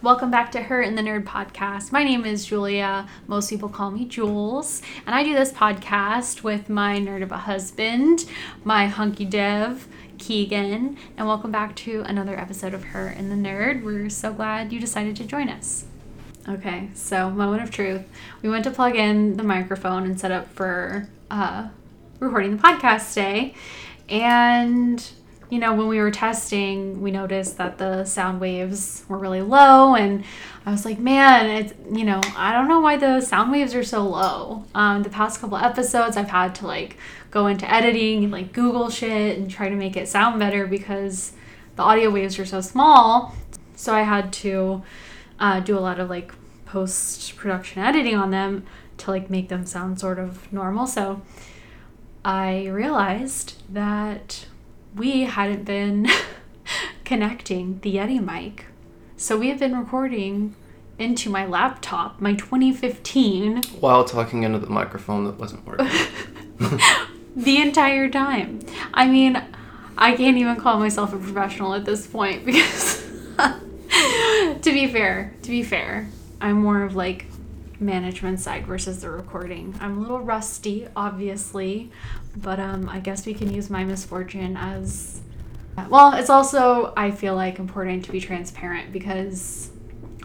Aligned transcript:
Welcome 0.00 0.30
back 0.30 0.52
to 0.52 0.62
Her 0.62 0.80
and 0.80 0.96
the 0.96 1.02
Nerd 1.02 1.24
podcast. 1.24 1.90
My 1.90 2.04
name 2.04 2.24
is 2.24 2.46
Julia. 2.46 3.08
Most 3.26 3.50
people 3.50 3.68
call 3.68 3.90
me 3.90 4.04
Jules. 4.04 4.80
And 5.04 5.12
I 5.12 5.24
do 5.24 5.34
this 5.34 5.50
podcast 5.50 6.44
with 6.44 6.68
my 6.68 7.00
nerd 7.00 7.24
of 7.24 7.32
a 7.32 7.38
husband, 7.38 8.24
my 8.62 8.86
hunky 8.86 9.24
dev, 9.24 9.88
Keegan. 10.18 10.96
And 11.16 11.26
welcome 11.26 11.50
back 11.50 11.74
to 11.76 12.02
another 12.02 12.38
episode 12.38 12.74
of 12.74 12.84
Her 12.84 13.08
and 13.08 13.28
the 13.28 13.34
Nerd. 13.34 13.82
We're 13.82 14.08
so 14.08 14.32
glad 14.32 14.72
you 14.72 14.78
decided 14.78 15.16
to 15.16 15.24
join 15.24 15.48
us. 15.48 15.84
Okay, 16.48 16.90
so 16.94 17.30
moment 17.30 17.64
of 17.64 17.72
truth. 17.72 18.02
We 18.40 18.48
went 18.48 18.62
to 18.64 18.70
plug 18.70 18.94
in 18.94 19.36
the 19.36 19.42
microphone 19.42 20.04
and 20.04 20.18
set 20.18 20.30
up 20.30 20.48
for 20.52 21.08
uh, 21.28 21.70
recording 22.20 22.56
the 22.56 22.62
podcast 22.62 23.08
today. 23.14 23.56
And 24.08 25.04
you 25.50 25.58
know, 25.58 25.74
when 25.74 25.88
we 25.88 25.98
were 25.98 26.10
testing, 26.10 27.00
we 27.00 27.10
noticed 27.10 27.56
that 27.56 27.78
the 27.78 28.04
sound 28.04 28.40
waves 28.40 29.04
were 29.08 29.18
really 29.18 29.40
low, 29.40 29.94
and 29.94 30.24
I 30.66 30.70
was 30.70 30.84
like, 30.84 30.98
man, 30.98 31.46
it's, 31.48 31.72
you 31.90 32.04
know, 32.04 32.20
I 32.36 32.52
don't 32.52 32.68
know 32.68 32.80
why 32.80 32.96
the 32.96 33.20
sound 33.22 33.50
waves 33.50 33.74
are 33.74 33.84
so 33.84 34.06
low. 34.06 34.64
Um, 34.74 35.02
the 35.02 35.08
past 35.10 35.40
couple 35.40 35.56
episodes, 35.56 36.16
I've 36.16 36.28
had 36.28 36.54
to 36.56 36.66
like 36.66 36.98
go 37.30 37.46
into 37.46 37.70
editing 37.72 38.24
and 38.24 38.32
like 38.32 38.52
Google 38.52 38.90
shit 38.90 39.38
and 39.38 39.50
try 39.50 39.68
to 39.70 39.74
make 39.74 39.96
it 39.96 40.08
sound 40.08 40.38
better 40.38 40.66
because 40.66 41.32
the 41.76 41.82
audio 41.82 42.10
waves 42.10 42.38
are 42.38 42.44
so 42.44 42.60
small. 42.60 43.34
So 43.76 43.94
I 43.94 44.02
had 44.02 44.32
to 44.34 44.82
uh, 45.40 45.60
do 45.60 45.78
a 45.78 45.80
lot 45.80 45.98
of 46.00 46.10
like 46.10 46.32
post 46.66 47.36
production 47.36 47.82
editing 47.82 48.14
on 48.14 48.30
them 48.30 48.66
to 48.98 49.10
like 49.10 49.30
make 49.30 49.48
them 49.48 49.64
sound 49.64 49.98
sort 49.98 50.18
of 50.18 50.52
normal. 50.52 50.86
So 50.86 51.22
I 52.24 52.66
realized 52.66 53.62
that 53.72 54.46
we 54.94 55.22
hadn't 55.22 55.64
been 55.64 56.08
connecting 57.04 57.80
the 57.80 57.96
Yeti 57.96 58.24
mic. 58.24 58.66
So 59.16 59.36
we 59.36 59.48
have 59.48 59.58
been 59.58 59.76
recording 59.76 60.54
into 60.98 61.30
my 61.30 61.46
laptop, 61.46 62.20
my 62.20 62.34
2015, 62.34 63.62
While 63.80 64.04
talking 64.04 64.42
into 64.42 64.58
the 64.58 64.68
microphone 64.68 65.24
that 65.24 65.38
wasn't 65.38 65.64
working. 65.64 65.88
the 67.36 67.60
entire 67.60 68.08
time. 68.08 68.60
I 68.92 69.06
mean, 69.06 69.40
I 69.96 70.14
can't 70.14 70.36
even 70.36 70.56
call 70.56 70.78
myself 70.78 71.12
a 71.12 71.18
professional 71.18 71.74
at 71.74 71.84
this 71.84 72.06
point 72.06 72.44
because, 72.44 73.04
to 73.38 74.60
be 74.62 74.86
fair, 74.88 75.34
to 75.42 75.50
be 75.50 75.62
fair, 75.62 76.08
I'm 76.40 76.60
more 76.60 76.82
of 76.82 76.96
like 76.96 77.26
management 77.80 78.40
side 78.40 78.66
versus 78.66 79.02
the 79.02 79.10
recording. 79.10 79.74
I'm 79.80 79.98
a 79.98 80.00
little 80.00 80.20
rusty, 80.20 80.88
obviously, 80.96 81.90
but 82.36 82.58
um, 82.58 82.88
I 82.88 83.00
guess 83.00 83.26
we 83.26 83.34
can 83.34 83.52
use 83.52 83.70
my 83.70 83.84
misfortune 83.84 84.56
as 84.56 85.20
well. 85.88 86.14
It's 86.14 86.30
also 86.30 86.92
I 86.96 87.10
feel 87.10 87.34
like 87.34 87.58
important 87.58 88.04
to 88.06 88.12
be 88.12 88.20
transparent 88.20 88.92
because 88.92 89.70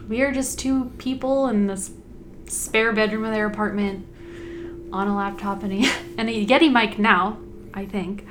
we 0.08 0.22
are 0.22 0.32
just 0.32 0.58
two 0.58 0.86
people 0.98 1.48
in 1.48 1.66
this 1.66 1.92
spare 2.46 2.92
bedroom 2.92 3.24
of 3.24 3.32
their 3.32 3.46
apartment 3.46 4.06
on 4.92 5.08
a 5.08 5.16
laptop 5.16 5.62
and 5.62 5.72
a, 5.72 5.90
and 6.18 6.28
a 6.28 6.46
Yeti 6.46 6.72
mic 6.72 6.98
now, 6.98 7.38
I 7.72 7.86
think, 7.86 8.26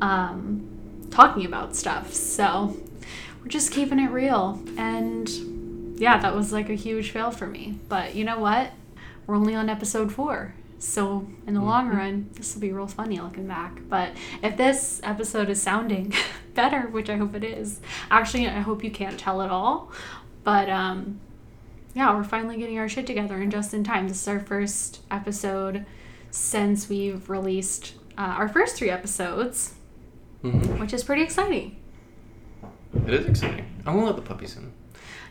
um, 0.00 1.08
talking 1.10 1.44
about 1.44 1.76
stuff. 1.76 2.12
So 2.12 2.76
we're 3.40 3.48
just 3.48 3.72
keeping 3.72 3.98
it 3.98 4.10
real 4.10 4.62
and 4.76 5.51
yeah, 6.02 6.18
that 6.18 6.34
was 6.34 6.52
like 6.52 6.68
a 6.68 6.74
huge 6.74 7.12
fail 7.12 7.30
for 7.30 7.46
me. 7.46 7.78
But 7.88 8.16
you 8.16 8.24
know 8.24 8.40
what? 8.40 8.72
We're 9.24 9.36
only 9.36 9.54
on 9.54 9.68
episode 9.68 10.12
four. 10.12 10.52
So 10.80 11.28
in 11.46 11.54
the 11.54 11.60
mm-hmm. 11.60 11.68
long 11.68 11.88
run, 11.90 12.30
this 12.32 12.54
will 12.54 12.60
be 12.60 12.72
real 12.72 12.88
funny 12.88 13.20
looking 13.20 13.46
back. 13.46 13.78
But 13.88 14.16
if 14.42 14.56
this 14.56 15.00
episode 15.04 15.48
is 15.48 15.62
sounding 15.62 16.12
better, 16.54 16.88
which 16.88 17.08
I 17.08 17.18
hope 17.18 17.36
it 17.36 17.44
is, 17.44 17.80
actually 18.10 18.48
I 18.48 18.58
hope 18.58 18.82
you 18.82 18.90
can't 18.90 19.16
tell 19.16 19.42
at 19.42 19.50
all. 19.50 19.92
But 20.42 20.68
um 20.68 21.20
yeah, 21.94 22.12
we're 22.16 22.24
finally 22.24 22.56
getting 22.56 22.80
our 22.80 22.88
shit 22.88 23.06
together 23.06 23.36
and 23.36 23.52
just 23.52 23.72
in 23.72 23.84
time. 23.84 24.08
This 24.08 24.22
is 24.22 24.26
our 24.26 24.40
first 24.40 25.02
episode 25.08 25.86
since 26.32 26.88
we've 26.88 27.30
released 27.30 27.94
uh, 28.18 28.22
our 28.22 28.48
first 28.48 28.74
three 28.76 28.90
episodes, 28.90 29.74
mm-hmm. 30.42 30.80
which 30.80 30.92
is 30.92 31.04
pretty 31.04 31.22
exciting. 31.22 31.76
It 33.06 33.14
is 33.14 33.26
exciting. 33.26 33.66
I'm 33.86 33.94
gonna 33.94 34.06
let 34.06 34.16
the 34.16 34.22
puppies 34.22 34.56
in. 34.56 34.71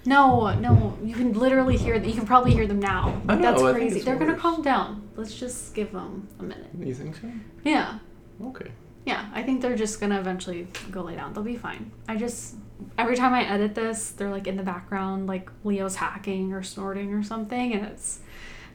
No, 0.06 0.54
no, 0.60 0.98
you 1.04 1.14
can 1.14 1.34
literally 1.34 1.78
hear 1.78 2.00
them. 2.00 2.10
You 2.10 2.16
can 2.16 2.26
probably 2.26 2.54
hear 2.54 2.68
them 2.68 2.80
now. 2.80 3.22
I 3.28 3.36
know, 3.36 3.42
That's 3.42 3.62
I 3.62 3.74
crazy. 3.74 4.02
They're 4.02 4.16
gonna 4.16 4.38
calm 4.38 4.62
down. 4.62 5.08
Let's 5.16 5.36
just 5.36 5.76
give 5.76 5.92
them 5.92 6.28
a 6.40 6.44
minute. 6.44 6.70
You 6.80 6.94
think 6.94 7.16
so? 7.16 7.32
Yeah. 7.64 8.00
Okay. 8.44 8.72
Yeah, 9.06 9.30
I 9.34 9.44
think 9.44 9.62
they're 9.62 9.76
just 9.76 10.00
gonna 10.00 10.20
eventually 10.20 10.68
go 10.90 11.02
lay 11.02 11.16
down. 11.16 11.34
They'll 11.34 11.44
be 11.44 11.58
fine. 11.58 11.92
I 12.08 12.16
just 12.16 12.56
every 12.98 13.16
time 13.16 13.34
I 13.34 13.44
edit 13.44 13.76
this, 13.76 14.12
they're 14.12 14.32
like 14.32 14.48
in 14.48 14.58
the 14.58 14.64
background, 14.64 15.28
like 15.28 15.50
Leo's 15.64 15.96
hacking 15.96 16.54
or 16.54 16.64
snorting 16.64 17.14
or 17.14 17.24
something, 17.24 17.74
and 17.74 17.86
it's 17.86 18.20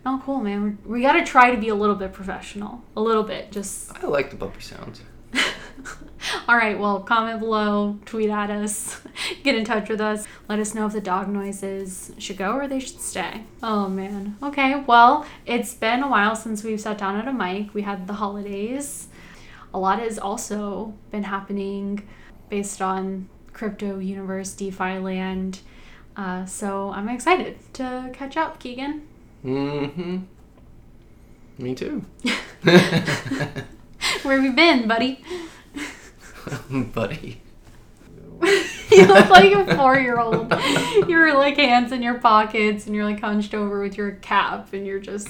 not 0.05 0.23
cool, 0.25 0.41
man. 0.41 0.79
we 0.85 0.95
we 0.99 1.03
got 1.03 1.15
to 1.15 1.25
try 1.25 1.51
to 1.51 1.61
be 1.61 1.69
a 1.69 1.75
little 1.75 1.97
bit 1.97 2.13
professional, 2.13 2.85
a 2.97 3.01
little 3.01 3.25
bit. 3.25 3.51
Just 3.51 3.97
I 3.97 4.07
like 4.07 4.31
the 4.31 4.37
puppy 4.37 4.61
sounds. 4.61 5.01
All 6.49 6.57
right, 6.57 6.79
well, 6.79 7.01
comment 7.01 7.41
below, 7.41 7.99
tweet 8.05 8.31
at 8.31 8.51
us, 8.51 9.01
get 9.43 9.55
in 9.55 9.65
touch 9.65 9.89
with 9.89 10.01
us. 10.01 10.27
Let 10.49 10.59
us 10.59 10.75
know 10.75 10.87
if 10.87 10.93
the 10.93 11.01
dog 11.01 11.29
noises 11.29 12.13
should 12.19 12.37
go 12.37 12.53
or 12.53 12.69
they 12.69 12.81
should 12.81 13.01
stay. 13.01 13.45
Oh 13.63 13.89
man. 13.89 14.37
Okay, 14.43 14.83
well, 14.87 15.27
it's 15.45 15.75
been 15.75 16.03
a 16.03 16.09
while 16.09 16.37
since 16.37 16.63
we've 16.65 16.81
sat 16.81 16.99
down 16.99 17.17
at 17.17 17.29
a 17.29 17.33
mic. 17.33 17.75
We 17.75 17.83
had 17.83 18.07
the 18.07 18.15
holidays. 18.15 19.09
A 19.73 19.79
lot 19.79 19.99
has 19.99 20.19
also 20.19 20.95
been 21.11 21.25
happening 21.25 22.07
based 22.49 22.81
on 22.81 23.29
crypto 23.53 23.99
universe, 23.99 24.53
DeFi 24.55 24.99
land. 24.99 25.61
Uh, 26.17 26.47
so 26.47 26.91
I'm 26.91 27.09
excited 27.09 27.59
to 27.75 28.11
catch 28.13 28.37
up, 28.37 28.59
Keegan. 28.59 29.07
Mm-hmm. 29.45 30.19
Me 31.59 31.75
too. 31.75 32.05
Where 34.23 34.37
have 34.37 34.45
you 34.45 34.53
been, 34.53 34.89
buddy? 34.89 35.23
buddy. 36.71 37.43
you 38.91 39.07
look 39.07 39.31
like 39.31 39.53
a 39.53 39.77
four 39.77 39.99
year 39.99 40.19
old. 40.19 40.55
You're 41.09 41.35
like 41.35 41.57
hands 41.57 41.93
in 41.93 42.03
your 42.03 42.19
pockets 42.19 42.87
and 42.87 42.95
you're 42.95 43.05
like 43.05 43.21
hunched 43.21 43.55
over 43.55 43.81
with 43.81 43.97
your 43.97 44.13
cap 44.13 44.73
and 44.73 44.87
you're 44.87 45.01
just 45.01 45.29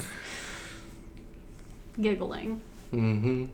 giggling. 2.00 2.60
Mm-hmm. 2.92 3.46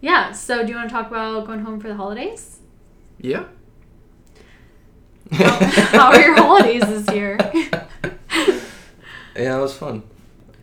yeah, 0.00 0.32
so 0.32 0.62
do 0.64 0.70
you 0.70 0.76
want 0.76 0.88
to 0.88 0.94
talk 0.94 1.08
about 1.08 1.46
going 1.46 1.60
home 1.60 1.80
for 1.80 1.88
the 1.88 1.96
holidays? 1.96 2.60
Yeah. 3.20 3.44
How, 5.32 5.58
how 5.58 6.06
are 6.12 6.20
your 6.20 6.36
holidays 6.36 6.82
this 6.82 7.14
year? 7.14 7.38
yeah, 9.36 9.58
it 9.58 9.60
was 9.60 9.74
fun. 9.74 10.02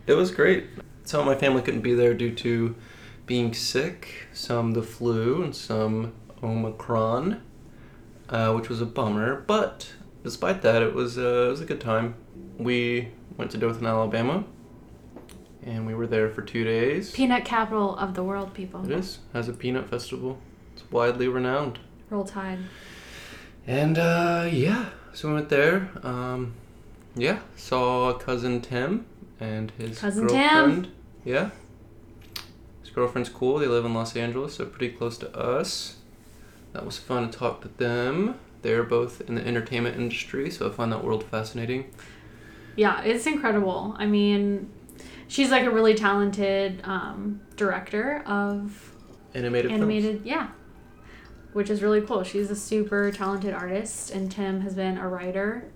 It 0.08 0.14
was 0.14 0.32
great. 0.32 0.66
Some 1.04 1.22
of 1.22 1.26
my 1.26 1.36
family 1.36 1.62
couldn't 1.62 1.82
be 1.82 1.94
there 1.94 2.14
due 2.14 2.34
to 2.36 2.76
being 3.26 3.54
sick, 3.54 4.28
some 4.34 4.74
the 4.74 4.84
flu, 4.84 5.44
and 5.44 5.56
some 5.56 6.14
Omicron, 6.44 7.42
uh, 8.30 8.54
which 8.54 8.70
was 8.70 8.82
a 8.82 8.86
bummer. 8.86 9.42
But 9.42 9.94
despite 10.24 10.62
that, 10.62 10.84
it 10.84 10.94
was, 10.94 11.18
uh, 11.18 11.46
it 11.48 11.50
was 11.50 11.62
a 11.62 11.66
good 11.66 11.82
time. 11.82 12.16
We 12.58 13.10
went 13.38 13.52
to 13.52 13.58
Dothan, 13.58 13.86
Alabama, 13.86 14.44
and 15.64 15.88
we 15.88 15.96
were 15.96 16.08
there 16.08 16.30
for 16.30 16.44
two 16.44 16.64
days. 16.64 17.12
Peanut 17.12 17.44
capital 17.44 17.98
of 17.98 18.14
the 18.14 18.24
world, 18.24 18.54
people. 18.54 18.86
It 18.86 18.92
is. 18.92 19.20
Has 19.34 19.50
a 19.50 19.54
peanut 19.54 19.90
festival. 19.90 20.38
It's 20.74 20.90
widely 20.92 21.28
renowned. 21.28 21.80
Roll 22.10 22.26
Tide. 22.26 22.60
And 23.66 23.98
uh, 23.98 24.48
yeah, 24.52 24.90
so 25.14 25.30
we 25.30 25.34
went 25.34 25.50
there. 25.50 25.90
Um, 26.04 26.54
yeah, 27.16 27.40
saw 27.56 28.14
cousin 28.14 28.62
Tim 28.62 29.08
and 29.40 29.72
his 29.72 30.00
cousin 30.00 30.28
girlfriend. 30.28 30.84
Tim. 30.86 30.94
Yeah. 31.24 31.50
His 32.82 32.90
girlfriend's 32.92 33.30
cool. 33.30 33.58
They 33.60 33.68
live 33.68 33.86
in 33.86 33.94
Los 33.94 34.16
Angeles, 34.16 34.56
so 34.56 34.66
pretty 34.66 34.96
close 34.96 35.18
to 35.20 35.36
us. 35.38 35.98
That 36.74 36.86
was 36.86 36.98
fun 36.98 37.30
to 37.30 37.38
talk 37.38 37.62
to 37.62 37.68
them. 37.68 38.36
They're 38.62 38.84
both 38.84 39.22
in 39.22 39.36
the 39.36 39.46
entertainment 39.46 39.96
industry, 39.98 40.50
so 40.50 40.68
I 40.68 40.72
find 40.72 40.92
that 40.92 41.04
world 41.04 41.24
fascinating. 41.24 41.92
Yeah, 42.76 43.02
it's 43.04 43.26
incredible. 43.26 43.96
I 43.98 44.06
mean, 44.06 44.70
she's 45.28 45.52
like 45.52 45.64
a 45.66 45.72
really 45.72 45.94
talented 45.94 46.82
um, 46.84 47.42
director 47.56 48.24
of 48.26 48.96
animated 49.34 49.72
animated 49.72 50.16
films. 50.16 50.26
yeah 50.26 50.48
which 51.54 51.70
is 51.70 51.82
really 51.82 52.02
cool 52.02 52.24
she's 52.24 52.50
a 52.50 52.56
super 52.56 53.12
talented 53.12 53.54
artist 53.54 54.12
and 54.12 54.32
tim 54.32 54.62
has 54.62 54.76
been 54.76 54.98
a 54.98 55.08
writer 55.08 55.70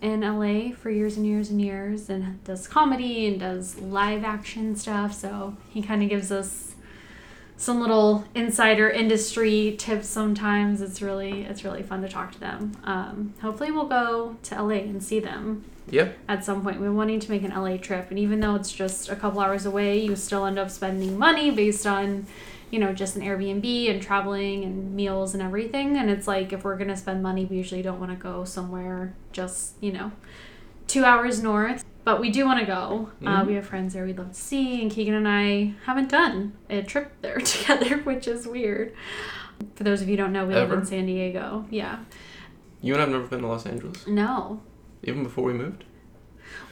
in 0.00 0.20
LA 0.20 0.74
for 0.74 0.90
years 0.90 1.16
and 1.16 1.26
years 1.26 1.50
and 1.50 1.60
years 1.60 2.08
and 2.08 2.42
does 2.44 2.68
comedy 2.68 3.26
and 3.26 3.40
does 3.40 3.78
live 3.80 4.24
action 4.24 4.76
stuff. 4.76 5.12
So 5.12 5.56
he 5.70 5.82
kind 5.82 6.02
of 6.02 6.08
gives 6.08 6.30
us 6.30 6.74
some 7.56 7.80
little 7.80 8.24
insider 8.34 8.88
industry 8.88 9.74
tips 9.76 10.06
sometimes. 10.06 10.80
It's 10.80 11.02
really 11.02 11.42
it's 11.42 11.64
really 11.64 11.82
fun 11.82 12.02
to 12.02 12.08
talk 12.08 12.32
to 12.32 12.40
them. 12.40 12.72
Um, 12.84 13.34
hopefully 13.42 13.72
we'll 13.72 13.86
go 13.86 14.36
to 14.44 14.62
LA 14.62 14.76
and 14.76 15.02
see 15.02 15.20
them. 15.20 15.64
Yep. 15.90 16.18
At 16.28 16.44
some 16.44 16.62
point, 16.62 16.80
we're 16.80 16.92
wanting 16.92 17.18
to 17.18 17.30
make 17.30 17.42
an 17.42 17.50
LA 17.50 17.78
trip, 17.78 18.10
and 18.10 18.18
even 18.18 18.40
though 18.40 18.54
it's 18.54 18.70
just 18.70 19.08
a 19.08 19.16
couple 19.16 19.40
hours 19.40 19.64
away, 19.64 19.98
you 19.98 20.16
still 20.16 20.44
end 20.44 20.58
up 20.58 20.70
spending 20.70 21.18
money 21.18 21.50
based 21.50 21.86
on 21.86 22.26
you 22.70 22.78
know, 22.78 22.92
just 22.92 23.16
an 23.16 23.22
Airbnb 23.22 23.90
and 23.90 24.02
traveling 24.02 24.64
and 24.64 24.94
meals 24.94 25.34
and 25.34 25.42
everything. 25.42 25.96
And 25.96 26.10
it's 26.10 26.26
like 26.28 26.52
if 26.52 26.64
we're 26.64 26.76
gonna 26.76 26.96
spend 26.96 27.22
money, 27.22 27.44
we 27.44 27.56
usually 27.56 27.82
don't 27.82 27.98
want 28.00 28.10
to 28.12 28.16
go 28.16 28.44
somewhere 28.44 29.14
just 29.32 29.74
you 29.80 29.92
know, 29.92 30.12
two 30.86 31.04
hours 31.04 31.42
north. 31.42 31.84
But 32.04 32.20
we 32.20 32.30
do 32.30 32.46
want 32.46 32.58
to 32.60 32.64
go. 32.64 33.10
Uh, 33.24 33.42
Mhm. 33.42 33.46
we 33.48 33.54
have 33.54 33.66
friends 33.66 33.92
there 33.92 34.06
we'd 34.06 34.16
love 34.18 34.30
to 34.30 34.34
see, 34.34 34.80
and 34.80 34.90
Keegan 34.90 35.12
and 35.14 35.28
I 35.28 35.74
haven't 35.84 36.08
done 36.08 36.54
a 36.70 36.82
trip 36.82 37.12
there 37.20 37.36
together, 37.38 37.98
which 37.98 38.26
is 38.26 38.46
weird. 38.48 38.94
For 39.74 39.84
those 39.84 40.00
of 40.00 40.08
you 40.08 40.16
who 40.16 40.22
don't 40.22 40.32
know, 40.32 40.46
we 40.46 40.54
live 40.54 40.72
in 40.72 40.86
San 40.86 41.04
Diego. 41.06 41.66
Yeah. 41.68 41.98
You 42.80 42.94
and 42.94 43.02
I've 43.02 43.08
never 43.10 43.26
been 43.26 43.40
to 43.40 43.46
Los 43.48 43.66
Angeles, 43.66 44.06
No. 44.06 44.62
even 45.02 45.22
before 45.24 45.44
we 45.44 45.52
moved. 45.52 45.84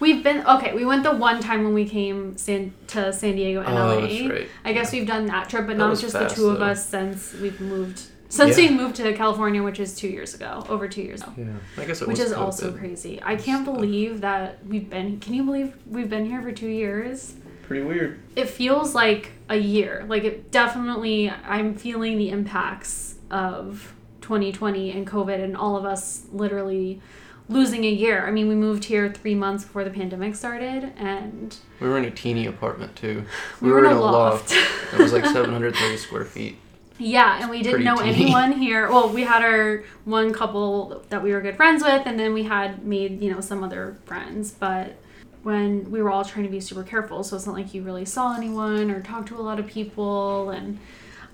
We've 0.00 0.22
been 0.22 0.46
okay. 0.46 0.74
We 0.74 0.84
went 0.84 1.02
the 1.04 1.12
one 1.14 1.40
time 1.40 1.64
when 1.64 1.72
we 1.74 1.88
came 1.88 2.36
San, 2.36 2.72
to 2.88 3.12
San 3.12 3.36
Diego 3.36 3.60
and 3.60 3.68
Oh, 3.76 3.98
LA. 3.98 4.00
that's 4.02 4.20
right. 4.30 4.48
I 4.64 4.72
guess 4.72 4.92
we've 4.92 5.06
done 5.06 5.26
that 5.26 5.48
trip, 5.48 5.66
but 5.66 5.78
That 5.78 5.86
not 5.86 5.98
just 5.98 6.12
fast, 6.14 6.34
the 6.36 6.42
two 6.42 6.50
of 6.50 6.60
us 6.60 6.86
since 6.86 7.34
we've 7.34 7.60
moved. 7.60 8.02
Since 8.28 8.58
Yeah. 8.58 8.70
we 8.70 8.76
moved 8.76 8.96
to 8.96 9.12
California, 9.14 9.62
which 9.62 9.78
is 9.80 9.96
two 9.96 10.08
years 10.08 10.34
ago, 10.34 10.66
over 10.68 10.88
two 10.88 11.02
years 11.02 11.22
ago, 11.22 11.32
Yeah, 11.38 11.44
I 11.78 11.84
guess 11.84 12.02
it 12.02 12.08
which 12.08 12.18
is 12.18 12.32
also 12.32 12.72
crazy. 12.72 13.20
I 13.22 13.36
can't 13.36 13.62
stuff. 13.64 13.76
believe 13.76 14.20
that 14.22 14.58
we've 14.66 14.90
been. 14.90 15.20
Can 15.20 15.32
you 15.34 15.44
believe 15.44 15.74
we've 15.86 16.10
been 16.10 16.26
here 16.26 16.42
for 16.42 16.52
two 16.52 16.68
years? 16.68 17.34
pretty 17.62 17.84
weird. 17.84 18.20
It 18.36 18.48
feels 18.48 18.94
like 18.94 19.32
a 19.48 19.56
year. 19.56 20.04
Like 20.08 20.22
it 20.24 20.50
definitely. 20.52 21.30
I'm 21.30 21.74
feeling 21.74 22.16
the 22.16 22.30
impacts 22.30 23.16
of 23.30 23.92
2020 24.20 24.92
and 24.92 25.04
COVID, 25.06 25.42
and 25.42 25.56
all 25.56 25.76
of 25.76 25.84
us 25.84 26.26
literally 26.32 27.00
losing 27.48 27.84
a 27.84 27.90
year. 27.90 28.26
I 28.26 28.30
mean, 28.30 28.48
we 28.48 28.54
moved 28.54 28.84
here 28.84 29.12
three 29.12 29.34
months 29.34 29.64
before 29.64 29.84
the 29.84 29.90
pandemic 29.90 30.34
started, 30.34 30.92
and 30.96 31.56
We 31.80 31.88
were 31.88 31.98
in 31.98 32.04
a 32.04 32.10
teeny 32.10 32.46
apartment 32.46 32.96
too. 32.96 33.24
we, 33.60 33.70
were, 33.70 33.84
in 33.84 33.92
a 33.92 34.00
loft. 34.00 34.52
It 34.52 34.98
was 34.98 35.12
like 35.12 35.24
730 35.24 35.96
square 35.96 36.24
feet. 36.24 36.58
yeah, 36.98 37.40
and 37.40 37.50
we 37.50 37.62
didn't 37.62 37.84
know 37.84 37.96
teeny. 37.96 38.10
anyone 38.10 38.52
here. 38.52 38.88
Well, 38.88 39.08
we 39.08 39.22
had 39.22 39.42
our 39.42 39.84
one 40.04 40.32
couple 40.32 41.04
that 41.08 41.22
we 41.22 41.32
were 41.32 41.40
good 41.40 41.56
friends 41.56 41.82
with, 41.82 42.06
and 42.06 42.18
then 42.18 42.34
we 42.34 42.44
had 42.44 42.84
made 42.84 43.20
you 43.20 43.32
know 43.32 43.40
some 43.40 43.62
other 43.62 43.96
friends, 44.04 44.52
but. 44.52 44.96
When 45.42 45.92
we 45.92 46.02
were 46.02 46.10
all 46.10 46.24
trying 46.24 46.44
to 46.46 46.50
be 46.50 46.58
super 46.58 46.82
careful, 46.82 47.22
so 47.22 47.36
it's 47.36 47.46
not 47.46 47.54
like 47.54 47.72
you 47.72 47.84
really 47.84 48.04
saw 48.04 48.34
anyone 48.34 48.90
or 48.90 49.00
talked 49.00 49.28
to 49.28 49.36
a 49.36 49.42
lot 49.42 49.60
of 49.60 49.68
people, 49.68 50.50
and 50.50 50.80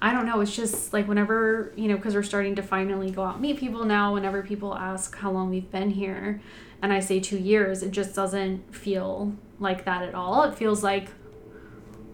I 0.02 0.12
don't 0.12 0.26
know. 0.26 0.40
It's 0.40 0.54
just 0.54 0.92
like 0.92 1.06
whenever, 1.06 1.72
you 1.76 1.86
know, 1.86 1.94
because 1.94 2.16
we're 2.16 2.24
starting 2.24 2.56
to 2.56 2.62
finally 2.62 3.12
go 3.12 3.22
out 3.22 3.34
and 3.34 3.42
meet 3.42 3.56
people 3.56 3.84
now, 3.84 4.14
whenever 4.14 4.42
people 4.42 4.74
ask 4.74 5.16
how 5.16 5.30
long 5.30 5.48
we've 5.48 5.70
been 5.70 5.90
here, 5.90 6.40
and 6.82 6.92
I 6.92 6.98
say 6.98 7.20
two 7.20 7.38
years, 7.38 7.84
it 7.84 7.92
just 7.92 8.12
doesn't 8.12 8.74
feel 8.74 9.32
like 9.60 9.84
that 9.84 10.02
at 10.02 10.16
all. 10.16 10.42
It 10.42 10.56
feels 10.56 10.82
like 10.82 11.10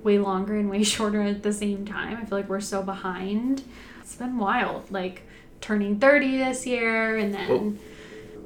way 0.03 0.19
longer 0.19 0.55
and 0.55 0.69
way 0.69 0.83
shorter 0.95 1.23
at 1.23 1.43
the 1.43 1.53
same 1.53 1.87
time. 1.87 2.19
I 2.19 2.27
feel 2.27 2.37
like 2.37 2.49
we're 2.51 2.61
so 2.61 2.83
behind. 2.83 3.65
It's 4.03 4.17
been 4.17 4.37
wild. 4.37 4.91
Like 4.91 5.23
turning 5.63 5.99
30 5.99 6.37
this 6.37 6.67
year, 6.67 7.17
and 7.17 7.33
then, 7.33 7.79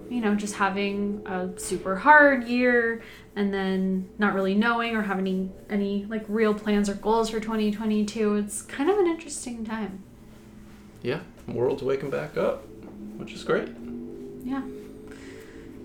you 0.09 0.21
know, 0.21 0.37
just 0.37 0.55
having 0.55 1.21
a 1.27 1.59
super 1.59 1.97
hard 1.97 2.45
year 2.45 3.03
and 3.35 3.53
then 3.53 4.09
not 4.19 4.35
really 4.35 4.55
knowing 4.55 4.95
or 4.95 5.03
having 5.03 5.27
any, 5.27 5.51
any 5.71 6.05
like 6.07 6.25
real 6.29 6.53
plans 6.55 6.89
or 6.89 6.95
goals 6.95 7.31
for 7.31 7.41
2022 7.41 8.35
it's 8.37 8.63
kind 8.63 8.91
of 8.91 8.99
an 8.99 9.07
interesting 9.07 9.65
time 9.65 10.03
Yeah, 11.03 11.21
world's 11.49 11.83
waking 11.83 12.11
back 12.11 12.37
up, 12.37 12.65
which 13.17 13.33
is 13.33 13.43
great. 13.45 13.69
yeah 14.45 14.63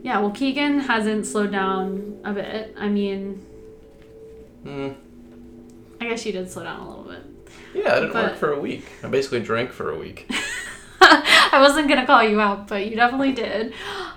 yeah 0.04 0.20
well 0.20 0.32
keegan 0.32 0.80
hasn't 0.82 1.26
slowed 1.26 1.52
down 1.52 2.20
a 2.24 2.34
bit 2.34 2.76
i 2.78 2.88
mean 2.88 3.44
Mm. 4.66 4.96
i 6.02 6.08
guess 6.08 6.26
you 6.26 6.32
did 6.34 6.52
slow 6.52 6.64
down 6.64 6.80
a 6.82 6.90
little 6.90 7.06
bit 7.06 7.24
Yeah, 7.74 7.94
I 7.94 8.00
didn't 8.02 8.14
But- 8.14 8.24
work 8.32 8.36
for 8.38 8.52
a 8.54 8.60
week. 8.60 8.86
I 9.04 9.08
basically 9.08 9.40
drank 9.40 9.72
for 9.72 9.92
a 9.92 9.98
week. 9.98 10.30
I 11.02 11.60
wasn't 11.62 11.88
gonna 11.88 12.06
call 12.06 12.24
you 12.24 12.42
out, 12.42 12.68
but 12.68 12.86
you 12.88 12.96
definitely 12.96 13.32
did. 13.34 13.74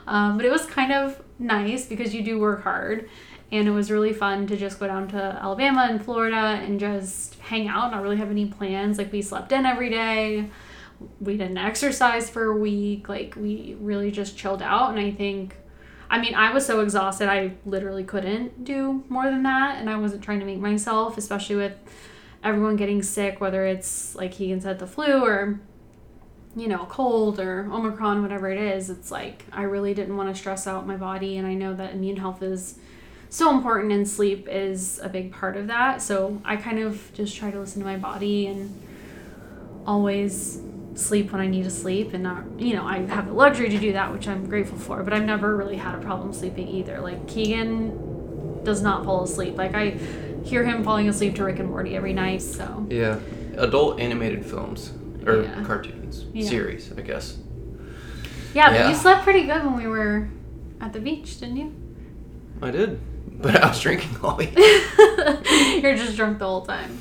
Um, 0.06 0.37
but 0.37 0.44
it 0.47 0.50
was 0.50 0.65
kind 0.67 0.93
of 0.93 1.21
nice 1.41 1.87
because 1.87 2.15
you 2.15 2.23
do 2.23 2.39
work 2.39 2.63
hard, 2.63 3.09
and 3.51 3.67
it 3.67 3.73
was 3.73 3.91
really 3.91 4.13
fun 4.13 4.47
to 4.47 4.57
just 4.57 4.79
go 4.79 4.87
down 4.87 5.09
to 5.09 5.39
Alabama 5.43 5.89
and 5.91 6.05
Florida 6.05 6.37
and 6.37 6.79
just 6.79 7.35
hang 7.41 7.67
out. 7.67 7.91
Not 7.91 8.03
really 8.03 8.19
have 8.19 8.31
any 8.31 8.47
plans. 8.47 8.99
Like 8.99 9.13
we 9.13 9.23
slept 9.23 9.51
in 9.53 9.67
every 9.67 9.91
day. 9.91 10.51
We 11.21 11.37
didn't 11.37 11.59
exercise 11.59 12.31
for 12.31 12.45
a 12.45 12.57
week. 12.57 13.09
Like 13.09 13.35
we 13.37 13.77
really 13.81 14.11
just 14.11 14.37
chilled 14.37 14.63
out, 14.63 14.91
and 14.91 15.01
I 15.01 15.11
think. 15.11 15.57
I 16.13 16.21
mean, 16.21 16.35
I 16.35 16.53
was 16.53 16.67
so 16.67 16.81
exhausted, 16.81 17.29
I 17.29 17.53
literally 17.65 18.03
couldn't 18.03 18.65
do 18.65 19.05
more 19.09 19.27
than 19.27 19.45
that. 19.45 19.79
And 19.79 19.89
I 19.89 19.97
wasn't 19.97 20.25
trying 20.25 20.41
to 20.41 20.45
make 20.45 20.59
myself, 20.59 21.17
especially 21.17 21.55
with 21.55 21.75
everyone 22.43 22.75
getting 22.75 23.01
sick, 23.01 23.41
whether 23.41 23.65
it's 23.65 24.17
like 24.17 24.33
Keegan 24.33 24.61
said, 24.61 24.81
the 24.81 24.89
flu 24.89 25.25
or 25.25 25.61
you 26.56 26.67
know, 26.67 26.87
cold 26.87 27.38
or 27.38 27.69
Omicron, 27.70 28.23
whatever 28.23 28.50
it 28.50 28.58
is, 28.58 28.91
it's 28.91 29.11
like 29.11 29.44
I 29.52 29.62
really 29.62 29.94
didn't 29.94 30.17
want 30.17 30.35
to 30.35 30.38
stress 30.38 30.67
out 30.67 30.87
my 30.87 30.97
body. 30.97 31.37
And 31.37 31.47
I 31.47 31.55
know 31.55 31.75
that 31.75 31.93
immune 31.94 32.17
health 32.17 32.43
is 32.43 32.79
so 33.29 33.55
important 33.55 33.93
and 33.93 34.08
sleep 34.08 34.49
is 34.49 34.99
a 35.02 35.08
big 35.08 35.32
part 35.32 35.56
of 35.56 35.69
that. 35.69 36.02
So 36.02 36.41
I 36.44 36.56
kind 36.56 36.81
of 36.81 37.12
just 37.14 37.37
try 37.37 37.50
to 37.50 37.61
listen 37.61 37.81
to 37.81 37.87
my 37.87 37.97
body 37.97 38.49
and 38.49 38.82
always 39.87 40.61
sleep 40.94 41.31
when 41.31 41.41
I 41.41 41.47
need 41.47 41.62
to 41.64 41.70
sleep 41.70 42.12
and 42.12 42.25
not, 42.25 42.44
you 42.58 42.75
know, 42.75 42.85
I 42.85 42.99
have 43.06 43.26
the 43.26 43.32
luxury 43.32 43.69
to 43.70 43.79
do 43.79 43.93
that, 43.93 44.12
which 44.12 44.26
I'm 44.26 44.49
grateful 44.49 44.76
for. 44.76 45.05
But 45.05 45.12
I've 45.12 45.25
never 45.25 45.56
really 45.56 45.76
had 45.76 45.94
a 45.94 45.99
problem 45.99 46.32
sleeping 46.32 46.67
either. 46.67 47.00
Like 47.00 47.29
Keegan 47.29 48.64
does 48.64 48.82
not 48.82 49.05
fall 49.05 49.23
asleep. 49.23 49.56
Like 49.56 49.75
I 49.76 49.91
hear 50.44 50.64
him 50.64 50.82
falling 50.82 51.08
asleep 51.08 51.37
to 51.37 51.44
Rick 51.44 51.61
and 51.61 51.69
Morty 51.69 51.94
every 51.94 52.12
night. 52.12 52.43
So 52.43 52.88
Yeah, 52.91 53.20
adult 53.56 54.00
animated 54.00 54.44
films 54.44 54.93
or 55.31 55.43
Yeah. 55.43 55.65
cartoons 55.65 56.25
Yeah. 56.32 56.49
series, 56.49 56.93
I 56.97 57.00
guess. 57.03 57.38
yeah, 58.55 58.69
but 58.71 58.75
Yeah. 58.81 58.88
you 58.91 58.94
slept 58.94 59.23
pretty 59.25 59.44
good 59.44 59.65
when 59.65 59.77
we 59.77 59.87
were 59.87 60.29
at 60.81 60.93
the 60.93 61.00
beach, 61.00 61.38
didn't 61.41 61.56
you? 61.56 61.73
I 62.62 62.71
did, 62.71 63.00
but 63.41 63.56
I 63.62 63.69
was 63.69 63.81
drinking 63.81 64.17
all 64.23 64.37
week. 64.37 64.55
You're 65.82 65.97
just 65.97 66.17
drunk 66.17 66.38
the 66.38 66.47
whole 66.47 66.65
time. 66.67 66.99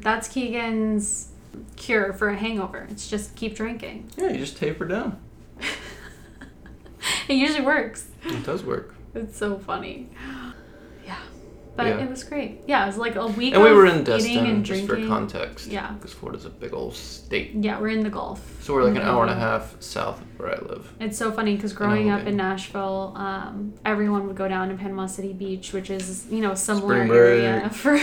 That's 0.00 0.26
Keegan's 0.28 1.28
cure 1.76 2.12
for 2.12 2.28
a 2.30 2.36
hangover. 2.36 2.86
It's 2.90 3.08
just 3.08 3.36
keep 3.36 3.54
drinking. 3.54 4.10
Yeah, 4.16 4.30
you 4.30 4.38
just 4.38 4.56
taper 4.56 4.84
down. 4.86 5.18
It 7.28 7.34
usually 7.34 7.64
works. 7.64 8.06
It 8.24 8.44
does 8.44 8.64
work. 8.64 8.94
It's 9.14 9.36
so 9.36 9.58
funny. 9.58 10.08
But 11.74 11.86
Yeah. 11.86 11.98
it 12.04 12.10
was 12.10 12.22
great. 12.24 12.60
Yeah, 12.66 12.84
it 12.84 12.86
was 12.88 12.98
like 12.98 13.16
a 13.16 13.26
week 13.26 13.54
And 13.54 13.62
we 13.62 13.72
were 13.72 13.86
in 13.86 14.04
Destin, 14.04 14.44
and 14.44 14.64
just 14.64 14.86
drinking. 14.86 15.08
for 15.08 15.14
context. 15.14 15.68
Yeah. 15.70 15.92
Because 15.92 16.12
Florida's 16.12 16.44
a 16.44 16.50
big 16.50 16.74
old 16.74 16.94
state. 16.94 17.52
Yeah, 17.54 17.80
we're 17.80 17.88
in 17.88 18.02
the 18.02 18.10
Gulf. 18.10 18.40
So 18.62 18.74
we're 18.74 18.84
like 18.84 18.96
an 18.96 19.02
hour 19.02 19.22
and 19.22 19.30
a 19.30 19.34
half 19.34 19.76
south 19.80 20.20
of 20.20 20.26
where 20.38 20.50
I 20.50 20.58
live. 20.68 20.92
It's 21.00 21.16
so 21.16 21.32
funny 21.32 21.56
because 21.56 21.72
growing 21.72 22.10
up 22.10 22.26
in 22.26 22.36
Nashville, 22.36 23.14
um, 23.16 23.72
everyone 23.86 24.26
would 24.26 24.36
go 24.36 24.48
down 24.48 24.68
to 24.68 24.74
Panama 24.74 25.06
City 25.06 25.32
Beach, 25.32 25.72
which 25.72 25.88
is 25.88 26.26
you 26.30 26.40
know 26.40 26.52
a 26.52 26.56
similar 26.56 26.94
area 26.96 27.70
for 27.72 27.98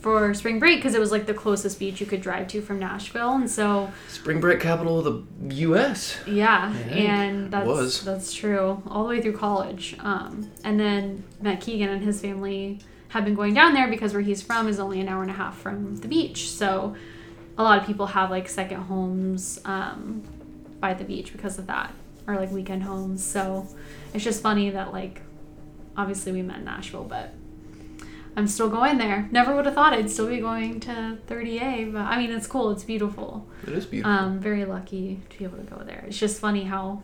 for 0.00 0.34
spring 0.34 0.58
break 0.58 0.78
because 0.78 0.94
it 0.94 1.00
was 1.00 1.10
like 1.10 1.24
the 1.24 1.32
closest 1.32 1.78
beach 1.78 1.98
you 1.98 2.06
could 2.06 2.20
drive 2.20 2.46
to 2.48 2.60
from 2.60 2.78
Nashville, 2.78 3.32
and 3.34 3.50
so 3.50 3.90
Spring 4.08 4.38
break 4.40 4.60
capital 4.60 4.98
of 4.98 5.04
the 5.48 5.54
U.S. 5.56 6.18
yeah, 6.26 6.72
and 6.90 7.50
that's 7.50 7.66
was. 7.66 8.04
that's 8.04 8.32
true 8.32 8.82
all 8.86 9.04
the 9.04 9.08
way 9.10 9.20
through 9.22 9.36
college. 9.36 9.96
Um, 10.00 10.50
and 10.64 10.78
then 10.80 11.24
Matt 11.40 11.60
Keegan 11.60 11.88
and 11.88 12.02
his 12.02 12.20
family 12.20 12.80
have 13.14 13.24
been 13.24 13.34
going 13.36 13.54
down 13.54 13.74
there 13.74 13.88
because 13.88 14.12
where 14.12 14.22
he's 14.22 14.42
from 14.42 14.66
is 14.66 14.80
only 14.80 15.00
an 15.00 15.08
hour 15.08 15.22
and 15.22 15.30
a 15.30 15.34
half 15.34 15.56
from 15.58 15.96
the 15.98 16.08
beach, 16.08 16.50
so 16.50 16.94
a 17.56 17.62
lot 17.62 17.78
of 17.78 17.86
people 17.86 18.06
have 18.06 18.28
like 18.28 18.48
second 18.48 18.82
homes 18.82 19.60
um, 19.64 20.20
by 20.80 20.92
the 20.94 21.04
beach 21.04 21.32
because 21.32 21.56
of 21.56 21.68
that 21.68 21.92
or 22.26 22.34
like 22.34 22.50
weekend 22.50 22.82
homes. 22.82 23.24
So 23.24 23.68
it's 24.12 24.24
just 24.24 24.42
funny 24.42 24.68
that 24.70 24.92
like 24.92 25.20
obviously 25.96 26.32
we 26.32 26.42
met 26.42 26.58
in 26.58 26.64
nashville 26.64 27.04
but 27.04 27.32
i'm 28.36 28.48
still 28.48 28.68
going 28.68 28.98
there. 28.98 29.28
Never 29.30 29.54
would 29.54 29.64
have 29.64 29.76
thought 29.76 29.92
i'd 29.92 30.10
still 30.10 30.26
be 30.26 30.40
going 30.40 30.80
to 30.80 31.16
30a 31.28 31.92
but 31.92 32.00
i 32.00 32.18
mean 32.18 32.32
it's 32.32 32.48
cool. 32.48 32.72
It's 32.72 32.82
beautiful. 32.82 33.46
It 33.64 33.74
is 33.74 33.86
beautiful. 33.86 34.10
um 34.12 34.40
very 34.40 34.64
lucky 34.64 35.20
to 35.30 35.38
be 35.38 35.44
able 35.44 35.58
to 35.58 35.62
go 35.64 35.84
there. 35.84 36.04
It's 36.08 36.18
just 36.18 36.40
funny 36.40 36.64
how 36.64 37.02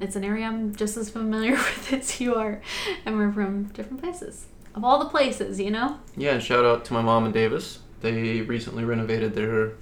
it's 0.00 0.16
an 0.16 0.24
area 0.24 0.46
i'm 0.46 0.74
just 0.74 0.96
as 0.96 1.10
familiar 1.10 1.52
with 1.56 1.92
as 1.92 2.20
you 2.20 2.34
are 2.34 2.60
and 3.04 3.16
we're 3.16 3.32
from 3.32 3.64
different 3.68 4.02
places 4.02 4.46
of 4.74 4.84
all 4.84 4.98
the 4.98 5.08
places 5.08 5.58
you 5.60 5.70
know 5.70 5.98
yeah, 6.16 6.32
and 6.32 6.42
shout 6.42 6.64
out 6.64 6.84
to 6.86 6.94
my 6.94 7.02
mom 7.02 7.24
and 7.24 7.34
Davis. 7.34 7.80
They 8.00 8.40
recently 8.40 8.84
renovated 8.84 9.34
their 9.34 9.72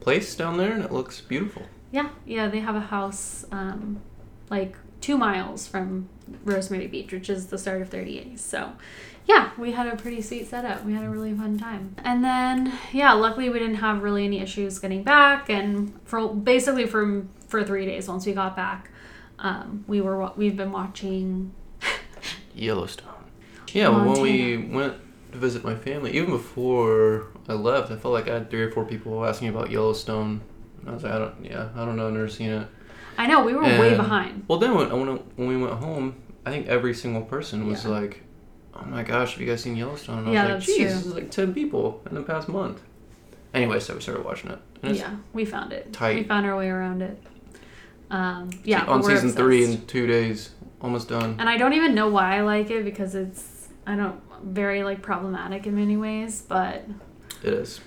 place 0.00 0.34
down 0.34 0.58
there, 0.58 0.72
and 0.72 0.84
it 0.84 0.92
looks 0.92 1.20
beautiful. 1.20 1.62
Yeah, 1.90 2.10
yeah, 2.26 2.48
they 2.48 2.60
have 2.60 2.76
a 2.76 2.80
house 2.80 3.46
um, 3.50 4.00
like 4.50 4.76
two 5.00 5.16
miles 5.16 5.66
from 5.66 6.08
Rosemary 6.44 6.86
Beach, 6.86 7.12
which 7.12 7.30
is 7.30 7.46
the 7.46 7.56
start 7.56 7.80
of 7.80 7.88
30A. 7.88 8.38
So, 8.38 8.72
yeah, 9.26 9.52
we 9.56 9.72
had 9.72 9.86
a 9.86 9.96
pretty 9.96 10.20
sweet 10.20 10.48
setup. 10.48 10.84
We 10.84 10.92
had 10.92 11.04
a 11.04 11.08
really 11.08 11.32
fun 11.32 11.56
time. 11.56 11.94
And 12.04 12.22
then, 12.22 12.72
yeah, 12.92 13.12
luckily 13.12 13.48
we 13.48 13.58
didn't 13.58 13.76
have 13.76 14.02
really 14.02 14.24
any 14.24 14.40
issues 14.40 14.78
getting 14.78 15.02
back. 15.02 15.48
And 15.48 15.98
for 16.04 16.28
basically 16.28 16.86
from 16.86 17.30
for 17.46 17.64
three 17.64 17.86
days 17.86 18.08
once 18.08 18.26
we 18.26 18.32
got 18.32 18.54
back, 18.54 18.90
um, 19.38 19.84
we 19.86 20.00
were 20.00 20.30
we've 20.36 20.56
been 20.56 20.72
watching. 20.72 21.52
Yellowstone. 22.54 23.06
Yeah, 23.72 23.88
well, 23.90 24.04
when 24.12 24.20
we 24.22 24.56
went 24.74 24.94
to 25.32 25.38
visit 25.38 25.64
my 25.64 25.74
family. 25.74 26.16
Even 26.16 26.30
before 26.30 27.26
I 27.48 27.52
left, 27.52 27.90
I 27.90 27.96
felt 27.96 28.14
like 28.14 28.28
I 28.28 28.34
had 28.34 28.50
three 28.50 28.62
or 28.62 28.70
four 28.70 28.84
people 28.84 29.24
asking 29.26 29.48
about 29.48 29.70
Yellowstone. 29.70 30.40
And 30.80 30.90
I 30.90 30.94
was 30.94 31.02
like, 31.02 31.12
I 31.12 31.18
don't, 31.18 31.44
yeah, 31.44 31.68
I 31.76 31.84
don't 31.84 31.96
know, 31.96 32.08
never 32.10 32.28
seen 32.28 32.50
it. 32.50 32.68
I 33.18 33.26
know 33.26 33.42
we 33.44 33.52
were 33.52 33.62
way 33.62 33.96
behind. 33.96 34.44
Well, 34.48 34.58
then 34.58 34.74
when, 34.74 34.90
when 34.90 35.16
when 35.36 35.48
we 35.48 35.56
went 35.56 35.74
home, 35.74 36.14
I 36.46 36.50
think 36.50 36.66
every 36.68 36.94
single 36.94 37.22
person 37.22 37.66
was 37.66 37.84
Yeah. 37.84 37.90
like, 37.90 38.22
"Oh 38.74 38.84
my 38.84 39.02
gosh, 39.02 39.32
have 39.32 39.40
you 39.40 39.46
guys 39.48 39.60
seen 39.62 39.74
Yellowstone?" 39.76 40.18
And 40.20 40.28
I 40.28 40.32
Yeah, 40.32 40.42
was 40.44 40.50
like, 40.50 40.58
that's 40.60 40.66
"Geez, 40.66 40.76
true. 40.76 40.84
this 40.86 41.06
is 41.06 41.14
like 41.14 41.30
ten 41.32 41.52
people 41.52 42.00
in 42.08 42.14
the 42.14 42.22
past 42.22 42.48
month." 42.48 42.80
Anyway, 43.52 43.80
so 43.80 43.94
we 43.94 44.00
started 44.00 44.24
watching 44.24 44.50
it. 44.52 44.58
And 44.84 44.96
Yeah, 44.96 45.16
we 45.32 45.44
found 45.44 45.72
it. 45.72 45.92
tight. 45.92 46.14
We 46.16 46.22
found 46.22 46.46
our 46.46 46.56
way 46.56 46.68
around 46.70 47.02
it. 47.02 47.20
Um, 48.10 48.50
yeah, 48.64 48.84
on 48.84 49.02
season 49.02 49.30
three 49.30 49.64
in 49.64 49.86
two 49.86 50.06
days, 50.06 50.50
almost 50.80 51.08
done. 51.08 51.36
And 51.38 51.48
I 51.48 51.56
don't 51.56 51.74
even 51.74 51.94
know 51.94 52.08
why 52.08 52.36
I 52.36 52.40
like 52.40 52.70
it 52.70 52.84
because 52.84 53.14
it's 53.14 53.68
I 53.86 53.96
don't 53.96 54.20
very 54.42 54.82
like 54.82 55.02
problematic 55.02 55.66
in 55.66 55.74
many 55.74 55.96
ways, 55.96 56.42
but 56.46 56.84
It 57.42 57.52
is, 57.52 57.80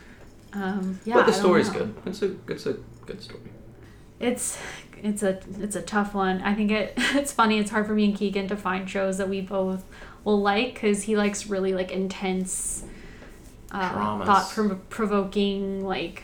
um, 0.53 0.99
yeah. 1.05 1.15
but 1.15 1.25
the 1.25 1.33
story's 1.33 1.69
good. 1.69 1.95
It's 2.05 2.21
a 2.21 2.35
it's 2.47 2.65
a 2.65 2.73
good 3.05 3.21
story. 3.21 3.51
It's 4.19 4.57
it's 5.01 5.23
a 5.23 5.39
it's 5.59 5.75
a 5.75 5.81
tough 5.81 6.13
one. 6.13 6.41
I 6.41 6.53
think 6.53 6.71
it 6.71 6.93
it's 6.97 7.31
funny. 7.31 7.57
It's 7.59 7.71
hard 7.71 7.87
for 7.87 7.93
me 7.93 8.05
and 8.05 8.15
Keegan 8.15 8.47
to 8.49 8.57
find 8.57 8.89
shows 8.89 9.17
that 9.17 9.29
we 9.29 9.41
both 9.41 9.83
will 10.23 10.39
like 10.39 10.75
because 10.75 11.03
he 11.03 11.17
likes 11.17 11.47
really 11.47 11.73
like 11.73 11.91
intense, 11.91 12.83
uh, 13.71 14.23
thought 14.23 14.51
provoking 14.89 15.83
like 15.83 16.23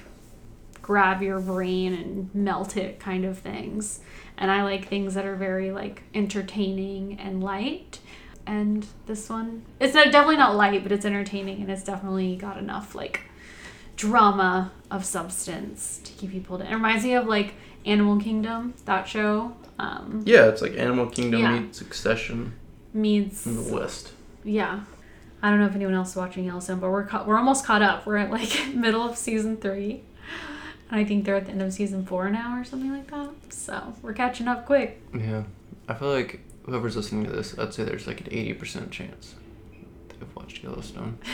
grab 0.87 1.21
your 1.21 1.37
brain 1.41 1.93
and 1.93 2.33
melt 2.33 2.77
it 2.77 2.97
kind 2.97 3.25
of 3.25 3.37
things. 3.37 3.99
And 4.37 4.49
I 4.49 4.63
like 4.63 4.87
things 4.87 5.15
that 5.15 5.25
are 5.25 5.35
very 5.35 5.69
like 5.71 6.01
entertaining 6.13 7.19
and 7.19 7.43
light. 7.43 7.99
And 8.45 8.85
this 9.05 9.27
one, 9.29 9.63
it's 9.81 9.93
not, 9.93 10.05
definitely 10.13 10.37
not 10.37 10.55
light, 10.55 10.83
but 10.83 10.93
it's 10.93 11.05
entertaining 11.05 11.59
and 11.61 11.69
it's 11.69 11.83
definitely 11.83 12.37
got 12.37 12.57
enough 12.57 12.95
like 12.95 13.19
drama 13.97 14.71
of 14.89 15.03
substance 15.03 15.99
to 16.05 16.13
keep 16.13 16.31
people. 16.31 16.61
It 16.61 16.71
reminds 16.73 17.03
me 17.03 17.15
of 17.15 17.27
like 17.27 17.53
Animal 17.85 18.19
Kingdom, 18.21 18.73
that 18.85 19.09
show. 19.09 19.55
Um, 19.79 20.23
Yeah, 20.25 20.45
it's 20.47 20.61
like 20.61 20.77
Animal 20.77 21.07
Kingdom 21.07 21.41
Yeah. 21.41 21.59
meets 21.59 21.77
Succession 21.77 22.53
meets 22.93 23.45
in 23.45 23.55
the 23.61 23.73
West. 23.73 24.13
yeah. 24.45 24.81
I 25.43 25.51
don't 25.51 25.59
know 25.59 25.67
if 25.67 25.75
anyone 25.75 25.93
else 25.93 26.11
is 26.11 26.15
watching 26.15 26.45
Yellowstone, 26.45 26.79
but 26.79 26.89
we're 26.89 27.03
ca- 27.05 27.23
we're 27.23 27.37
almost 27.37 27.63
caught 27.63 27.83
up. 27.83 28.07
We're 28.07 28.17
at 28.17 28.31
like 28.31 28.49
middle 28.73 29.03
of 29.07 29.15
season 29.17 29.57
three, 29.57 30.01
I 30.89 31.03
think 31.03 31.25
they're 31.25 31.35
at 31.35 31.45
the 31.45 31.51
end 31.51 31.61
of 31.61 31.73
season 31.73 32.05
four 32.05 32.29
now 32.29 32.59
or 32.59 32.63
something 32.63 32.91
like 32.91 33.09
that. 33.11 33.29
So 33.49 33.93
we're 34.01 34.13
catching 34.13 34.47
up 34.47 34.65
quick. 34.65 35.01
Yeah, 35.13 35.43
I 35.87 35.93
feel 35.93 36.11
like 36.11 36.39
whoever's 36.63 36.95
listening 36.95 37.25
to 37.25 37.31
this, 37.31 37.57
I'd 37.57 37.73
say 37.73 37.83
there's 37.83 38.07
like 38.07 38.21
an 38.21 38.27
eighty 38.31 38.53
percent 38.53 38.91
chance 38.91 39.35
they've 40.09 40.35
watched 40.35 40.63
Yellowstone. 40.63 41.19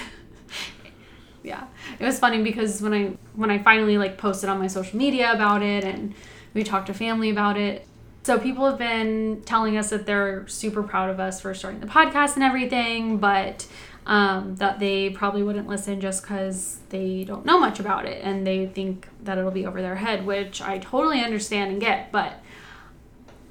Yeah, 1.44 1.66
it 2.00 2.06
was 2.06 2.20
funny 2.20 2.42
because 2.42 2.82
when 2.82 2.94
I 2.94 3.18
when 3.36 3.52
I 3.52 3.58
finally 3.58 3.98
like 3.98 4.18
posted 4.18 4.50
on 4.50 4.60
my 4.60 4.68
social 4.68 4.98
media 4.98 5.34
about 5.34 5.62
it 5.62 5.84
and 5.84 6.14
we 6.54 6.64
talked 6.64 6.88
to 6.88 6.94
family 6.94 7.30
about 7.30 7.58
it. 7.58 7.86
So 8.24 8.40
people 8.40 8.66
have 8.66 8.78
been 8.78 9.42
telling 9.46 9.76
us 9.78 9.90
that 9.90 10.06
they're 10.06 10.48
super 10.48 10.82
proud 10.82 11.10
of 11.10 11.20
us 11.20 11.42
for 11.42 11.54
starting 11.54 11.82
the 11.82 11.88
podcast 11.88 12.36
and 12.36 12.44
everything, 12.44 13.18
but 13.18 13.68
um, 14.06 14.56
that 14.58 14.80
they 14.80 15.10
probably 15.10 15.44
wouldn't 15.44 15.68
listen 15.68 16.02
just 16.02 16.24
because 16.24 16.80
they 16.90 17.24
don't 17.24 17.46
know 17.46 17.60
much 17.60 17.80
about 17.80 18.06
it 18.06 18.22
and 18.24 18.46
they 18.46 18.66
think 18.66 19.08
that 19.24 19.38
it'll 19.38 19.52
be 19.52 19.66
over 19.66 19.82
their 19.82 19.96
head, 19.96 20.26
which 20.26 20.62
I 20.62 20.78
totally 20.80 21.22
understand 21.22 21.72
and 21.72 21.82
get. 21.82 22.12
But 22.12 22.42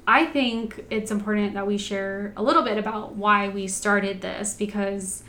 I 0.05 0.25
think 0.25 0.85
it's 0.89 1.11
important 1.11 1.53
that 1.53 1.65
we 1.65 1.77
share 1.77 2.33
a 2.35 2.43
little 2.43 2.63
bit 2.63 2.77
about 2.77 3.15
why 3.15 3.49
we 3.49 3.67
started 3.67 4.21
this 4.21 4.53
because 4.53 5.23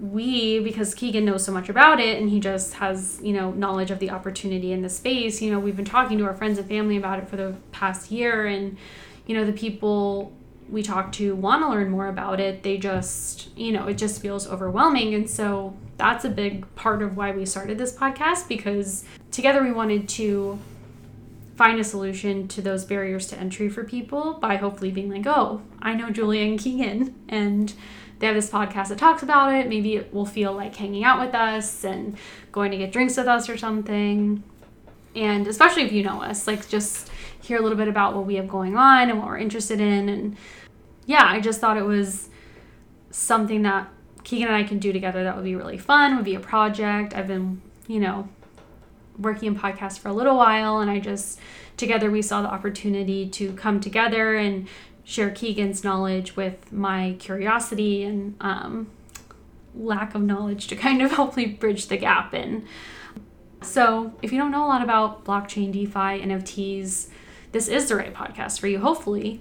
we 0.00 0.60
because 0.60 0.94
Keegan 0.94 1.24
knows 1.24 1.44
so 1.44 1.52
much 1.52 1.68
about 1.68 2.00
it 2.00 2.20
and 2.20 2.30
he 2.30 2.40
just 2.40 2.74
has, 2.74 3.20
you 3.22 3.32
know, 3.32 3.52
knowledge 3.52 3.90
of 3.90 3.98
the 3.98 4.10
opportunity 4.10 4.72
in 4.72 4.82
the 4.82 4.88
space, 4.88 5.42
you 5.42 5.50
know, 5.50 5.58
we've 5.58 5.76
been 5.76 5.84
talking 5.84 6.18
to 6.18 6.24
our 6.24 6.34
friends 6.34 6.58
and 6.58 6.68
family 6.68 6.96
about 6.96 7.18
it 7.18 7.28
for 7.28 7.36
the 7.36 7.54
past 7.72 8.10
year 8.10 8.46
and 8.46 8.76
you 9.26 9.34
know, 9.34 9.44
the 9.44 9.52
people 9.52 10.32
we 10.74 10.82
talk 10.82 11.12
to 11.12 11.34
want 11.34 11.62
to 11.62 11.68
learn 11.68 11.90
more 11.90 12.08
about 12.08 12.40
it. 12.40 12.62
They 12.62 12.76
just, 12.76 13.56
you 13.56 13.72
know, 13.72 13.86
it 13.86 13.96
just 13.96 14.20
feels 14.20 14.46
overwhelming 14.46 15.14
and 15.14 15.28
so 15.28 15.74
that's 15.96 16.24
a 16.24 16.28
big 16.28 16.72
part 16.74 17.02
of 17.02 17.16
why 17.16 17.30
we 17.30 17.46
started 17.46 17.78
this 17.78 17.94
podcast 17.94 18.48
because 18.48 19.04
together 19.30 19.62
we 19.62 19.72
wanted 19.72 20.08
to 20.08 20.58
find 21.56 21.78
a 21.78 21.84
solution 21.84 22.48
to 22.48 22.60
those 22.60 22.84
barriers 22.84 23.28
to 23.28 23.38
entry 23.38 23.68
for 23.68 23.84
people 23.84 24.34
by 24.34 24.56
hopefully 24.56 24.90
being 24.90 25.10
like, 25.10 25.26
oh, 25.26 25.62
I 25.80 25.94
know 25.94 26.10
Julia 26.10 26.42
and 26.42 26.58
Keegan, 26.58 27.14
and 27.28 27.72
they 28.18 28.26
have 28.26 28.34
this 28.34 28.50
podcast 28.50 28.88
that 28.88 28.98
talks 28.98 29.22
about 29.22 29.54
it. 29.54 29.68
Maybe 29.68 29.96
it 29.96 30.12
will 30.12 30.26
feel 30.26 30.52
like 30.52 30.74
hanging 30.74 31.04
out 31.04 31.20
with 31.20 31.34
us 31.34 31.84
and 31.84 32.16
going 32.52 32.70
to 32.70 32.78
get 32.78 32.92
drinks 32.92 33.16
with 33.16 33.26
us 33.26 33.48
or 33.48 33.56
something. 33.56 34.42
And 35.14 35.46
especially 35.46 35.82
if 35.82 35.92
you 35.92 36.02
know 36.02 36.22
us, 36.22 36.46
like 36.46 36.68
just 36.68 37.10
hear 37.40 37.58
a 37.58 37.60
little 37.60 37.78
bit 37.78 37.88
about 37.88 38.16
what 38.16 38.26
we 38.26 38.36
have 38.36 38.48
going 38.48 38.76
on 38.76 39.10
and 39.10 39.18
what 39.18 39.28
we're 39.28 39.38
interested 39.38 39.80
in. 39.80 40.08
And 40.08 40.36
yeah, 41.06 41.24
I 41.24 41.40
just 41.40 41.60
thought 41.60 41.76
it 41.76 41.84
was 41.84 42.28
something 43.10 43.62
that 43.62 43.88
Keegan 44.24 44.48
and 44.48 44.56
I 44.56 44.64
can 44.64 44.78
do 44.78 44.92
together 44.92 45.24
that 45.24 45.36
would 45.36 45.44
be 45.44 45.54
really 45.54 45.78
fun, 45.78 46.16
would 46.16 46.24
be 46.24 46.34
a 46.34 46.40
project. 46.40 47.14
I've 47.14 47.28
been, 47.28 47.60
you 47.86 48.00
know, 48.00 48.28
working 49.18 49.48
in 49.48 49.56
podcasts 49.56 49.98
for 49.98 50.08
a 50.08 50.12
little 50.12 50.36
while 50.36 50.80
and 50.80 50.90
I 50.90 50.98
just 50.98 51.38
together 51.76 52.10
we 52.10 52.22
saw 52.22 52.42
the 52.42 52.48
opportunity 52.48 53.28
to 53.28 53.52
come 53.52 53.80
together 53.80 54.34
and 54.34 54.68
share 55.04 55.30
Keegan's 55.30 55.84
knowledge 55.84 56.34
with 56.36 56.72
my 56.72 57.16
curiosity 57.18 58.02
and 58.04 58.34
um, 58.40 58.90
lack 59.74 60.14
of 60.14 60.22
knowledge 60.22 60.66
to 60.68 60.76
kind 60.86 61.02
of 61.02 61.12
hopefully 61.12 61.46
bridge 61.46 61.86
the 61.86 61.96
gap 61.96 62.32
and 62.32 62.64
so 63.62 64.12
if 64.20 64.32
you 64.32 64.38
don't 64.38 64.50
know 64.50 64.64
a 64.64 64.68
lot 64.68 64.82
about 64.82 65.24
blockchain 65.24 65.72
DeFi 65.72 66.24
NFTs 66.26 67.08
this 67.52 67.68
is 67.68 67.88
the 67.88 67.96
right 67.96 68.12
podcast 68.12 68.58
for 68.58 68.66
you 68.66 68.80
hopefully 68.80 69.40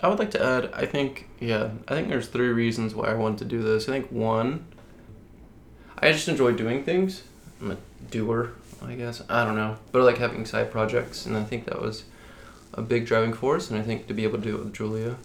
I 0.00 0.08
would 0.08 0.18
like 0.18 0.30
to 0.32 0.42
add, 0.44 0.70
I 0.72 0.86
think, 0.86 1.28
yeah, 1.40 1.70
I 1.88 1.94
think 1.94 2.08
there's 2.08 2.28
three 2.28 2.48
reasons 2.48 2.94
why 2.94 3.08
I 3.08 3.14
wanted 3.14 3.38
to 3.38 3.44
do 3.44 3.62
this. 3.62 3.88
I 3.88 3.92
think 3.92 4.12
one, 4.12 4.64
I 5.98 6.12
just 6.12 6.28
enjoy 6.28 6.52
doing 6.52 6.84
things. 6.84 7.24
I'm 7.60 7.72
a 7.72 7.76
doer, 8.10 8.52
I 8.84 8.94
guess. 8.94 9.22
I 9.28 9.44
don't 9.44 9.56
know. 9.56 9.76
But 9.90 10.02
I 10.02 10.04
like 10.04 10.18
having 10.18 10.44
side 10.46 10.70
projects, 10.70 11.26
and 11.26 11.36
I 11.36 11.42
think 11.42 11.64
that 11.64 11.80
was 11.82 12.04
a 12.74 12.82
big 12.82 13.06
driving 13.06 13.32
force, 13.32 13.70
and 13.70 13.78
I 13.78 13.82
think 13.82 14.06
to 14.06 14.14
be 14.14 14.22
able 14.22 14.38
to 14.38 14.44
do 14.44 14.54
it 14.56 14.64
with 14.64 14.72
Julia 14.74 15.16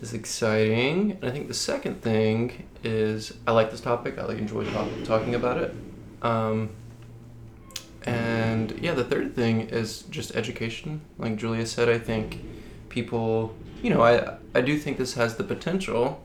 is 0.00 0.14
exciting. 0.14 1.12
And 1.12 1.24
I 1.24 1.30
think 1.30 1.48
the 1.48 1.54
second 1.54 2.00
thing 2.00 2.66
is 2.82 3.34
I 3.46 3.52
like 3.52 3.70
this 3.70 3.80
topic. 3.80 4.18
I 4.18 4.24
like 4.24 4.38
enjoy 4.38 4.64
talk- 4.70 4.88
talking 5.04 5.34
about 5.34 5.58
it. 5.58 5.74
Um, 6.22 6.70
and 8.04 8.78
yeah, 8.80 8.94
the 8.94 9.04
third 9.04 9.34
thing 9.34 9.62
is 9.68 10.02
just 10.02 10.34
education. 10.34 11.02
Like 11.18 11.36
Julia 11.36 11.66
said, 11.66 11.88
I 11.88 11.98
think 11.98 12.42
people, 12.88 13.54
you 13.84 13.90
know, 13.90 14.02
I 14.02 14.38
I 14.54 14.62
do 14.62 14.78
think 14.78 14.96
this 14.96 15.14
has 15.14 15.36
the 15.36 15.44
potential 15.44 16.24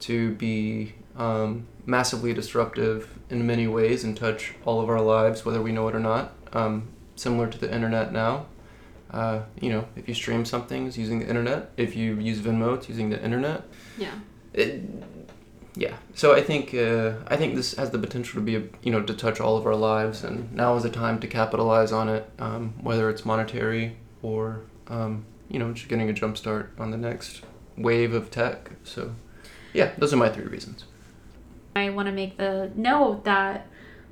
to 0.00 0.34
be 0.36 0.94
um, 1.16 1.66
massively 1.84 2.32
disruptive 2.32 3.18
in 3.28 3.44
many 3.44 3.66
ways 3.66 4.04
and 4.04 4.16
touch 4.16 4.54
all 4.64 4.80
of 4.80 4.88
our 4.88 5.00
lives, 5.00 5.44
whether 5.44 5.60
we 5.60 5.72
know 5.72 5.88
it 5.88 5.96
or 5.96 6.00
not. 6.00 6.32
Um, 6.52 6.88
similar 7.16 7.48
to 7.48 7.58
the 7.58 7.72
internet 7.74 8.12
now. 8.12 8.46
Uh, 9.10 9.40
you 9.60 9.68
know, 9.68 9.84
if 9.96 10.06
you 10.06 10.14
stream 10.14 10.44
something, 10.44 10.86
it's 10.86 10.96
using 10.96 11.18
the 11.18 11.28
internet. 11.28 11.72
If 11.76 11.96
you 11.96 12.14
use 12.14 12.38
Venmo, 12.38 12.76
it's 12.76 12.88
using 12.88 13.10
the 13.10 13.22
internet. 13.22 13.62
yeah 13.98 14.14
It, 14.54 14.82
yeah. 15.74 15.96
So 16.14 16.34
I 16.34 16.40
think 16.40 16.72
uh, 16.72 17.14
I 17.26 17.36
think 17.36 17.56
this 17.56 17.74
has 17.74 17.90
the 17.90 17.98
potential 17.98 18.34
to 18.40 18.44
be 18.44 18.56
a, 18.56 18.62
you 18.82 18.92
know 18.92 19.02
to 19.02 19.14
touch 19.14 19.40
all 19.40 19.56
of 19.56 19.66
our 19.66 19.74
lives, 19.74 20.22
and 20.22 20.52
now 20.52 20.76
is 20.76 20.84
the 20.84 20.90
time 20.90 21.18
to 21.18 21.26
capitalize 21.26 21.90
on 21.90 22.08
it, 22.08 22.30
um, 22.38 22.74
whether 22.80 23.10
it's 23.10 23.24
monetary 23.24 23.96
or 24.22 24.60
um, 24.86 25.24
you 25.52 25.58
know 25.58 25.72
just 25.72 25.88
getting 25.88 26.08
a 26.08 26.12
jump 26.12 26.36
start 26.36 26.72
on 26.78 26.90
the 26.90 26.96
next 26.96 27.42
wave 27.76 28.14
of 28.14 28.30
tech. 28.30 28.70
So 28.82 29.14
yeah, 29.72 29.92
those 29.98 30.12
are 30.12 30.16
my 30.16 30.28
three 30.28 30.46
reasons. 30.46 30.84
I 31.76 31.90
want 31.90 32.06
to 32.06 32.12
make 32.12 32.36
the 32.36 32.70
note 32.74 33.24
that 33.24 33.66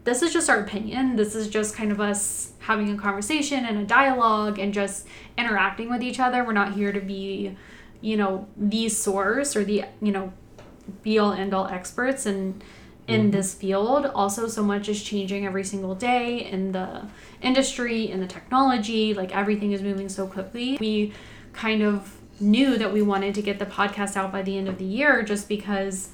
this 0.04 0.22
is 0.22 0.32
just 0.32 0.48
our 0.48 0.60
opinion. 0.60 1.16
This 1.16 1.34
is 1.34 1.48
just 1.48 1.74
kind 1.74 1.92
of 1.92 2.00
us 2.00 2.52
having 2.60 2.90
a 2.90 2.96
conversation 2.96 3.64
and 3.66 3.78
a 3.78 3.84
dialogue 3.84 4.58
and 4.58 4.72
just 4.72 5.06
interacting 5.36 5.90
with 5.90 6.02
each 6.02 6.20
other. 6.20 6.44
We're 6.44 6.52
not 6.52 6.74
here 6.74 6.92
to 6.92 7.00
be, 7.00 7.56
you 8.00 8.16
know, 8.16 8.46
the 8.56 8.88
source 8.88 9.56
or 9.56 9.64
the, 9.64 9.84
you 10.00 10.12
know, 10.12 10.32
be 11.02 11.18
all 11.18 11.32
end 11.32 11.52
all 11.52 11.66
experts 11.66 12.26
in 12.26 12.62
in 13.10 13.28
Mhm. 13.28 13.32
this 13.32 13.54
field. 13.54 14.06
Also, 14.14 14.46
so 14.46 14.62
much 14.62 14.88
is 14.88 15.02
changing 15.02 15.44
every 15.44 15.64
single 15.64 15.94
day 15.94 16.38
in 16.50 16.72
the 16.72 17.02
industry, 17.42 18.10
in 18.10 18.20
the 18.20 18.26
technology. 18.26 19.12
Like 19.14 19.34
everything 19.36 19.72
is 19.72 19.82
moving 19.82 20.08
so 20.08 20.26
quickly. 20.26 20.76
We 20.80 21.12
kind 21.52 21.82
of 21.82 22.16
knew 22.38 22.78
that 22.78 22.92
we 22.92 23.02
wanted 23.02 23.34
to 23.34 23.42
get 23.42 23.58
the 23.58 23.66
podcast 23.66 24.16
out 24.16 24.32
by 24.32 24.42
the 24.42 24.56
end 24.56 24.68
of 24.68 24.78
the 24.78 24.84
year 24.84 25.22
just 25.22 25.48
because 25.48 26.10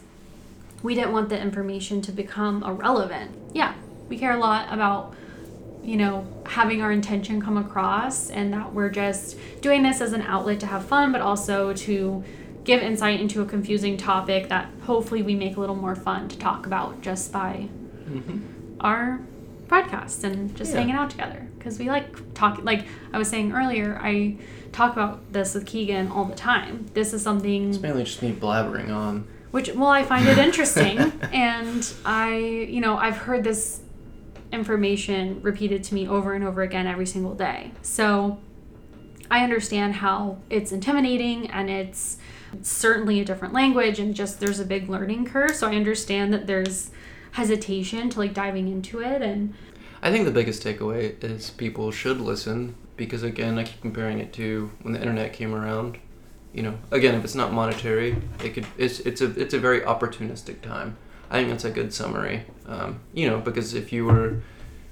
we 0.83 0.95
didn't 0.95 1.12
want 1.12 1.29
the 1.29 1.41
information 1.41 2.00
to 2.03 2.12
become 2.12 2.62
irrelevant. 2.65 3.31
Yeah, 3.53 3.75
we 4.09 4.17
care 4.19 4.33
a 4.33 4.38
lot 4.38 4.73
about, 4.73 5.15
you 5.85 5.97
know, 5.97 6.26
having 6.47 6.83
our 6.83 6.91
intention 6.93 7.41
come 7.41 7.57
across 7.57 8.31
and 8.31 8.53
that 8.53 8.73
we're 8.73 8.91
just 8.91 9.37
doing 9.61 9.83
this 9.83 10.00
as 10.00 10.12
an 10.12 10.23
outlet 10.23 10.61
to 10.61 10.67
have 10.67 10.85
fun, 10.85 11.12
but 11.12 11.21
also 11.21 11.73
to 11.73 12.25
give 12.66 12.82
insight 12.82 13.20
into 13.20 13.40
a 13.40 13.46
confusing 13.46 13.96
topic 13.96 14.49
that 14.50 14.68
hopefully 14.82 15.23
we 15.23 15.35
make 15.35 15.56
a 15.56 15.61
little 15.61 15.75
more 15.76 15.94
fun 15.96 16.28
to 16.28 16.37
talk 16.38 16.66
about 16.66 17.00
just 17.00 17.32
by 17.32 17.68
hmm 18.06 18.38
our 18.80 19.20
podcast 19.68 20.23
and 20.23 20.54
just 20.54 20.73
Yeah. 20.73 20.80
hanging 20.80 20.94
out 20.94 21.08
together. 21.11 21.49
Because 21.58 21.78
we 21.78 21.88
like 21.88 22.35
talking 22.35 22.64
like 22.64 22.85
i 23.12 23.18
was 23.18 23.28
saying 23.28 23.52
earlier 23.52 23.99
i 24.02 24.37
talk 24.73 24.92
about 24.92 25.32
this 25.32 25.54
with 25.54 25.64
keegan 25.64 26.08
all 26.08 26.26
the 26.26 26.35
time. 26.37 26.87
This 26.92 27.12
is 27.14 27.23
something 27.23 27.70
It's 27.70 27.80
mainly 27.80 28.04
just 28.04 28.20
me 28.23 28.32
blabbering 28.32 28.90
on. 28.94 29.26
which 29.52 29.73
well 29.75 29.88
i 29.88 30.02
find 30.04 30.26
it 30.28 30.37
interesting. 30.49 30.99
And 31.32 31.82
i 32.04 32.37
you 32.37 32.80
know 32.80 32.96
i've 32.99 33.16
heard 33.16 33.42
this 33.44 33.80
information 34.52 35.40
repeated 35.42 35.82
to 35.85 35.94
me 35.94 36.06
over 36.08 36.32
and 36.35 36.44
over 36.44 36.62
again 36.62 36.87
every 36.87 37.06
single 37.06 37.35
day. 37.35 37.73
So 37.82 38.38
i 39.30 39.42
understand 39.42 39.94
how 39.94 40.38
it's 40.50 40.70
intimidating 40.70 41.50
and 41.50 41.68
it's 41.70 42.18
certainly 42.62 43.21
a 43.21 43.25
different 43.25 43.53
language 43.55 43.99
and 43.99 44.15
just 44.15 44.41
there's 44.41 44.61
a 44.61 44.65
big 44.65 44.88
learning 44.88 45.25
curve 45.25 45.55
so 45.55 45.69
i 45.69 45.75
understand 45.75 46.33
that 46.33 46.47
there's 46.47 46.91
hesitation 47.33 48.09
to 48.09 48.19
like 48.19 48.33
diving 48.33 48.69
into 48.69 49.00
it 49.00 49.23
and 49.23 49.53
I 50.03 50.11
think 50.12 50.25
the 50.25 50.31
biggest 50.31 50.62
takeaway 50.62 51.23
is 51.25 51.50
people 51.50 51.91
should 51.91 52.21
listen 52.21 52.76
because 52.97 53.23
again, 53.23 53.59
I 53.59 53.65
keep 53.65 53.81
comparing 53.81 54.21
it 54.21 54.33
to 54.35 54.71
when 54.83 54.93
the 54.93 55.00
internet 55.00 55.33
came 55.33 55.55
around. 55.55 55.99
You 56.53 56.62
know, 56.62 56.79
again, 56.91 57.15
if 57.15 57.25
it's 57.25 57.35
not 57.35 57.53
monetary, 57.53 58.17
it 58.43 58.55
could. 58.55 58.67
It's 58.79 59.00
it's 59.00 59.21
a 59.21 59.26
it's 59.38 59.53
a 59.53 59.59
very 59.59 59.81
opportunistic 59.81 60.62
time. 60.62 60.97
I 61.29 61.38
think 61.38 61.50
that's 61.50 61.65
a 61.65 61.71
good 61.71 61.93
summary. 61.93 62.45
Um, 62.67 63.00
you 63.12 63.29
know, 63.29 63.41
because 63.41 63.75
if 63.75 63.93
you 63.93 64.05
were, 64.07 64.43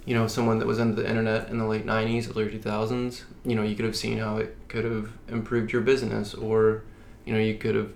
you 0.04 0.14
know, 0.14 0.26
someone 0.26 0.58
that 0.58 0.66
was 0.66 0.78
into 0.78 1.00
the 1.00 1.08
internet 1.08 1.48
in 1.48 1.58
the 1.58 1.66
late 1.66 1.86
'90s, 1.86 2.28
early 2.30 2.50
2000s, 2.50 3.22
you 3.44 3.54
know, 3.54 3.62
you 3.62 3.76
could 3.76 3.84
have 3.84 3.96
seen 3.96 4.18
how 4.18 4.38
it 4.38 4.56
could 4.68 4.84
have 4.84 5.12
improved 5.28 5.72
your 5.72 5.82
business, 5.82 6.34
or, 6.34 6.82
you 7.24 7.32
know, 7.32 7.38
you 7.40 7.54
could 7.54 7.74
have 7.74 7.92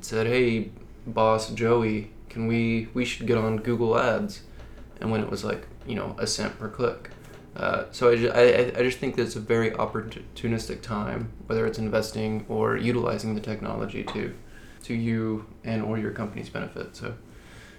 said, 0.00 0.26
"Hey, 0.26 0.70
boss 1.06 1.50
Joey, 1.50 2.10
can 2.28 2.46
we 2.46 2.88
we 2.94 3.04
should 3.04 3.26
get 3.26 3.38
on 3.38 3.58
Google 3.58 3.98
Ads," 3.98 4.42
and 5.00 5.10
when 5.10 5.20
it 5.20 5.30
was 5.30 5.44
like 5.44 5.66
you 5.86 5.94
know 5.94 6.14
a 6.18 6.26
cent 6.26 6.58
per 6.58 6.68
click. 6.68 7.10
Uh, 7.56 7.84
so 7.92 8.10
I, 8.10 8.16
ju- 8.16 8.32
I, 8.34 8.40
I- 8.40 8.72
I 8.78 8.82
just 8.82 8.98
think 8.98 9.14
that 9.16 9.22
it's 9.22 9.36
a 9.36 9.40
very 9.40 9.70
opportunistic 9.70 10.82
time, 10.82 11.30
whether 11.46 11.64
it's 11.66 11.78
investing 11.78 12.44
or 12.48 12.76
utilizing 12.76 13.34
the 13.36 13.40
technology 13.40 14.02
to 14.04 14.34
to 14.84 14.94
you 14.94 15.46
and 15.62 15.82
or 15.82 15.96
your 15.98 16.10
company's 16.10 16.48
benefit. 16.48 16.96
So 16.96 17.14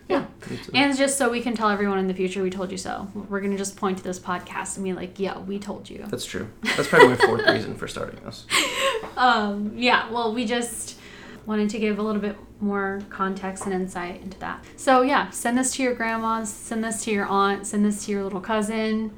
yeah, 0.08 0.26
it's 0.50 0.70
and 0.74 0.96
just 0.98 1.18
so 1.18 1.30
we 1.30 1.42
can 1.42 1.56
tell 1.56 1.70
everyone 1.70 1.98
in 1.98 2.08
the 2.08 2.14
future 2.14 2.44
we 2.44 2.50
told 2.50 2.72
you 2.72 2.78
so 2.78 3.08
we're 3.30 3.42
gonna 3.42 3.58
just 3.58 3.76
point 3.76 3.98
to 3.98 4.04
this 4.04 4.20
podcast 4.20 4.76
and 4.76 4.84
be 4.84 4.94
like 4.94 5.20
yeah 5.20 5.40
we 5.40 5.58
told 5.58 5.90
you 5.90 6.06
that's 6.08 6.26
true. 6.26 6.50
That's 6.62 6.88
probably 6.88 7.10
my 7.10 7.16
fourth 7.16 7.46
reason 7.48 7.76
for 7.76 7.88
starting 7.88 8.24
this. 8.24 8.46
um, 9.18 9.74
yeah, 9.76 10.10
well, 10.12 10.34
we 10.34 10.46
just 10.46 10.98
wanted 11.46 11.70
to 11.70 11.80
give 11.80 12.00
a 12.00 12.02
little 12.02 12.22
bit 12.22 12.38
more 12.60 13.02
context 13.10 13.66
and 13.66 13.74
insight 13.74 14.22
into 14.22 14.40
that. 14.40 14.64
So, 14.78 15.02
yeah, 15.02 15.30
send 15.30 15.58
this 15.58 15.74
to 15.76 15.84
your 15.84 15.94
grandmas, 15.94 16.50
send 16.50 16.84
this 16.84 17.04
to 17.06 17.12
your 17.12 17.26
aunt, 17.26 17.68
send 17.68 17.86
this 17.86 18.06
to 18.06 18.12
your 18.12 18.24
little 18.24 18.42
cousin. 18.42 19.14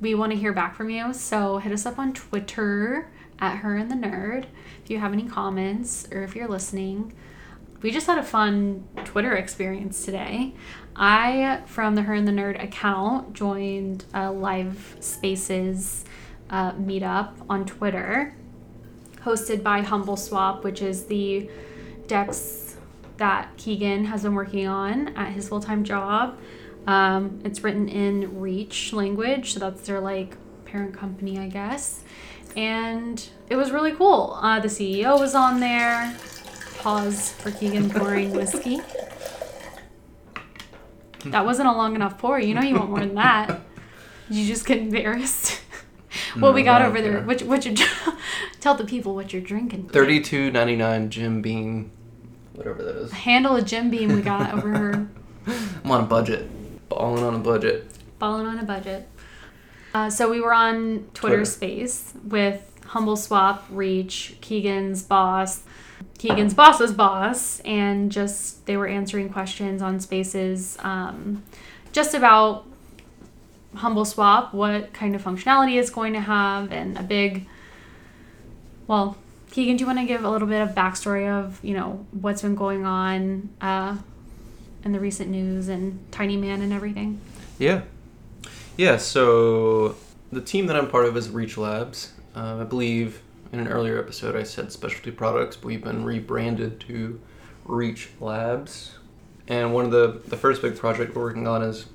We 0.00 0.14
want 0.14 0.32
to 0.32 0.38
hear 0.38 0.52
back 0.52 0.74
from 0.74 0.90
you. 0.90 1.12
So, 1.12 1.58
hit 1.58 1.72
us 1.72 1.86
up 1.86 1.98
on 1.98 2.12
Twitter 2.12 3.10
at 3.38 3.58
Her 3.58 3.76
and 3.76 3.90
the 3.90 3.96
Nerd 3.96 4.46
if 4.82 4.90
you 4.90 4.98
have 4.98 5.12
any 5.12 5.28
comments 5.28 6.08
or 6.10 6.22
if 6.22 6.34
you're 6.34 6.48
listening. 6.48 7.12
We 7.84 7.90
just 7.90 8.06
had 8.06 8.16
a 8.16 8.22
fun 8.22 8.88
Twitter 9.04 9.36
experience 9.36 10.06
today. 10.06 10.54
I, 10.96 11.60
from 11.66 11.96
the 11.96 12.00
Her 12.00 12.14
and 12.14 12.26
the 12.26 12.32
Nerd 12.32 12.64
account, 12.64 13.34
joined 13.34 14.06
a 14.14 14.32
live 14.32 14.96
spaces 15.00 16.06
uh, 16.48 16.72
meetup 16.72 17.34
on 17.50 17.66
Twitter 17.66 18.34
hosted 19.22 19.62
by 19.62 19.82
HumbleSwap, 19.82 20.62
which 20.62 20.80
is 20.80 21.04
the 21.04 21.50
Dex 22.06 22.76
that 23.18 23.54
Keegan 23.58 24.06
has 24.06 24.22
been 24.22 24.32
working 24.32 24.66
on 24.66 25.08
at 25.08 25.32
his 25.32 25.50
full 25.50 25.60
time 25.60 25.84
job. 25.84 26.38
Um, 26.86 27.42
it's 27.44 27.62
written 27.62 27.90
in 27.90 28.40
Reach 28.40 28.94
language, 28.94 29.52
so 29.52 29.60
that's 29.60 29.82
their 29.82 30.00
like 30.00 30.38
parent 30.64 30.96
company, 30.96 31.38
I 31.38 31.48
guess. 31.48 32.00
And 32.56 33.22
it 33.50 33.56
was 33.56 33.72
really 33.72 33.92
cool. 33.92 34.38
Uh, 34.40 34.58
the 34.58 34.68
CEO 34.68 35.20
was 35.20 35.34
on 35.34 35.60
there. 35.60 36.16
Pause 36.84 37.32
for 37.32 37.50
Keegan 37.50 37.88
pouring 37.88 38.32
whiskey. 38.32 38.82
That 41.24 41.46
wasn't 41.46 41.68
a 41.68 41.72
long 41.72 41.94
enough 41.94 42.18
pour. 42.18 42.38
You 42.38 42.52
know 42.52 42.60
you 42.60 42.74
want 42.74 42.90
more 42.90 43.00
than 43.00 43.14
that. 43.14 43.62
You 44.28 44.46
just 44.46 44.66
get 44.66 44.76
embarrassed. 44.76 45.62
what 46.38 46.52
we 46.52 46.62
got 46.62 46.82
over 46.82 47.00
there? 47.00 47.22
What 47.22 47.40
what 47.44 47.64
you 47.64 47.74
tell 48.60 48.74
the 48.74 48.84
people 48.84 49.14
what 49.14 49.32
you're 49.32 49.40
drinking? 49.40 49.88
Thirty-two 49.88 50.50
ninety-nine 50.50 51.08
Jim 51.08 51.40
Beam, 51.40 51.90
whatever 52.52 52.82
that 52.82 52.96
is. 52.96 53.12
Handle 53.12 53.56
a 53.56 53.62
Jim 53.62 53.88
Beam 53.88 54.14
we 54.14 54.20
got 54.20 54.52
over 54.52 54.68
her 54.68 55.08
I'm 55.46 55.90
on 55.90 56.04
a 56.04 56.06
budget, 56.06 56.50
balling 56.90 57.24
on 57.24 57.34
a 57.34 57.38
budget. 57.38 57.86
balling 58.18 58.44
on 58.44 58.58
a 58.58 58.64
budget. 58.64 59.08
Uh, 59.94 60.10
so 60.10 60.30
we 60.30 60.38
were 60.38 60.52
on 60.52 61.08
Twitter, 61.14 61.36
Twitter. 61.36 61.44
Space 61.46 62.12
with 62.24 62.78
HumbleSwap, 62.88 63.62
Reach, 63.70 64.36
Keegan's 64.42 65.02
boss, 65.02 65.62
Keegan's 66.24 66.54
boss's 66.54 66.90
boss, 66.90 67.60
and 67.66 68.10
just 68.10 68.64
they 68.64 68.78
were 68.78 68.86
answering 68.86 69.28
questions 69.28 69.82
on 69.82 70.00
Spaces, 70.00 70.78
um, 70.80 71.42
just 71.92 72.14
about 72.14 72.64
HumbleSwap, 73.76 74.54
what 74.54 74.94
kind 74.94 75.14
of 75.14 75.22
functionality 75.22 75.78
it's 75.78 75.90
going 75.90 76.14
to 76.14 76.20
have, 76.20 76.72
and 76.72 76.96
a 76.96 77.02
big. 77.02 77.46
Well, 78.86 79.18
Keegan, 79.50 79.76
do 79.76 79.82
you 79.82 79.86
want 79.86 79.98
to 79.98 80.06
give 80.06 80.24
a 80.24 80.30
little 80.30 80.48
bit 80.48 80.62
of 80.62 80.70
backstory 80.70 81.28
of 81.28 81.62
you 81.62 81.74
know 81.74 82.06
what's 82.12 82.40
been 82.40 82.54
going 82.54 82.86
on 82.86 83.50
uh, 83.60 83.98
in 84.82 84.92
the 84.92 85.00
recent 85.00 85.28
news 85.28 85.68
and 85.68 86.10
Tinyman 86.10 86.62
and 86.62 86.72
everything? 86.72 87.20
Yeah. 87.58 87.82
Yeah, 88.78 88.96
so 88.96 89.94
the 90.32 90.40
team 90.40 90.68
that 90.68 90.76
I'm 90.76 90.88
part 90.88 91.04
of 91.04 91.18
is 91.18 91.28
Reach 91.28 91.58
Labs. 91.58 92.14
Um, 92.34 92.62
I 92.62 92.64
believe 92.64 93.20
in 93.54 93.60
an 93.60 93.68
earlier 93.68 94.00
episode 94.00 94.34
I 94.34 94.42
said 94.42 94.72
specialty 94.72 95.12
products, 95.12 95.56
but 95.56 95.66
we've 95.66 95.84
been 95.84 96.04
rebranded 96.04 96.80
to 96.80 97.20
Reach 97.64 98.08
Labs. 98.20 98.96
And 99.46 99.72
one 99.72 99.84
of 99.84 99.90
the, 99.92 100.22
the 100.26 100.36
first 100.36 100.60
big 100.60 100.76
project 100.76 101.14
we're 101.14 101.22
working 101.22 101.46
on 101.46 101.62
is 101.62 101.86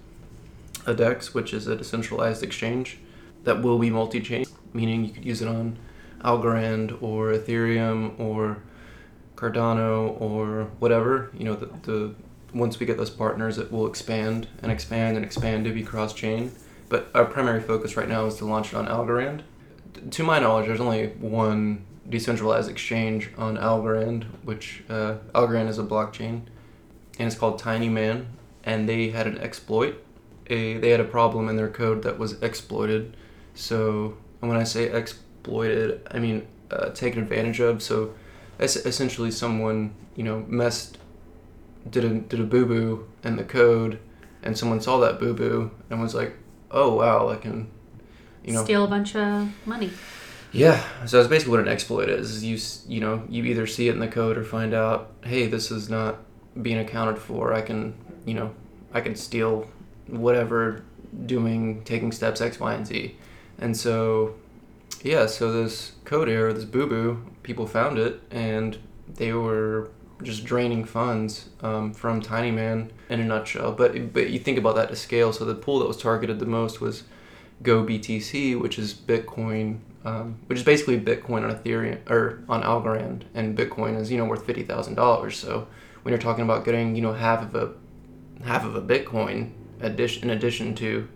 a 0.86 0.94
DEX, 0.94 1.34
which 1.34 1.54
is 1.54 1.68
a 1.68 1.76
decentralized 1.76 2.44
exchange 2.44 3.00
that 3.44 3.62
will 3.62 3.78
be 3.78 3.90
multi 3.90 4.22
chain, 4.22 4.46
meaning 4.72 5.04
you 5.04 5.12
could 5.12 5.26
use 5.26 5.42
it 5.42 5.50
on 5.50 5.78
Algorand 6.22 7.02
or 7.04 7.34
Ethereum 7.34 8.18
or 8.18 8.64
Cardano 9.36 10.20
or 10.22 10.70
whatever. 10.80 11.30
You 11.38 11.44
know, 11.44 11.56
the, 11.56 11.66
the 11.84 12.16
once 12.54 12.80
we 12.80 12.86
get 12.86 12.96
those 12.96 13.10
partners, 13.10 13.58
it 13.58 13.70
will 13.70 13.86
expand 13.86 14.48
and 14.64 14.72
expand 14.72 15.18
and 15.18 15.26
expand 15.26 15.66
to 15.66 15.74
be 15.74 15.84
cross 15.84 16.14
chain. 16.14 16.54
But 16.88 17.10
our 17.14 17.26
primary 17.26 17.62
focus 17.62 17.98
right 17.98 18.08
now 18.08 18.26
is 18.28 18.36
to 18.36 18.46
launch 18.46 18.70
it 18.70 18.76
on 18.76 18.88
Algorand. 18.88 19.42
To 20.12 20.24
my 20.24 20.40
knowledge, 20.40 20.68
there's 20.68 20.80
only 20.80 21.08
one 21.08 21.86
decentralized 22.10 22.70
exchange 22.70 23.30
on 23.38 23.58
Algorand, 23.58 24.24
which 24.44 24.84
uh, 24.90 25.16
Algorand 25.36 25.68
is 25.68 25.78
a 25.78 25.84
blockchain, 25.84 26.42
and 27.18 27.28
it's 27.28 27.36
called 27.36 27.62
Tinyman. 27.62 28.26
And 28.64 28.88
they 28.90 29.10
had 29.10 29.26
an 29.26 29.38
exploit. 29.40 29.96
A, 30.48 30.78
they 30.78 30.90
had 30.90 31.00
a 31.00 31.06
problem 31.06 31.48
in 31.50 31.56
their 31.56 31.70
code 31.70 32.04
that 32.04 32.20
was 32.20 32.42
exploited. 32.42 33.16
So, 33.56 34.18
and 34.42 34.50
when 34.50 34.60
I 34.60 34.64
say 34.64 34.84
exploited, 34.92 36.08
I 36.12 36.20
mean 36.20 36.46
uh, 36.72 36.90
taken 36.90 37.22
advantage 37.22 37.60
of. 37.60 37.82
So, 37.82 38.14
es- 38.60 38.76
essentially, 38.86 39.32
someone 39.32 39.94
you 40.16 40.24
know 40.24 40.46
messed 40.48 40.98
did 41.90 42.04
a 42.04 42.10
did 42.10 42.40
a 42.40 42.44
boo 42.44 42.66
boo 42.66 43.08
in 43.24 43.38
the 43.38 43.44
code, 43.44 44.00
and 44.44 44.58
someone 44.58 44.82
saw 44.82 45.00
that 45.00 45.20
boo 45.20 45.34
boo 45.34 45.72
and 45.90 46.02
was 46.02 46.14
like, 46.14 46.36
"Oh 46.70 46.96
wow, 46.96 47.30
I 47.30 47.38
can," 47.38 47.70
you 48.50 48.56
know. 48.56 48.64
steal 48.64 48.84
a 48.84 48.88
bunch 48.88 49.16
of 49.16 49.50
money. 49.66 49.92
Yeah, 50.52 50.84
so 51.06 51.18
that's 51.18 51.30
basically 51.30 51.52
what 51.52 51.60
an 51.60 51.68
exploit 51.68 52.10
is. 52.10 52.32
is 52.32 52.44
You 52.44 52.94
you 52.94 53.00
know 53.00 53.24
you 53.30 53.44
either 53.46 53.68
see 53.68 53.88
it 53.88 53.94
in 53.94 54.00
the 54.00 54.08
code 54.08 54.38
or 54.38 54.44
find 54.44 54.74
out, 54.74 55.12
hey, 55.24 55.48
this 55.48 55.72
is 55.72 55.90
not 55.90 56.18
being 56.62 56.80
accounted 56.80 57.20
for. 57.20 57.54
I 57.54 57.62
can 57.62 57.94
you 58.26 58.34
know 58.34 58.54
I 58.94 59.02
can 59.02 59.16
steal 59.16 59.68
whatever, 60.08 60.84
doing 61.26 61.84
taking 61.84 62.12
steps 62.12 62.42
X, 62.42 62.60
Y, 62.60 62.74
and 62.74 62.88
Z, 62.88 63.16
and 63.60 63.78
so 63.78 64.36
yeah, 65.04 65.28
so 65.28 65.52
this 65.52 65.94
code 66.04 66.28
error, 66.28 66.52
this 66.52 66.66
boo 66.66 66.88
boo, 66.88 67.24
people 67.44 67.68
found 67.68 67.98
it 67.98 68.22
and 68.32 68.78
they 69.08 69.34
were 69.34 69.90
just 70.24 70.44
draining 70.44 70.84
funds 70.84 71.50
um, 71.62 71.94
from 71.94 72.22
Tinyman 72.22 72.90
in 73.10 73.20
a 73.20 73.24
nutshell. 73.24 73.72
But 73.72 74.14
but 74.14 74.30
you 74.30 74.40
think 74.40 74.58
about 74.58 74.76
that 74.76 74.90
to 74.90 74.96
scale. 74.96 75.32
So 75.32 75.46
the 75.46 75.56
pool 75.56 75.80
that 75.80 75.88
was 75.88 75.98
targeted 75.98 76.40
the 76.40 76.46
most 76.46 76.82
was 76.82 77.04
goBTC, 77.64 78.60
which 78.60 78.80
is 78.80 78.94
Bitcoin, 78.94 79.80
um, 80.06 80.40
which 80.48 80.60
is 80.60 80.64
basically 80.64 81.00
Bitcoin 81.00 81.44
on 81.44 81.56
Ethereum 81.56 82.10
or 82.10 82.44
on 82.48 82.64
Algorand, 82.64 83.24
and 83.34 83.58
Bitcoin 83.58 83.98
is 83.98 84.12
you 84.12 84.18
know 84.18 84.26
worth 84.26 84.46
fifty 84.46 84.64
thousand 84.64 84.96
dollars. 84.96 85.38
So 85.38 85.68
when 86.04 86.12
you're 86.12 86.22
talking 86.22 86.44
about 86.44 86.66
getting 86.66 86.96
you 86.96 87.02
know 87.02 87.14
half 87.14 87.42
of 87.42 87.56
a 87.56 87.74
half 88.46 88.66
of 88.66 88.76
a 88.76 88.82
Bitcoin 88.82 89.52
addition 89.82 90.24
in 90.24 90.30
addition 90.38 90.76
to 90.76 91.08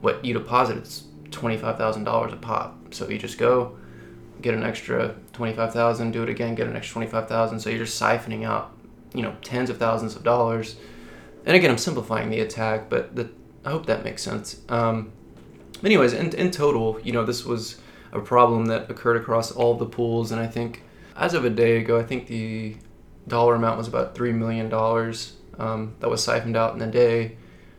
what 0.00 0.24
you 0.24 0.34
deposit, 0.34 0.76
it's 0.76 1.04
twenty 1.30 1.56
five 1.56 1.76
thousand 1.76 2.04
dollars 2.04 2.32
a 2.32 2.36
pop. 2.36 2.94
So 2.94 3.08
you 3.08 3.18
just 3.18 3.38
go 3.38 3.76
get 4.40 4.54
an 4.54 4.62
extra 4.62 5.14
25,000, 5.32 6.12
do 6.12 6.22
it 6.22 6.28
again, 6.28 6.54
get 6.54 6.66
an 6.66 6.76
extra 6.76 6.94
25,000. 6.94 7.60
So 7.60 7.70
you're 7.70 7.84
just 7.84 8.00
siphoning 8.00 8.44
out, 8.44 8.72
you 9.14 9.22
know, 9.22 9.36
tens 9.42 9.70
of 9.70 9.78
thousands 9.78 10.16
of 10.16 10.22
dollars. 10.22 10.76
And 11.44 11.56
again, 11.56 11.70
I'm 11.70 11.78
simplifying 11.78 12.30
the 12.30 12.40
attack, 12.40 12.88
but 12.88 13.16
the, 13.16 13.30
I 13.64 13.70
hope 13.70 13.86
that 13.86 14.04
makes 14.04 14.22
sense. 14.22 14.60
Um, 14.68 15.12
anyways, 15.84 16.12
in, 16.12 16.34
in 16.34 16.50
total, 16.50 17.00
you 17.02 17.12
know, 17.12 17.24
this 17.24 17.44
was 17.44 17.78
a 18.12 18.20
problem 18.20 18.66
that 18.66 18.90
occurred 18.90 19.16
across 19.16 19.50
all 19.50 19.74
the 19.74 19.86
pools, 19.86 20.32
and 20.32 20.40
I 20.40 20.46
think 20.46 20.82
as 21.16 21.34
of 21.34 21.44
a 21.44 21.50
day 21.50 21.78
ago, 21.78 21.98
I 21.98 22.04
think 22.04 22.26
the 22.26 22.76
dollar 23.26 23.54
amount 23.54 23.78
was 23.78 23.88
about 23.88 24.14
$3 24.14 24.34
million 24.34 24.72
um, 25.58 25.94
that 26.00 26.08
was 26.08 26.22
siphoned 26.22 26.56
out 26.56 26.74
in 26.74 26.80
a 26.80 26.90
day 26.90 27.36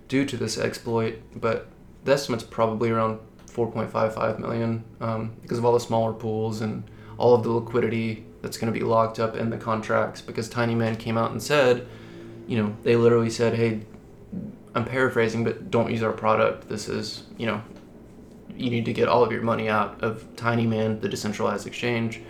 due 0.07 0.25
to 0.25 0.37
this 0.37 0.57
exploit, 0.57 1.21
but 1.35 1.67
the 2.03 2.13
estimate's 2.13 2.43
probably 2.43 2.89
around 2.89 3.19
4.55 3.47 4.39
million 4.39 4.83
um, 5.01 5.35
because 5.41 5.57
of 5.57 5.65
all 5.65 5.73
the 5.73 5.79
smaller 5.79 6.13
pools 6.13 6.61
and 6.61 6.83
all 7.17 7.33
of 7.33 7.43
the 7.43 7.51
liquidity 7.51 8.25
that's 8.41 8.57
going 8.57 8.71
to 8.71 8.77
be 8.77 8.85
locked 8.85 9.19
up 9.19 9.35
in 9.35 9.49
the 9.49 9.57
contracts 9.57 10.21
because 10.21 10.49
Tinyman 10.49 10.97
came 10.97 11.17
out 11.17 11.31
and 11.31 11.41
said, 11.41 11.87
you 12.47 12.61
know, 12.61 12.75
they 12.83 12.95
literally 12.95 13.29
said, 13.29 13.53
hey, 13.55 13.81
I'm 14.75 14.85
paraphrasing, 14.85 15.43
but 15.43 15.69
don't 15.71 15.91
use 15.91 16.03
our 16.03 16.13
product. 16.13 16.69
This 16.69 16.87
is, 16.87 17.23
you 17.37 17.47
know, 17.47 17.61
you 18.59 18.69
need 18.69 18.85
to 18.85 18.93
get 18.93 19.07
all 19.07 19.23
of 19.23 19.31
your 19.31 19.41
money 19.41 19.69
out 19.69 20.03
of 20.03 20.23
Tinyman, 20.35 21.01
the 21.01 21.09
decentralized 21.09 21.65
exchange. 21.65 22.21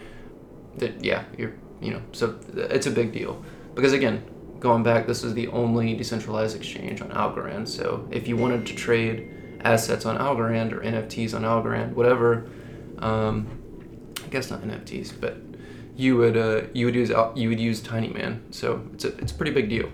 That 0.78 1.04
yeah, 1.04 1.26
you're 1.38 1.54
you 1.82 1.92
know, 1.94 2.02
so 2.12 2.40
it's 2.54 2.88
a 2.88 2.92
big 2.92 3.12
deal 3.12 3.44
because 3.76 3.94
again, 3.94 4.24
going 4.60 4.84
back, 4.84 5.08
this 5.08 5.24
is 5.24 5.34
the 5.34 5.48
only 5.48 5.96
decentralized 5.96 6.56
exchange 6.56 7.02
on 7.02 7.10
Algorand. 7.10 7.68
So 7.68 8.08
if 8.12 8.28
you 8.28 8.36
wanted 8.38 8.66
to 8.68 8.76
trade 8.76 9.32
assets 9.62 10.06
on 10.06 10.18
Algorand 10.18 10.72
or 10.72 10.82
NFTs 10.82 11.34
on 11.34 11.44
Algorand, 11.44 11.94
whatever, 11.94 12.50
um, 13.00 13.48
I 14.24 14.28
guess 14.28 14.52
not 14.52 14.62
NFTs, 14.62 15.14
but 15.20 15.38
you 15.96 16.18
would 16.18 16.38
uh, 16.38 16.64
you 16.74 16.86
would 16.86 16.96
use 16.96 17.12
you 17.36 17.50
would 17.50 17.60
use 17.60 17.82
Tinyman. 17.82 18.42
So 18.52 18.88
it's 18.94 19.06
a 19.06 19.18
it's 19.18 19.32
a 19.32 19.36
pretty 19.36 19.52
big 19.52 19.70
deal. 19.70 19.90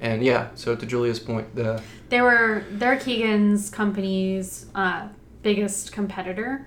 And 0.00 0.22
yeah, 0.24 0.48
so 0.54 0.74
to 0.74 0.86
Julia's 0.86 1.20
point, 1.20 1.54
the 1.54 1.82
they 2.08 2.20
were 2.20 2.64
they're 2.70 2.96
Keegan's 2.96 3.70
companies, 3.70 4.66
uh, 4.74 5.08
biggest 5.42 5.92
competitor, 5.92 6.66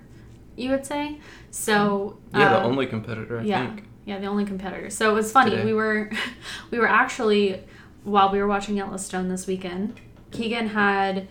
you 0.56 0.70
would 0.70 0.86
say. 0.86 1.18
So 1.50 2.18
yeah, 2.32 2.50
the 2.50 2.60
uh, 2.60 2.64
only 2.64 2.86
competitor, 2.86 3.40
I 3.40 3.42
yeah, 3.42 3.66
think. 3.66 3.86
Yeah, 4.04 4.18
the 4.18 4.26
only 4.26 4.44
competitor. 4.44 4.90
So 4.90 5.10
it 5.10 5.14
was 5.14 5.32
funny. 5.32 5.50
Today. 5.50 5.64
We 5.64 5.74
were 5.74 6.10
we 6.70 6.78
were 6.78 6.88
actually 6.88 7.62
while 8.04 8.30
we 8.30 8.38
were 8.38 8.46
watching 8.46 8.76
Yellowstone 8.76 9.28
this 9.28 9.46
weekend, 9.46 9.98
Keegan 10.30 10.68
had 10.68 11.26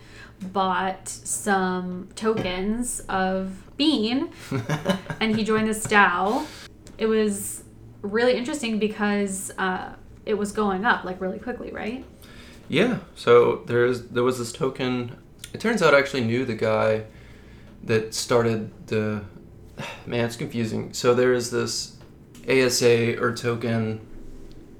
bought 0.52 1.08
some 1.08 2.08
tokens 2.16 3.00
of 3.08 3.62
Bean 3.76 4.30
and 5.20 5.36
he 5.36 5.44
joined 5.44 5.68
this 5.68 5.86
DAO. 5.86 6.44
It 6.98 7.06
was 7.06 7.62
really 8.02 8.34
interesting 8.34 8.78
because 8.78 9.52
uh, 9.56 9.94
it 10.26 10.34
was 10.34 10.52
going 10.52 10.84
up 10.84 11.04
like 11.04 11.20
really 11.20 11.38
quickly, 11.38 11.70
right? 11.70 12.04
Yeah. 12.68 12.98
So 13.14 13.62
there's 13.66 14.08
there 14.08 14.24
was 14.24 14.38
this 14.38 14.52
token. 14.52 15.16
It 15.52 15.60
turns 15.60 15.82
out 15.82 15.94
I 15.94 15.98
actually 15.98 16.24
knew 16.24 16.44
the 16.44 16.54
guy 16.54 17.04
that 17.84 18.14
started 18.14 18.70
the. 18.88 19.22
Man, 20.06 20.24
it's 20.24 20.36
confusing. 20.36 20.92
So 20.92 21.14
there 21.14 21.32
is 21.32 21.50
this 21.50 21.96
ASA 22.48 23.18
or 23.20 23.34
token. 23.34 24.00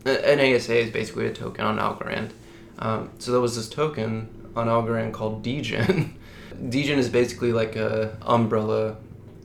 An 0.05 0.39
ASA 0.39 0.77
is 0.77 0.91
basically 0.91 1.27
a 1.27 1.33
token 1.33 1.65
on 1.65 1.79
Algorand. 1.79 2.33
Um, 2.79 3.11
so 3.19 3.33
there 3.33 3.41
was 3.41 3.57
this 3.57 3.69
token 3.69 4.51
on 4.55 4.67
Algorand 4.67 5.13
called 5.13 5.43
dgen 5.43 6.13
dgen 6.63 6.99
is 6.99 7.09
basically 7.09 7.53
like 7.53 7.77
a 7.77 8.17
umbrella 8.23 8.97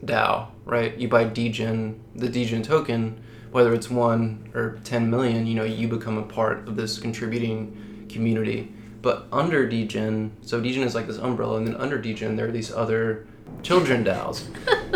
DAO, 0.05 0.47
right? 0.65 0.95
You 0.97 1.07
buy 1.07 1.25
dgen 1.25 1.99
the 2.15 2.27
dgen 2.27 2.63
token, 2.63 3.21
whether 3.51 3.73
it's 3.73 3.89
one 3.89 4.49
or 4.53 4.79
10 4.83 5.09
million, 5.09 5.47
you 5.47 5.55
know, 5.55 5.63
you 5.63 5.87
become 5.87 6.17
a 6.17 6.23
part 6.23 6.67
of 6.67 6.75
this 6.75 6.99
contributing 6.99 8.07
community. 8.09 8.71
But 9.01 9.27
under 9.31 9.67
dgen 9.67 10.31
so 10.41 10.61
dgen 10.61 10.85
is 10.85 10.95
like 10.95 11.07
this 11.07 11.17
umbrella, 11.17 11.57
and 11.57 11.67
then 11.67 11.75
under 11.75 11.99
dgen 11.99 12.35
there 12.35 12.47
are 12.47 12.51
these 12.51 12.71
other 12.71 13.27
children 13.63 14.03
DAOs. 14.03 14.43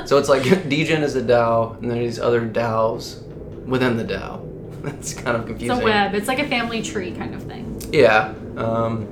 so 0.08 0.18
it's 0.18 0.30
like 0.30 0.44
Degen 0.70 1.04
is 1.04 1.16
a 1.16 1.22
DAO, 1.22 1.78
and 1.80 1.89
then 1.89 2.00
these 2.00 2.20
other 2.20 2.48
DAOs 2.48 3.22
within 3.66 3.98
the 3.98 4.04
DAO. 4.04 4.42
That's 4.84 5.13
kind 5.13 5.38
of 5.38 5.46
confusing. 5.46 5.78
It's 5.78 5.82
a 5.82 5.86
web. 5.86 6.13
It's 6.13 6.28
like 6.28 6.39
a 6.39 6.48
family 6.48 6.82
tree 6.82 7.13
kind 7.13 7.34
of 7.34 7.44
thing. 7.44 7.82
Yeah. 7.92 8.34
Um, 8.58 9.08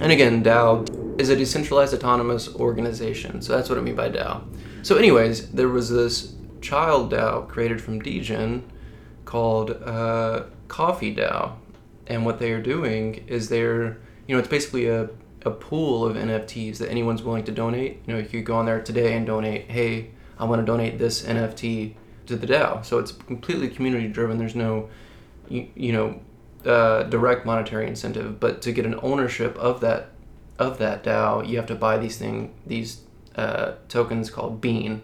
and 0.00 0.10
again, 0.10 0.42
DAO 0.42 1.20
is 1.20 1.28
a 1.28 1.36
decentralized 1.36 1.94
autonomous 1.94 2.52
organization. 2.56 3.40
So 3.40 3.56
that's 3.56 3.68
what 3.68 3.78
I 3.78 3.80
mean 3.80 3.94
by 3.94 4.10
DAO. 4.10 4.42
So, 4.82 4.96
anyways, 4.96 5.50
there 5.52 5.68
was 5.68 5.88
this 5.90 6.34
child 6.60 7.12
DAO 7.12 7.46
created 7.48 7.80
from 7.80 8.00
Degen 8.00 8.64
called 9.24 9.70
uh, 9.70 10.44
Coffee 10.68 11.14
DAO. 11.14 11.52
And 12.06 12.26
what 12.26 12.38
they 12.38 12.52
are 12.52 12.60
doing 12.60 13.24
is 13.28 13.48
they're, 13.48 13.98
you 14.26 14.34
know, 14.34 14.38
it's 14.38 14.48
basically 14.48 14.88
a, 14.88 15.08
a 15.44 15.50
pool 15.50 16.06
of 16.06 16.16
NFTs 16.16 16.78
that 16.78 16.90
anyone's 16.90 17.22
willing 17.22 17.44
to 17.44 17.52
donate. 17.52 18.00
You 18.06 18.14
know, 18.14 18.18
you 18.18 18.26
could 18.26 18.44
go 18.44 18.56
on 18.56 18.66
there 18.66 18.80
today 18.80 19.16
and 19.16 19.26
donate, 19.26 19.70
hey, 19.70 20.10
I 20.38 20.44
want 20.44 20.60
to 20.60 20.66
donate 20.66 20.98
this 20.98 21.22
NFT 21.22 21.94
to 22.26 22.36
the 22.36 22.46
DAO. 22.46 22.84
So 22.84 22.98
it's 22.98 23.12
completely 23.12 23.68
community 23.68 24.08
driven. 24.08 24.38
There's 24.38 24.54
no, 24.54 24.88
you, 25.48 25.68
you 25.74 25.92
know, 25.92 26.20
uh, 26.64 27.04
direct 27.04 27.44
monetary 27.44 27.86
incentive, 27.86 28.40
but 28.40 28.62
to 28.62 28.72
get 28.72 28.86
an 28.86 28.98
ownership 29.02 29.56
of 29.58 29.80
that 29.80 30.10
of 30.58 30.78
that 30.78 31.02
DAO, 31.02 31.46
you 31.46 31.56
have 31.56 31.66
to 31.66 31.74
buy 31.74 31.98
these 31.98 32.16
thing 32.16 32.54
these 32.66 33.00
uh, 33.36 33.72
tokens 33.88 34.30
called 34.30 34.60
Bean, 34.60 35.02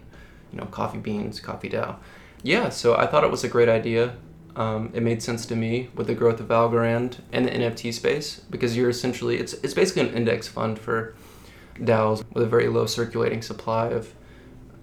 you 0.51 0.59
know, 0.59 0.65
coffee 0.65 0.97
beans, 0.97 1.39
coffee 1.39 1.69
DAO. 1.69 1.97
Yeah, 2.41 2.69
so 2.69 2.95
I 2.95 3.05
thought 3.05 3.23
it 3.23 3.29
was 3.29 3.43
a 3.43 3.47
great 3.47 3.69
idea. 3.69 4.15
Um, 4.55 4.91
it 4.93 5.01
made 5.01 5.23
sense 5.23 5.45
to 5.47 5.55
me 5.55 5.89
with 5.95 6.07
the 6.07 6.13
growth 6.13 6.39
of 6.39 6.47
Algorand 6.47 7.19
and 7.31 7.45
the 7.45 7.51
NFT 7.51 7.93
space 7.93 8.41
because 8.49 8.75
you're 8.75 8.89
essentially 8.89 9.37
it's 9.37 9.53
it's 9.53 9.73
basically 9.73 10.09
an 10.09 10.13
index 10.13 10.47
fund 10.47 10.77
for 10.77 11.15
DAOs 11.79 12.23
with 12.33 12.43
a 12.43 12.47
very 12.47 12.67
low 12.67 12.85
circulating 12.85 13.41
supply 13.41 13.87
of 13.87 14.13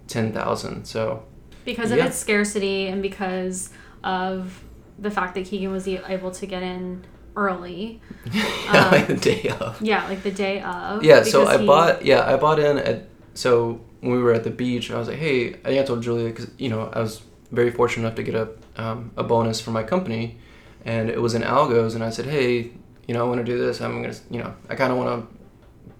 ten 0.07 0.33
thousand. 0.33 0.87
So 0.87 1.25
because 1.65 1.91
of 1.91 1.99
yeah. 1.99 2.07
its 2.07 2.17
scarcity 2.17 2.87
and 2.87 3.03
because 3.03 3.71
of 4.03 4.65
the 4.99 5.11
fact 5.11 5.35
that 5.35 5.45
Keegan 5.45 5.71
was 5.71 5.87
able 5.87 6.31
to 6.31 6.47
get 6.47 6.63
in 6.63 7.05
early. 7.37 8.01
yeah, 8.33 8.85
um, 8.85 8.91
like 8.91 9.07
the 9.07 9.17
day 9.17 9.49
of. 9.61 9.81
Yeah, 9.81 10.07
like 10.09 10.23
the 10.23 10.31
day 10.31 10.61
of. 10.63 11.03
Yeah, 11.05 11.23
so 11.23 11.47
I 11.47 11.59
he... 11.59 11.67
bought. 11.67 12.05
Yeah, 12.05 12.27
I 12.27 12.37
bought 12.37 12.59
in 12.59 12.79
at. 12.79 13.09
So 13.35 13.81
when 14.01 14.13
we 14.13 14.19
were 14.19 14.33
at 14.33 14.45
the 14.45 14.51
beach, 14.51 14.91
I 14.91 14.99
was 14.99 15.09
like, 15.09 15.19
"Hey," 15.19 15.55
I 15.55 15.69
think 15.69 15.81
I 15.81 15.85
told 15.85 16.03
Julia 16.03 16.29
because 16.29 16.51
you 16.59 16.69
know 16.69 16.91
I 16.93 17.01
was 17.01 17.23
very 17.53 17.71
fortunate 17.71 18.07
enough 18.07 18.17
to 18.17 18.23
get 18.23 18.35
a 18.35 18.49
um, 18.79 19.11
a 19.17 19.23
bonus 19.23 19.61
for 19.61 19.71
my 19.71 19.83
company, 19.83 20.39
and 20.85 21.11
it 21.11 21.21
was 21.21 21.35
in 21.35 21.43
algos, 21.43 21.95
and 21.95 22.03
I 22.03 22.11
said, 22.11 22.27
"Hey, 22.27 22.71
you 23.07 23.15
know, 23.15 23.25
I 23.25 23.29
want 23.29 23.39
to 23.39 23.45
do 23.45 23.59
this. 23.59 23.81
I'm 23.81 24.03
gonna, 24.03 24.15
you 24.31 24.39
know, 24.39 24.55
I 24.69 24.75
kind 24.75 24.93
of 24.93 24.99
want 24.99 25.29
to 25.29 25.37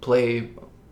play 0.01 0.49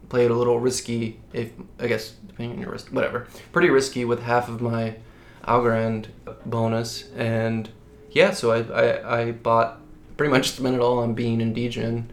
play 0.10 0.26
it 0.26 0.32
a 0.32 0.36
little 0.36 0.60
risky. 0.60 1.20
If 1.34 1.52
I 1.80 1.88
guess 1.88 2.12
depending 2.28 2.58
on 2.58 2.62
your 2.62 2.72
risk, 2.72 2.90
whatever, 2.90 3.28
pretty 3.52 3.70
risky 3.70 4.06
with 4.06 4.22
half 4.24 4.50
of 4.50 4.62
my 4.62 4.98
Algorand 5.46 6.08
bonus 6.46 7.10
and 7.16 7.70
yeah, 8.12 8.32
so 8.32 8.52
I, 8.52 8.62
I, 8.62 9.20
I 9.20 9.32
bought 9.32 9.80
pretty 10.18 10.32
much 10.32 10.50
spent 10.52 10.76
it 10.76 10.82
all 10.82 11.00
on 11.00 11.14
bean 11.14 11.40
and 11.40 11.54
degen. 11.54 12.12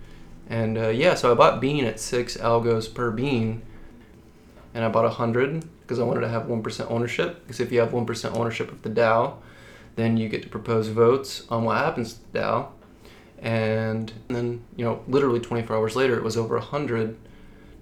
And 0.49 0.77
uh, 0.77 0.89
yeah, 0.89 1.15
so 1.15 1.33
I 1.33 1.35
bought 1.35 1.61
bean 1.61 1.85
at 1.85 1.99
six 1.99 2.37
algos 2.37 2.93
per 2.93 3.11
bean. 3.11 3.63
And 4.75 4.85
I 4.85 4.89
bought 4.89 5.05
a 5.05 5.11
hundred 5.11 5.65
because 5.81 5.99
I 5.99 6.05
wanted 6.05 6.21
to 6.21 6.29
have 6.29 6.47
one 6.47 6.63
percent 6.63 6.91
ownership. 6.91 7.43
Because 7.43 7.61
if 7.61 7.73
you 7.73 7.81
have 7.81 7.93
one 7.93 8.05
percent 8.05 8.37
ownership 8.37 8.71
of 8.71 8.83
the 8.83 8.91
DAO, 8.91 9.37
then 9.97 10.17
you 10.17 10.29
get 10.29 10.43
to 10.43 10.49
propose 10.49 10.89
votes 10.89 11.45
on 11.49 11.65
what 11.65 11.79
happens 11.79 12.15
to 12.15 12.33
the 12.33 12.39
DAO. 12.39 12.69
And 13.41 14.13
then 14.29 14.65
you 14.77 14.85
know, 14.85 15.03
literally 15.07 15.41
24 15.41 15.77
hours 15.77 15.97
later, 15.97 16.17
it 16.17 16.23
was 16.23 16.37
over 16.37 16.57
a 16.57 16.61
hundred. 16.61 17.17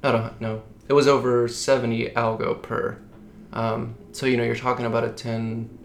Not 0.02 0.14
a 0.14 0.34
no, 0.40 0.62
it 0.88 0.92
was 0.94 1.06
over 1.06 1.46
70 1.46 2.08
algo 2.10 2.60
per. 2.60 2.98
Um, 3.52 3.94
so 4.12 4.26
you 4.26 4.36
know, 4.36 4.44
you're 4.44 4.56
talking 4.56 4.86
about 4.86 5.04
a 5.04 5.10
10 5.10 5.78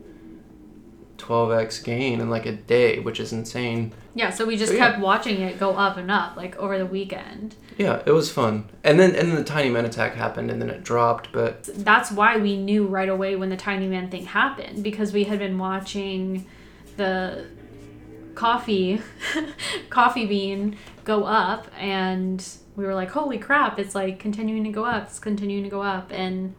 12x 1.18 1.84
gain 1.84 2.22
in 2.22 2.30
like 2.30 2.46
a 2.46 2.54
day, 2.54 3.00
which 3.00 3.20
is 3.20 3.34
insane. 3.34 3.94
Yeah, 4.16 4.30
so 4.30 4.46
we 4.46 4.58
just 4.58 4.72
so, 4.72 4.78
kept 4.78 4.98
yeah. 4.98 5.04
watching 5.04 5.42
it 5.42 5.60
go 5.60 5.72
up 5.72 5.98
and 5.98 6.10
up 6.10 6.36
like 6.38 6.56
over 6.58 6.78
the 6.78 6.86
weekend. 6.86 7.56
Yeah, 7.78 8.02
it 8.08 8.12
was 8.12 8.32
fun. 8.32 8.70
And 8.84 9.00
then 9.00 9.16
and 9.16 9.30
then 9.30 9.36
the 9.36 9.44
Tinyman 9.44 9.86
attack 9.86 10.16
happened 10.16 10.50
and 10.50 10.60
then 10.60 10.70
it 10.70 10.84
dropped, 10.84 11.32
but 11.32 11.70
that's 11.76 12.12
why 12.12 12.38
we 12.38 12.58
knew 12.58 12.88
right 12.88 13.10
away 13.10 13.36
when 13.36 13.50
the 13.50 13.58
Tinyman 13.58 14.10
thing 14.10 14.26
happened 14.26 14.84
because 14.84 15.14
we 15.14 15.26
had 15.26 15.38
been 15.38 15.58
watching 15.60 16.48
the 16.98 17.46
coffee 18.34 19.02
coffee 19.90 20.26
bean 20.26 20.76
go 21.04 21.24
up 21.26 21.68
and 21.78 22.44
we 22.76 22.84
were 22.84 22.96
like, 22.96 23.12
"Holy 23.12 23.38
crap, 23.38 23.78
it's 23.78 23.94
like 23.94 24.18
continuing 24.18 24.64
to 24.64 24.72
go 24.72 24.84
up. 24.84 25.04
It's 25.04 25.20
continuing 25.20 25.64
to 25.64 25.70
go 25.70 25.84
up." 25.84 26.12
And 26.12 26.56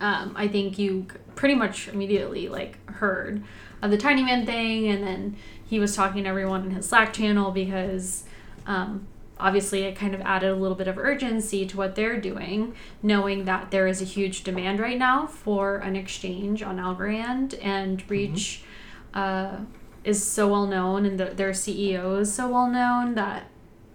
um, 0.00 0.34
I 0.36 0.48
think 0.48 0.78
you 0.78 1.06
pretty 1.34 1.54
much 1.54 1.88
immediately 1.88 2.48
like 2.48 2.78
heard 2.90 3.44
of 3.82 3.90
the 3.90 3.98
Tinyman 3.98 4.46
thing, 4.46 4.88
and 4.88 5.06
then 5.06 5.36
he 5.66 5.78
was 5.78 5.94
talking 5.94 6.24
to 6.24 6.30
everyone 6.30 6.64
in 6.64 6.70
his 6.70 6.88
Slack 6.88 7.12
channel 7.12 7.50
because 7.50 8.24
um, 8.66 9.06
obviously 9.38 9.82
it 9.82 9.96
kind 9.96 10.14
of 10.14 10.20
added 10.20 10.50
a 10.50 10.54
little 10.54 10.76
bit 10.76 10.86
of 10.88 10.96
urgency 10.98 11.66
to 11.66 11.76
what 11.76 11.94
they're 11.96 12.20
doing, 12.20 12.74
knowing 13.02 13.44
that 13.46 13.70
there 13.70 13.86
is 13.86 14.00
a 14.00 14.04
huge 14.04 14.44
demand 14.44 14.78
right 14.80 14.98
now 14.98 15.26
for 15.26 15.76
an 15.78 15.96
exchange 15.96 16.62
on 16.62 16.76
Algorand 16.78 17.58
and 17.62 18.08
Reach 18.10 18.62
uh, 19.12 19.56
is 20.04 20.24
so 20.24 20.48
well 20.48 20.66
known 20.66 21.04
and 21.06 21.18
the, 21.18 21.26
their 21.26 21.50
CEO 21.50 22.20
is 22.20 22.32
so 22.32 22.48
well 22.48 22.68
known 22.68 23.14
that 23.14 23.48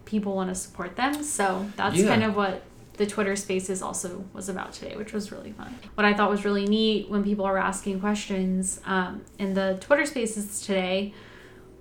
people 0.06 0.36
want 0.36 0.50
to 0.50 0.56
support 0.56 0.96
them. 0.96 1.24
So 1.24 1.68
that's 1.76 1.96
Yeah. 1.98 2.08
kind 2.08 2.24
of 2.24 2.36
what 2.36 2.64
the 2.98 3.06
Twitter 3.06 3.36
Spaces 3.38 3.82
also 3.82 4.26
was 4.34 4.50
about 4.50 4.74
today, 4.74 4.98
which 4.98 5.14
was 5.14 5.32
really 5.32 5.54
fun. 5.54 5.74
What 5.96 6.04
I 6.04 6.14
thought 6.14 6.30
was 6.30 6.44
really 6.44 6.66
neat 6.66 7.10
when 7.10 7.24
people 7.24 7.46
are 7.46 7.58
asking 7.58 8.02
questions 8.02 8.82
um, 8.86 9.22
in 9.38 9.54
the 9.54 9.78
Twitter 9.80 10.06
Spaces 10.06 10.60
today 10.62 11.14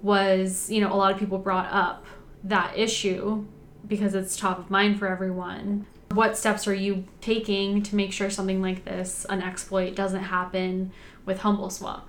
was, 0.00 0.70
you 0.70 0.80
know, 0.80 0.92
a 0.92 0.94
lot 0.94 1.10
of 1.12 1.18
people 1.18 1.38
brought 1.38 1.66
up 1.72 2.04
that 2.44 2.76
issue 2.76 3.46
because 3.86 4.14
it's 4.14 4.36
top 4.36 4.58
of 4.58 4.70
mind 4.70 4.98
for 4.98 5.06
everyone. 5.06 5.86
What 6.12 6.36
steps 6.36 6.66
are 6.66 6.74
you 6.74 7.04
taking 7.20 7.82
to 7.82 7.96
make 7.96 8.12
sure 8.12 8.30
something 8.30 8.62
like 8.62 8.84
this, 8.84 9.26
an 9.28 9.42
exploit, 9.42 9.94
doesn't 9.94 10.24
happen 10.24 10.92
with 11.26 11.40
HumbleSwap? 11.40 12.02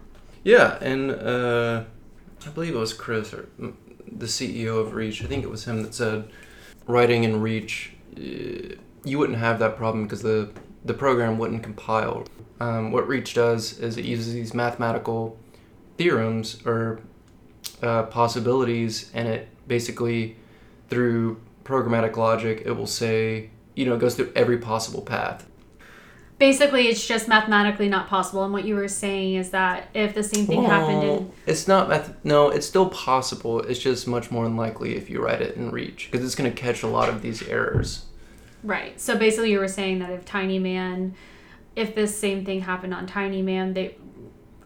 Yeah, 0.43 0.77
and 0.81 1.11
uh, 1.11 1.83
I 2.45 2.49
believe 2.49 2.75
it 2.75 2.79
was 2.79 2.93
Chris 2.93 3.33
or 3.33 3.49
mm, 3.59 3.73
the 4.11 4.25
CEO 4.25 4.79
of 4.79 4.93
Reach. 4.93 5.23
I 5.23 5.27
think 5.27 5.43
it 5.43 5.49
was 5.49 5.65
him 5.65 5.83
that 5.83 5.93
said, 5.93 6.29
writing 6.87 7.23
in 7.23 7.41
Reach, 7.41 7.91
uh, 8.17 8.75
you 9.03 9.17
wouldn't 9.17 9.37
have 9.37 9.59
that 9.59 9.77
problem 9.77 10.03
because 10.03 10.21
the 10.21 10.49
the 10.85 10.93
program 10.93 11.37
wouldn't 11.37 11.63
compile. 11.63 12.25
Um, 12.59 12.91
what 12.91 13.07
Reach 13.07 13.33
does 13.33 13.79
is 13.79 13.97
it 13.97 14.05
uses 14.05 14.33
these 14.33 14.53
mathematical 14.53 15.37
theorems 15.97 16.65
or 16.65 17.01
uh, 17.81 18.03
possibilities, 18.03 19.11
and 19.13 19.27
it 19.27 19.49
basically 19.69 20.35
through 20.89 21.39
programmatic 21.63 22.17
logic, 22.17 22.63
it 22.65 22.71
will 22.71 22.87
say, 22.87 23.51
you 23.75 23.85
know, 23.85 23.95
it 23.95 23.99
goes 23.99 24.15
through 24.15 24.33
every 24.35 24.57
possible 24.57 25.01
path. 25.01 25.45
Basically, 26.39 26.87
it's 26.87 27.05
just 27.05 27.27
mathematically 27.27 27.89
not 27.89 28.07
possible. 28.07 28.43
And 28.43 28.53
what 28.53 28.63
you 28.63 28.75
were 28.75 28.87
saying 28.87 29.35
is 29.35 29.51
that 29.51 29.89
if 29.93 30.13
the 30.13 30.23
same 30.23 30.45
thing 30.45 30.63
happened 30.63 31.03
in 31.03 31.31
It's 31.45 31.67
not 31.67 31.89
math. 31.89 32.13
No, 32.23 32.49
it's 32.49 32.65
still 32.65 32.89
possible. 32.89 33.59
It's 33.61 33.79
just 33.79 34.07
much 34.07 34.31
more 34.31 34.45
unlikely 34.45 34.95
if 34.95 35.09
you 35.09 35.21
write 35.21 35.41
it 35.41 35.57
in 35.57 35.69
Reach 35.69 36.09
because 36.09 36.25
it's 36.25 36.35
going 36.35 36.49
to 36.49 36.55
catch 36.55 36.81
a 36.81 36.87
lot 36.87 37.09
of 37.09 37.21
these 37.21 37.43
errors. 37.43 38.05
Right. 38.63 38.99
So 38.99 39.17
basically, 39.17 39.51
you 39.51 39.59
were 39.59 39.67
saying 39.67 39.99
that 39.99 40.11
if 40.11 40.25
Tinyman, 40.25 41.11
if 41.75 41.93
this 41.93 42.17
same 42.17 42.45
thing 42.45 42.61
happened 42.61 42.93
on 42.93 43.05
Tinyman, 43.05 43.73
they 43.73 43.95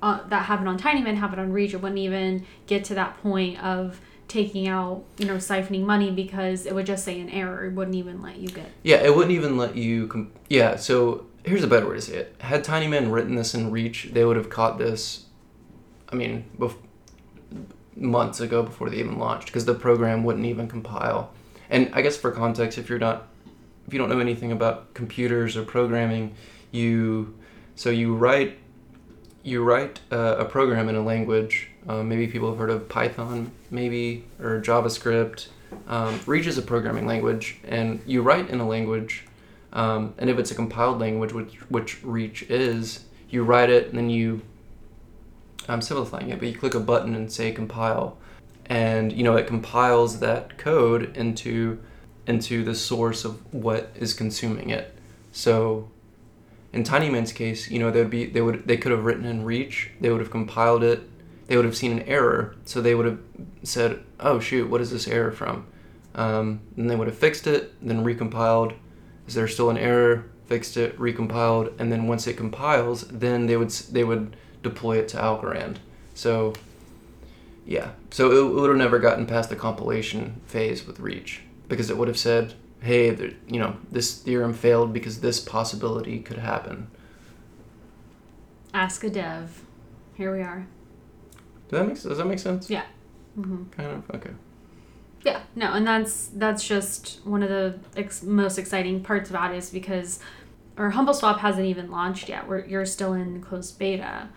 uh, 0.04 0.20
that 0.28 0.46
happened 0.46 0.70
on 0.70 0.78
Tinyman 0.78 1.16
happened 1.16 1.42
on 1.42 1.52
Reach, 1.52 1.74
it 1.74 1.82
wouldn't 1.82 2.00
even 2.00 2.46
get 2.68 2.84
to 2.86 2.96
that 2.96 3.18
point 3.24 3.64
of 3.64 4.00
taking 4.34 4.68
out, 4.68 5.04
you 5.20 5.28
know, 5.28 5.36
siphoning 5.36 5.84
money 5.84 6.10
because 6.10 6.66
it 6.66 6.74
would 6.74 6.88
just 6.88 7.06
say 7.06 7.20
an 7.20 7.30
error. 7.30 7.66
It 7.66 7.74
wouldn't 7.74 7.96
even 7.96 8.22
let 8.22 8.38
you 8.38 8.48
get. 8.48 8.72
Yeah, 8.82 8.98
it 8.98 9.16
wouldn't 9.16 9.32
even 9.32 9.58
let 9.58 9.76
you. 9.76 10.08
Com- 10.08 10.32
yeah, 10.50 10.76
so 10.76 11.28
here's 11.46 11.64
a 11.64 11.68
better 11.68 11.88
way 11.88 11.96
to 11.96 12.02
say 12.02 12.16
it. 12.16 12.36
Had 12.40 12.66
Tinyman 12.66 13.12
written 13.14 13.36
this 13.36 13.54
in 13.54 13.70
Reach, 13.70 14.10
they 14.12 14.26
would 14.26 14.36
have 14.36 14.50
caught 14.50 14.80
this. 14.80 15.26
I 16.10 16.16
mean, 16.16 16.46
bef- 16.58 16.76
months 17.96 18.40
ago 18.40 18.64
before 18.64 18.90
they 18.90 18.98
even 18.98 19.20
launched, 19.20 19.48
because 19.48 19.66
the 19.66 19.76
program 19.76 20.24
wouldn't 20.24 20.46
even 20.46 20.68
compile. 20.68 21.32
And 21.70 21.92
I 21.94 22.02
guess 22.02 22.18
for 22.18 22.32
context, 22.32 22.80
if 22.80 22.90
you're 22.90 23.00
not, 23.00 23.28
if 23.86 23.94
you 23.94 24.00
don't 24.00 24.10
know 24.10 24.20
anything 24.20 24.52
about 24.52 24.96
computers 24.96 25.56
or 25.56 25.64
programming, 25.64 26.34
you, 26.72 27.36
so 27.76 27.92
you 27.92 28.16
write, 28.16 28.58
you 29.44 29.64
write 29.64 30.00
uh, 30.12 30.38
a 30.40 30.46
program 30.46 30.90
in 30.90 30.96
a 30.96 31.04
language. 31.04 31.70
Uh, 31.88 32.02
maybe 32.02 32.28
people 32.28 32.50
have 32.50 32.58
heard 32.58 32.70
of 32.70 32.88
Python, 32.88 33.52
maybe 33.70 34.24
or 34.40 34.62
JavaScript. 34.62 35.48
Um, 35.88 36.20
Reach 36.26 36.48
is 36.48 36.58
a 36.58 36.62
programming 36.62 37.06
language, 37.06 37.60
and 37.66 38.02
you 38.06 38.22
write 38.22 38.50
in 38.50 38.60
a 38.60 38.68
language. 38.68 39.26
Um, 39.74 40.14
and 40.18 40.30
if 40.30 40.38
it's 40.38 40.52
a 40.52 40.56
compiled 40.56 41.00
language, 41.00 41.34
which 41.34 41.56
which 41.70 42.04
Reach 42.04 42.44
is, 42.44 43.06
you 43.30 43.44
write 43.44 43.70
it 43.70 43.88
and 43.88 43.98
then 43.98 44.10
you. 44.10 44.42
I'm 45.68 45.82
simplifying 45.82 46.30
it, 46.30 46.40
but 46.40 46.48
you 46.48 46.58
click 46.58 46.76
a 46.76 46.80
button 46.80 47.16
and 47.16 47.32
say 47.32 47.52
compile, 47.52 48.18
and 48.66 49.12
you 49.12 49.24
know 49.24 49.36
it 49.36 49.48
compiles 49.48 50.20
that 50.20 50.58
code 50.58 51.16
into 51.18 51.80
into 52.28 52.64
the 52.64 52.76
source 52.76 53.26
of 53.26 53.54
what 53.54 53.92
is 53.96 54.14
consuming 54.14 54.70
it. 54.70 54.94
So, 55.32 55.90
in 56.72 56.84
Tinyman's 56.84 57.34
case, 57.34 57.70
you 57.70 57.80
know 57.80 57.92
they 57.92 58.02
would 58.02 58.10
be 58.10 58.26
they 58.26 58.42
would 58.42 58.68
they 58.68 58.78
could 58.78 58.92
have 58.92 59.04
written 59.04 59.26
in 59.26 59.44
Reach, 59.44 59.90
they 60.00 60.10
would 60.10 60.22
have 60.22 60.32
compiled 60.32 60.84
it, 60.84 61.10
they 61.48 61.56
would 61.56 61.66
have 61.66 61.76
seen 61.76 61.92
an 61.92 62.04
error, 62.04 62.56
so 62.66 62.82
they 62.82 62.96
would 62.96 63.06
have 63.06 63.20
said, 63.64 64.04
"Oh 64.20 64.40
shoot, 64.40 64.70
what 64.70 64.82
is 64.82 64.92
this 64.92 65.08
error 65.08 65.32
from?" 65.32 65.66
Um, 66.16 66.62
and 66.78 66.90
they 66.90 66.96
would 66.96 67.08
have 67.08 67.18
fixed 67.18 67.48
it, 67.48 67.74
then 67.82 68.04
recompiled. 68.04 68.76
Is 69.28 69.34
there 69.34 69.48
still 69.48 69.70
an 69.70 69.78
error? 69.78 70.26
Fixed 70.48 70.78
it, 70.78 70.98
recompiled, 71.00 71.74
and 71.80 71.92
then 71.92 72.08
once 72.08 72.28
it 72.28 72.38
compiles, 72.38 73.08
then 73.08 73.48
they 73.48 73.58
would 73.58 73.70
they 73.70 74.04
would 74.04 74.36
deploy 74.62 74.98
it 74.98 75.08
to 75.10 75.18
Algorand. 75.18 75.78
So, 76.14 76.54
yeah, 77.66 77.92
so 78.12 78.32
it, 78.32 78.54
would 78.54 78.70
have 78.70 78.78
never 78.78 79.00
gotten 79.00 79.26
past 79.26 79.50
the 79.50 79.56
compilation 79.56 80.42
phase 80.46 80.86
with 80.86 81.00
Reach 81.00 81.42
because 81.68 81.90
it 81.90 81.98
would 81.98 82.08
have 82.08 82.18
said, 82.18 82.54
"Hey, 82.82 83.10
there, 83.10 83.32
you 83.48 83.60
know, 83.60 83.78
this 83.92 84.18
theorem 84.18 84.54
failed 84.54 84.94
because 84.94 85.22
this 85.22 85.40
possibility 85.40 86.20
could 86.20 86.38
happen." 86.38 86.88
Ask 88.74 89.04
a 89.04 89.10
dev. 89.10 89.62
Here 90.16 90.34
we 90.34 90.42
are. 90.42 90.68
Does 91.74 91.80
that 91.82 91.88
make 91.88 92.02
does 92.04 92.18
that 92.18 92.28
make 92.28 92.40
sense? 92.40 92.70
Yeah. 92.70 92.84
hmm 93.36 93.64
Kind 93.72 93.92
of. 93.92 94.16
Okay. 94.16 94.30
Yeah, 95.26 95.42
no, 95.56 95.72
and 95.74 95.88
that's 95.88 96.28
that's 96.36 96.68
just 96.68 97.20
one 97.24 97.42
of 97.44 97.50
the 97.50 97.80
ex- 97.96 98.24
most 98.24 98.58
exciting 98.58 99.02
parts 99.02 99.30
about 99.30 99.54
it 99.54 99.58
is 99.58 99.70
because 99.70 100.20
our 100.78 100.92
HumbleSwap 100.92 101.40
hasn't 101.40 101.66
even 101.66 101.90
launched 101.90 102.28
yet. 102.30 102.48
We're 102.48 102.66
you're 102.66 102.86
still 102.86 103.14
in 103.14 103.42
closed 103.42 103.80
beta, 103.80 104.28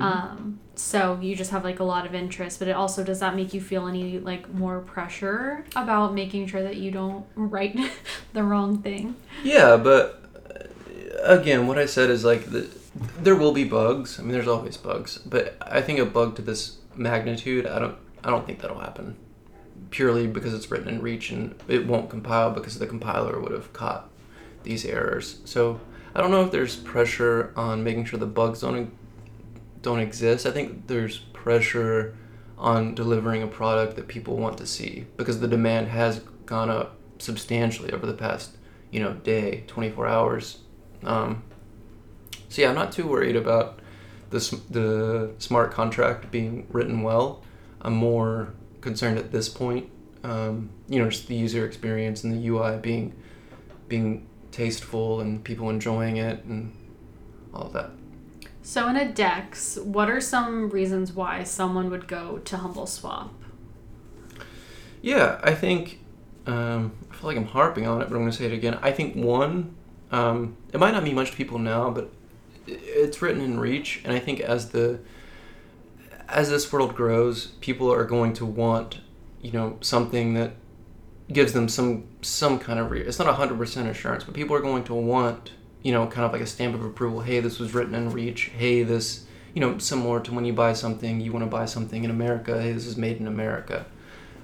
um, 0.00 0.58
so 0.74 1.18
you 1.20 1.36
just 1.36 1.50
have 1.50 1.64
like 1.64 1.80
a 1.80 1.84
lot 1.84 2.06
of 2.06 2.14
interest. 2.14 2.58
But 2.58 2.68
it 2.68 2.72
also 2.72 3.04
does 3.04 3.20
that 3.20 3.36
make 3.36 3.52
you 3.52 3.60
feel 3.60 3.86
any 3.86 4.18
like 4.20 4.52
more 4.54 4.80
pressure 4.80 5.66
about 5.76 6.14
making 6.14 6.46
sure 6.46 6.62
that 6.62 6.76
you 6.76 6.90
don't 6.90 7.26
write 7.34 7.78
the 8.32 8.42
wrong 8.42 8.78
thing? 8.82 9.14
Yeah, 9.44 9.76
but 9.76 10.24
uh, 10.50 11.34
again, 11.38 11.66
what 11.66 11.78
I 11.78 11.84
said 11.84 12.08
is 12.08 12.24
like 12.24 12.46
the, 12.46 12.70
there 12.94 13.36
will 13.36 13.52
be 13.52 13.64
bugs. 13.64 14.18
I 14.18 14.22
mean, 14.22 14.32
there's 14.32 14.48
always 14.48 14.76
bugs, 14.76 15.18
but 15.18 15.56
I 15.60 15.80
think 15.80 15.98
a 15.98 16.06
bug 16.06 16.36
to 16.36 16.42
this 16.42 16.78
magnitude, 16.94 17.66
I 17.66 17.78
don't, 17.78 17.96
I 18.22 18.30
don't 18.30 18.46
think 18.46 18.60
that'll 18.60 18.80
happen. 18.80 19.16
Purely 19.90 20.26
because 20.26 20.54
it's 20.54 20.70
written 20.70 20.88
in 20.88 21.02
Reach 21.02 21.30
and 21.30 21.54
it 21.68 21.86
won't 21.86 22.10
compile 22.10 22.50
because 22.50 22.78
the 22.78 22.86
compiler 22.86 23.40
would 23.40 23.52
have 23.52 23.72
caught 23.72 24.10
these 24.62 24.84
errors. 24.84 25.40
So 25.44 25.80
I 26.14 26.20
don't 26.20 26.30
know 26.30 26.44
if 26.44 26.52
there's 26.52 26.76
pressure 26.76 27.52
on 27.56 27.84
making 27.84 28.06
sure 28.06 28.18
the 28.18 28.26
bugs 28.26 28.60
don't 28.60 28.92
don't 29.82 29.98
exist. 29.98 30.46
I 30.46 30.52
think 30.52 30.86
there's 30.86 31.18
pressure 31.18 32.16
on 32.56 32.94
delivering 32.94 33.42
a 33.42 33.46
product 33.48 33.96
that 33.96 34.06
people 34.06 34.36
want 34.36 34.56
to 34.58 34.66
see 34.66 35.06
because 35.16 35.40
the 35.40 35.48
demand 35.48 35.88
has 35.88 36.20
gone 36.46 36.70
up 36.70 36.96
substantially 37.18 37.90
over 37.92 38.06
the 38.06 38.12
past 38.12 38.56
you 38.90 39.00
know 39.00 39.14
day 39.14 39.64
24 39.66 40.06
hours 40.06 40.58
um, 41.04 41.42
so 42.52 42.62
yeah 42.62 42.68
i'm 42.68 42.74
not 42.74 42.92
too 42.92 43.06
worried 43.06 43.36
about 43.36 43.80
the, 44.30 44.60
the 44.70 45.30
smart 45.38 45.72
contract 45.72 46.30
being 46.30 46.66
written 46.70 47.02
well 47.02 47.42
i'm 47.80 47.94
more 47.94 48.52
concerned 48.80 49.18
at 49.18 49.32
this 49.32 49.48
point 49.48 49.88
um, 50.24 50.70
you 50.88 50.98
know 50.98 51.08
just 51.08 51.26
the 51.26 51.34
user 51.34 51.66
experience 51.66 52.22
and 52.22 52.32
the 52.32 52.46
ui 52.48 52.76
being 52.78 53.14
being 53.88 54.26
tasteful 54.50 55.20
and 55.20 55.42
people 55.42 55.70
enjoying 55.70 56.18
it 56.18 56.44
and 56.44 56.72
all 57.54 57.62
of 57.62 57.72
that 57.72 57.90
So 58.62 58.86
in 58.88 58.96
a 58.96 59.10
Dex, 59.10 59.76
what 59.82 60.08
are 60.08 60.20
some 60.20 60.70
reasons 60.70 61.12
why 61.12 61.42
someone 61.42 61.90
would 61.90 62.06
go 62.06 62.38
to 62.38 62.56
HumbleSwap? 62.56 63.30
Yeah, 65.00 65.40
I 65.42 65.54
think 65.54 65.98
um, 66.46 66.92
I 67.10 67.16
feel 67.16 67.26
like 67.30 67.36
I'm 67.36 67.46
harping 67.46 67.86
on 67.86 68.00
it, 68.02 68.08
but 68.08 68.14
I'm 68.14 68.22
going 68.22 68.30
to 68.30 68.36
say 68.36 68.46
it 68.46 68.52
again. 68.52 68.78
I 68.80 68.92
think 68.92 69.16
one, 69.16 69.74
um, 70.12 70.56
it 70.72 70.78
might 70.78 70.92
not 70.92 71.02
mean 71.02 71.16
much 71.16 71.32
to 71.32 71.36
people 71.36 71.58
now, 71.58 71.90
but 71.90 72.12
it's 72.66 73.20
written 73.22 73.40
in 73.40 73.58
Reach, 73.58 74.00
and 74.04 74.12
I 74.12 74.18
think 74.18 74.40
as 74.40 74.70
the 74.70 75.00
as 76.28 76.50
this 76.50 76.72
world 76.72 76.94
grows, 76.94 77.48
people 77.60 77.92
are 77.92 78.04
going 78.04 78.32
to 78.34 78.46
want, 78.46 79.00
you 79.40 79.52
know, 79.52 79.76
something 79.80 80.34
that 80.34 80.52
gives 81.30 81.52
them 81.52 81.68
some 81.68 82.04
some 82.22 82.58
kind 82.58 82.78
of 82.78 82.90
re- 82.90 83.02
it's 83.02 83.18
not 83.18 83.34
hundred 83.34 83.58
percent 83.58 83.88
assurance, 83.88 84.24
but 84.24 84.34
people 84.34 84.56
are 84.56 84.60
going 84.60 84.84
to 84.84 84.94
want, 84.94 85.52
you 85.82 85.92
know, 85.92 86.06
kind 86.06 86.24
of 86.24 86.32
like 86.32 86.42
a 86.42 86.46
stamp 86.46 86.74
of 86.74 86.84
approval. 86.84 87.20
Hey, 87.20 87.40
this 87.40 87.58
was 87.58 87.74
written 87.74 87.94
in 87.94 88.10
Reach. 88.12 88.52
Hey, 88.56 88.82
this, 88.82 89.26
you 89.54 89.60
know, 89.60 89.78
similar 89.78 90.20
to 90.20 90.32
when 90.32 90.44
you 90.44 90.52
buy 90.52 90.72
something, 90.72 91.20
you 91.20 91.32
want 91.32 91.44
to 91.44 91.50
buy 91.50 91.66
something 91.66 92.04
in 92.04 92.10
America. 92.10 92.60
Hey, 92.60 92.72
this 92.72 92.86
is 92.86 92.96
made 92.96 93.18
in 93.18 93.26
America 93.26 93.86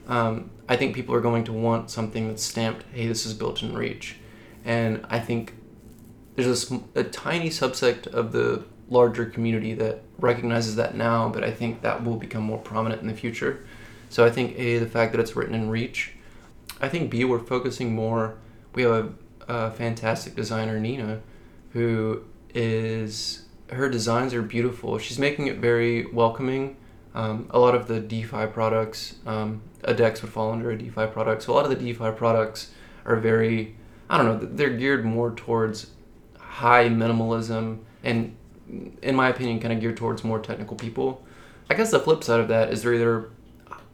um, 0.08 0.50
I 0.68 0.76
think 0.76 0.94
people 0.94 1.14
are 1.14 1.20
going 1.20 1.44
to 1.44 1.52
want 1.52 1.90
something 1.90 2.28
that's 2.28 2.42
stamped, 2.42 2.84
hey, 2.92 3.06
this 3.06 3.26
is 3.26 3.34
built 3.34 3.62
in 3.62 3.74
Reach. 3.74 4.16
And 4.64 5.04
I 5.08 5.20
think 5.20 5.54
there's 6.38 6.70
a, 6.70 6.80
a 6.94 7.04
tiny 7.04 7.50
subsect 7.50 8.06
of 8.06 8.30
the 8.30 8.64
larger 8.88 9.26
community 9.26 9.74
that 9.74 10.02
recognizes 10.20 10.76
that 10.76 10.94
now, 10.94 11.28
but 11.28 11.42
I 11.42 11.50
think 11.50 11.82
that 11.82 12.04
will 12.04 12.14
become 12.14 12.44
more 12.44 12.58
prominent 12.58 13.02
in 13.02 13.08
the 13.08 13.14
future. 13.14 13.66
So 14.08 14.24
I 14.24 14.30
think, 14.30 14.56
A, 14.56 14.78
the 14.78 14.86
fact 14.86 15.12
that 15.12 15.20
it's 15.20 15.34
written 15.34 15.54
in 15.54 15.68
Reach, 15.68 16.12
I 16.80 16.88
think 16.88 17.10
B, 17.10 17.24
we're 17.24 17.40
focusing 17.40 17.92
more. 17.92 18.36
We 18.72 18.82
have 18.82 18.92
a, 19.48 19.52
a 19.52 19.70
fantastic 19.72 20.36
designer, 20.36 20.78
Nina, 20.78 21.22
who 21.72 22.22
is 22.54 23.42
her 23.70 23.88
designs 23.88 24.32
are 24.32 24.40
beautiful. 24.40 24.96
She's 24.98 25.18
making 25.18 25.48
it 25.48 25.56
very 25.56 26.06
welcoming. 26.06 26.76
Um, 27.14 27.48
a 27.50 27.58
lot 27.58 27.74
of 27.74 27.88
the 27.88 27.98
DeFi 27.98 28.46
products, 28.46 29.16
um, 29.26 29.60
a 29.82 29.92
DEX 29.92 30.22
would 30.22 30.32
fall 30.32 30.52
under 30.52 30.70
a 30.70 30.78
DeFi 30.78 31.08
product. 31.08 31.42
So 31.42 31.52
a 31.52 31.54
lot 31.54 31.64
of 31.64 31.70
the 31.70 31.84
DeFi 31.84 32.12
products 32.12 32.70
are 33.04 33.16
very, 33.16 33.74
I 34.08 34.16
don't 34.16 34.26
know, 34.26 34.48
they're 34.54 34.70
geared 34.70 35.04
more 35.04 35.32
towards 35.32 35.88
high 36.58 36.88
minimalism 36.88 37.78
and, 38.02 38.34
in 39.02 39.14
my 39.14 39.28
opinion, 39.28 39.60
kind 39.60 39.72
of 39.72 39.80
geared 39.80 39.96
towards 39.96 40.24
more 40.24 40.40
technical 40.40 40.76
people. 40.76 41.24
I 41.70 41.74
guess 41.74 41.90
the 41.90 42.00
flip 42.00 42.24
side 42.24 42.40
of 42.40 42.48
that 42.48 42.72
is 42.72 42.82
they're 42.82 42.94
either 42.94 43.30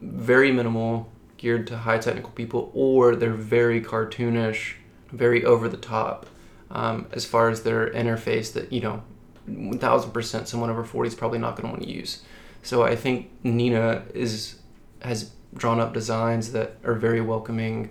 very 0.00 0.50
minimal, 0.50 1.11
geared 1.37 1.66
to 1.66 1.77
high 1.77 1.98
technical 1.98 2.31
people, 2.31 2.70
or 2.72 3.16
they're 3.16 3.35
very 3.35 3.83
cartoonish, 3.83 4.74
very 5.12 5.44
over 5.44 5.68
the 5.68 5.77
top 5.77 6.27
um, 6.70 7.07
as 7.12 7.27
far 7.27 7.50
as 7.50 7.64
their 7.64 7.90
interface 7.90 8.53
that, 8.55 8.72
you 8.72 8.81
know, 8.81 9.03
1000% 9.48 10.46
someone 10.46 10.70
over 10.70 10.85
40 10.85 11.09
is 11.09 11.14
probably 11.14 11.38
not 11.38 11.57
going 11.57 11.68
to 11.68 11.72
want 11.72 11.83
to 11.83 11.90
use. 11.90 12.22
So 12.62 12.83
I 12.83 12.96
think 12.96 13.31
Nina 13.42 14.05
is 14.14 14.57
has 15.03 15.33
drawn 15.55 15.81
up 15.81 15.92
designs 15.92 16.53
that 16.53 16.79
are 16.83 16.94
very 16.94 17.20
welcoming, 17.20 17.90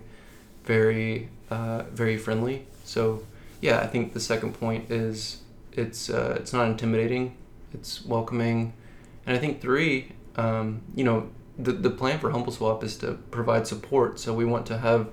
very 0.64 1.28
uh, 1.48 1.84
very 1.92 2.16
friendly. 2.16 2.66
So 2.82 3.22
yeah, 3.64 3.78
I 3.80 3.86
think 3.86 4.12
the 4.12 4.20
second 4.20 4.52
point 4.60 4.90
is 4.90 5.38
it's 5.72 6.10
uh, 6.10 6.36
it's 6.38 6.52
not 6.52 6.66
intimidating, 6.68 7.34
it's 7.72 8.04
welcoming, 8.04 8.74
and 9.24 9.34
I 9.34 9.40
think 9.40 9.62
three, 9.62 10.12
um, 10.36 10.82
you 10.94 11.04
know, 11.08 11.30
the 11.58 11.72
the 11.72 11.88
plan 12.00 12.18
for 12.18 12.30
HumbleSwap 12.30 12.82
is 12.82 12.98
to 12.98 13.14
provide 13.30 13.66
support. 13.66 14.20
So 14.20 14.34
we 14.34 14.44
want 14.44 14.66
to 14.66 14.76
have, 14.76 15.08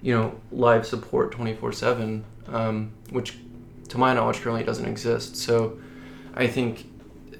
you 0.00 0.14
know, 0.16 0.40
live 0.50 0.86
support 0.86 1.32
twenty 1.32 1.54
four 1.54 1.70
seven, 1.70 2.24
um, 2.48 2.92
which 3.10 3.36
to 3.90 3.98
my 3.98 4.14
knowledge 4.14 4.40
currently 4.40 4.64
doesn't 4.64 4.88
exist. 4.94 5.36
So 5.36 5.78
I 6.34 6.46
think, 6.46 6.72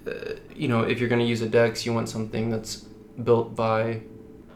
uh, 0.07 0.35
you 0.55 0.69
know, 0.69 0.83
if 0.83 1.01
you're 1.01 1.09
going 1.09 1.25
to 1.27 1.31
use 1.35 1.41
a 1.41 1.49
DEX, 1.49 1.87
you 1.87 1.95
want 1.95 2.11
something 2.11 2.51
that's 2.51 2.85
built 3.25 3.57
by, 3.57 4.03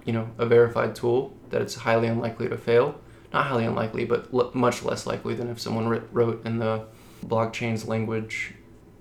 you 0.05 0.13
know, 0.13 0.29
a 0.37 0.45
verified 0.45 0.95
tool 0.95 1.33
that 1.49 1.63
it's 1.63 1.75
highly 1.75 2.09
unlikely 2.09 2.51
to 2.51 2.59
fail. 2.59 3.01
Not 3.37 3.49
highly 3.49 3.67
unlikely, 3.67 4.07
but 4.07 4.29
l- 4.33 4.51
much 4.55 4.83
less 4.83 5.07
likely 5.07 5.35
than 5.35 5.51
if 5.51 5.61
someone 5.61 5.89
writ- 5.89 6.09
wrote 6.11 6.47
in 6.47 6.59
the 6.59 6.87
blockchain's 7.23 7.87
language, 7.87 8.55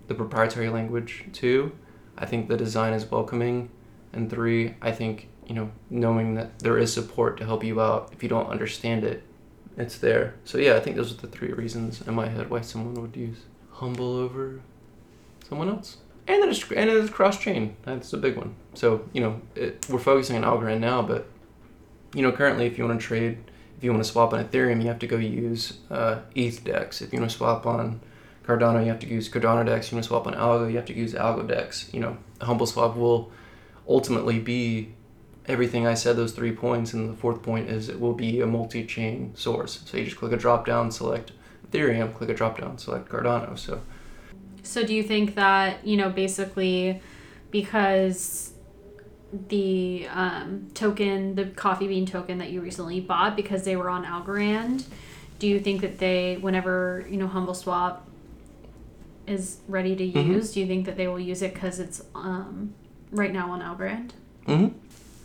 the 0.10 0.14
proprietary 0.14 0.68
language 0.68 1.24
too. 1.32 1.72
I 2.18 2.26
think 2.26 2.50
the 2.50 2.58
design 2.58 2.92
is 2.92 3.10
welcoming. 3.10 3.70
And 4.12 4.30
three, 4.30 4.76
I 4.82 4.92
think, 4.92 5.30
you 5.48 5.56
know, 5.56 5.72
knowing 5.90 6.34
that 6.36 6.60
there 6.60 6.78
is 6.78 6.94
support 6.94 7.38
to 7.38 7.46
help 7.46 7.64
you 7.64 7.80
out 7.80 8.10
if 8.12 8.22
you 8.24 8.28
don't 8.28 8.50
understand 8.50 9.06
it, 9.06 9.24
it's 9.78 10.00
there. 10.00 10.36
So 10.44 10.58
yeah, 10.58 10.76
I 10.76 10.82
think 10.82 10.98
those 10.98 11.14
are 11.14 11.22
the 11.22 11.28
three 11.28 11.54
reasons 11.54 12.02
in 12.06 12.14
my 12.14 12.28
head 12.28 12.50
why 12.50 12.60
someone 12.60 13.02
would 13.02 13.16
use 13.16 13.38
humble 13.72 14.18
over 14.18 14.60
someone 15.48 15.70
else. 15.70 15.96
And 16.28 16.42
then 16.42 16.50
it's 16.50 16.70
and 16.74 16.90
it's 16.90 17.10
cross 17.10 17.40
chain. 17.40 17.78
That's 17.84 18.12
a 18.12 18.18
big 18.18 18.36
one. 18.36 18.54
So 18.74 19.08
you 19.14 19.22
know 19.22 19.42
it, 19.56 19.86
we're 19.90 20.00
focusing 20.00 20.36
on 20.36 20.44
Algorand 20.44 20.82
now, 20.82 21.02
but 21.02 21.30
you 22.14 22.22
know 22.22 22.34
currently 22.34 22.66
if 22.66 22.78
you 22.78 22.86
want 22.86 23.00
to 23.00 23.08
trade, 23.08 23.38
if 23.78 23.84
you 23.84 23.92
want 23.92 24.04
to 24.04 24.10
swap 24.10 24.34
on 24.34 24.44
Ethereum, 24.44 24.82
you 24.82 24.88
have 24.88 25.00
to 25.00 25.08
go 25.08 25.18
use 25.18 25.80
uh, 25.92 26.20
ETH 26.34 26.64
Dex. 26.64 27.02
If 27.02 27.12
you 27.12 27.20
want 27.20 27.32
to 27.32 27.38
swap 27.38 27.66
on 27.66 28.00
Cardano, 28.46 28.82
you 28.82 28.90
have 28.90 29.00
to 29.00 29.08
use 29.08 29.30
Cardano 29.30 29.66
Dex. 29.66 29.88
If 29.88 29.92
you 29.92 29.96
want 29.98 30.04
to 30.04 30.08
swap 30.08 30.28
on 30.28 30.34
Algo, 30.34 30.70
you 30.70 30.78
have 30.78 30.86
to 30.86 30.96
use 30.96 31.14
Algo 31.14 31.48
Dex. 31.48 31.90
You 31.94 32.00
know, 32.00 32.18
HumbleSwap 32.40 32.96
will 32.96 33.32
ultimately 33.88 34.40
be 34.40 34.94
everything 35.48 35.86
I 35.86 35.94
said. 35.94 36.16
Those 36.16 36.32
three 36.32 36.54
points, 36.54 36.94
and 36.94 37.10
the 37.10 37.18
fourth 37.18 37.44
point 37.44 37.70
is 37.70 37.90
it 37.90 38.00
will 38.00 38.14
be 38.14 38.42
a 38.42 38.48
multi-chain 38.48 39.36
source. 39.36 39.82
So 39.86 39.98
you 39.98 40.06
just 40.06 40.18
click 40.18 40.32
a 40.32 40.38
drop 40.38 40.66
down, 40.66 40.92
select 40.92 41.32
Ethereum, 41.70 42.14
click 42.14 42.30
a 42.30 42.34
drop 42.34 42.60
down, 42.60 42.78
select 42.78 43.10
Cardano. 43.10 43.58
So 43.58 43.82
So 44.64 44.86
do 44.86 44.94
you 44.94 45.04
think 45.04 45.36
that, 45.36 45.86
you 45.86 45.98
know, 45.98 46.10
basically 46.10 47.02
because 47.52 48.55
the 49.50 50.08
um, 50.14 50.68
token, 50.74 51.36
the 51.36 51.46
coffee 51.46 51.88
bean 51.88 52.06
token 52.06 52.38
that 52.38 52.50
you 52.52 52.62
recently 52.62 53.00
bought, 53.02 53.36
because 53.36 53.64
they 53.64 53.76
were 53.76 53.90
on 53.90 54.06
Algorand, 54.06 54.86
do 55.40 55.48
you 55.48 55.60
think 55.60 55.82
that 55.82 56.00
they, 56.00 56.38
whenever, 56.40 57.06
you 57.10 57.18
know, 57.18 57.28
HumbleSwap 57.28 58.00
is 59.28 59.58
ready 59.68 59.96
to 59.96 60.04
Mhm. 60.06 60.28
use, 60.28 60.54
do 60.54 60.60
you 60.60 60.68
think 60.68 60.86
that 60.86 60.98
they 60.98 61.08
will 61.08 61.20
use 61.20 61.42
it 61.42 61.54
because 61.54 61.80
it's 61.80 62.02
um, 62.14 62.74
right 63.12 63.34
now 63.34 63.52
on 63.52 63.62
Algorand? 63.62 64.12
hmm 64.46 64.68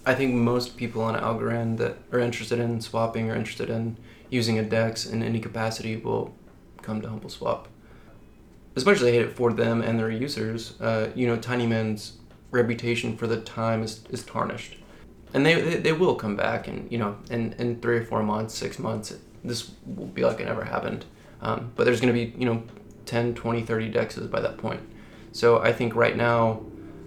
I 0.07 0.15
think 0.15 0.35
most 0.35 0.79
people 0.79 1.03
on 1.03 1.15
Algorand 1.15 1.77
that 1.77 1.99
are 2.11 2.19
interested 2.19 2.59
in 2.59 2.81
swapping 2.81 3.31
or 3.31 3.37
interested 3.37 3.69
in 3.69 3.99
using 4.31 4.59
a 4.59 4.63
DEX 4.63 5.05
in 5.05 5.23
any 5.23 5.39
capacity 5.39 5.97
will 5.97 6.35
come 6.81 7.03
to 7.03 7.09
HumbleSwap. 7.09 7.67
Especially 8.75 9.11
I 9.11 9.13
hate 9.13 9.23
it 9.27 9.37
for 9.37 9.53
them 9.53 9.83
and 9.83 9.99
their 9.99 10.11
users, 10.11 10.81
uh, 10.81 11.11
you 11.15 11.27
know, 11.27 11.37
Tinyman's 11.37 12.13
reputation 12.51 13.17
for 13.17 13.27
the 13.27 13.41
time 13.41 13.83
is, 13.83 14.05
is 14.11 14.25
tarnished. 14.25 14.77
And 15.33 15.47
they, 15.47 15.61
they, 15.61 15.77
they 15.77 15.93
will 15.93 16.15
come 16.15 16.37
back 16.37 16.67
and, 16.67 16.91
you 16.91 16.99
know, 16.99 17.17
in, 17.31 17.55
in 17.59 17.81
three 17.81 17.99
or 17.99 18.05
four 18.05 18.23
months, 18.23 18.55
six 18.55 18.79
months, 18.79 19.15
this 19.45 19.71
will 19.87 20.07
be 20.07 20.25
like 20.25 20.41
it 20.41 20.47
never 20.47 20.65
happened. 20.65 21.05
Um, 21.41 21.73
but 21.77 21.85
there's 21.85 22.01
going 22.01 22.13
to 22.13 22.27
be, 22.27 22.37
you 22.37 22.45
know, 22.45 22.63
10, 23.07 23.35
20, 23.35 23.63
30 23.63 23.93
DEXs 23.93 24.31
by 24.31 24.41
that 24.41 24.59
point. 24.59 24.81
So 25.33 25.61
I 25.61 25.73
think 25.73 25.95
right 25.95 26.17
now, 26.17 26.63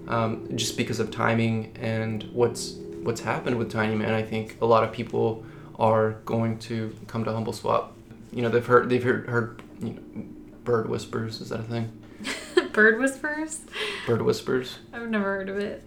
um, 0.07 0.47
just 0.55 0.77
because 0.77 0.99
of 0.99 1.11
timing 1.11 1.75
and 1.79 2.23
what's 2.33 2.73
what's 3.03 3.21
happened 3.21 3.57
with 3.57 3.71
Tinyman, 3.71 4.11
I 4.13 4.23
think 4.23 4.57
a 4.61 4.65
lot 4.65 4.83
of 4.83 4.91
people 4.91 5.45
are 5.77 6.11
going 6.25 6.57
to 6.59 6.95
come 7.07 7.23
to 7.25 7.31
HumbleSwap. 7.31 7.89
You 8.31 8.41
know, 8.41 8.49
they've 8.49 8.65
heard 8.65 8.89
they've 8.89 9.03
heard, 9.03 9.27
heard 9.27 9.61
you 9.81 9.91
know, 9.91 10.25
bird 10.63 10.89
whispers. 10.89 11.41
Is 11.41 11.49
that 11.49 11.59
a 11.59 11.63
thing? 11.63 11.91
Bird 12.73 12.99
Whispers? 12.99 13.61
Bird 14.07 14.21
whispers. 14.21 14.79
I've 14.91 15.09
never 15.09 15.25
heard 15.25 15.49
of 15.49 15.57
it. 15.57 15.83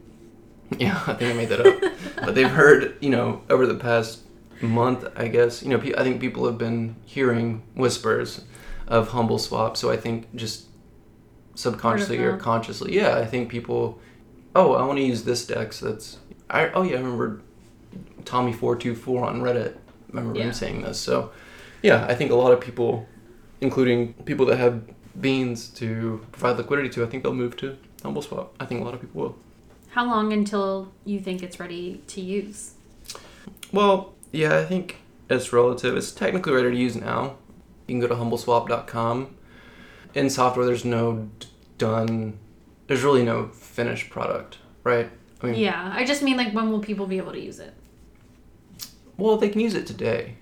Yeah, 0.78 1.00
I 1.06 1.14
think 1.14 1.32
I 1.32 1.36
made 1.36 1.48
that 1.50 1.60
up. 1.66 1.92
but 2.24 2.34
they've 2.34 2.50
heard, 2.62 2.96
you 3.00 3.10
know, 3.10 3.42
over 3.50 3.66
the 3.66 3.74
past 3.74 4.20
month, 4.60 5.04
I 5.16 5.28
guess. 5.28 5.62
You 5.62 5.68
know, 5.70 5.78
I 5.96 6.02
think 6.02 6.20
people 6.20 6.46
have 6.46 6.58
been 6.58 6.96
hearing 7.04 7.62
whispers 7.74 8.44
of 8.88 9.10
HumbleSwap. 9.10 9.76
So 9.76 9.90
I 9.90 9.96
think 9.96 10.34
just 10.34 10.66
subconsciously 11.54 12.18
or 12.18 12.36
consciously, 12.36 12.94
yeah, 12.96 13.16
I 13.16 13.24
think 13.26 13.48
people. 13.48 13.98
Oh, 14.54 14.74
I 14.74 14.84
want 14.86 14.98
to 14.98 15.04
use 15.04 15.24
this 15.24 15.46
dex. 15.46 15.80
That's 15.80 16.18
I. 16.50 16.68
Oh 16.70 16.82
yeah, 16.82 16.96
I 16.96 17.00
remember 17.00 17.42
Tommy 18.24 18.52
four 18.52 18.76
two 18.76 18.94
four 18.94 19.24
on 19.24 19.40
Reddit. 19.42 19.74
I 19.76 19.78
remember 20.16 20.38
Yeah. 20.38 20.46
him 20.46 20.52
saying 20.52 20.82
this. 20.82 20.98
So 20.98 21.30
yeah, 21.82 22.06
I 22.08 22.14
think 22.14 22.30
a 22.30 22.34
lot 22.34 22.52
of 22.52 22.60
people, 22.60 23.06
including 23.60 24.14
people 24.24 24.46
that 24.46 24.56
have 24.58 24.82
beans 25.20 25.68
to 25.70 26.24
provide 26.32 26.56
liquidity 26.58 26.88
to, 26.90 27.04
I 27.04 27.06
think 27.06 27.22
they'll 27.22 27.34
move 27.34 27.56
to 27.58 27.76
HumbleSwap. 28.02 28.48
I 28.60 28.66
think 28.66 28.80
a 28.80 28.84
lot 28.84 28.94
of 28.94 29.00
people 29.00 29.20
will. 29.22 29.36
How 29.90 30.04
long 30.04 30.32
until 30.32 30.92
you 31.04 31.20
think 31.20 31.42
it's 31.42 31.58
ready 31.58 32.02
to 32.08 32.20
use? 32.20 32.74
Well, 33.72 34.12
yeah, 34.32 34.58
I 34.58 34.64
think 34.64 34.96
it's 35.30 35.52
relative. 35.52 35.96
It's 35.96 36.12
technically 36.12 36.52
ready 36.52 36.70
to 36.70 36.76
use 36.76 36.96
now. 36.96 37.36
You 37.86 37.94
can 37.94 38.00
go 38.00 38.08
to 38.08 38.14
humbleswap.com. 38.14 39.34
In 40.14 40.30
software, 40.30 40.66
there's 40.66 40.84
no 40.84 41.28
done, 41.78 42.38
there's 42.86 43.02
really 43.02 43.22
no 43.24 43.48
finished 43.48 44.10
product, 44.10 44.58
right? 44.84 45.10
I 45.42 45.46
mean, 45.46 45.54
Yeah, 45.56 45.92
I 45.94 46.04
just 46.04 46.22
mean 46.22 46.36
like 46.36 46.52
when 46.52 46.70
will 46.70 46.80
people 46.80 47.06
be 47.06 47.18
able 47.18 47.32
to 47.32 47.40
use 47.40 47.58
it? 47.58 47.74
well, 49.18 49.36
they 49.38 49.48
can 49.48 49.60
use 49.60 49.74
it 49.74 49.86
today. 49.86 50.36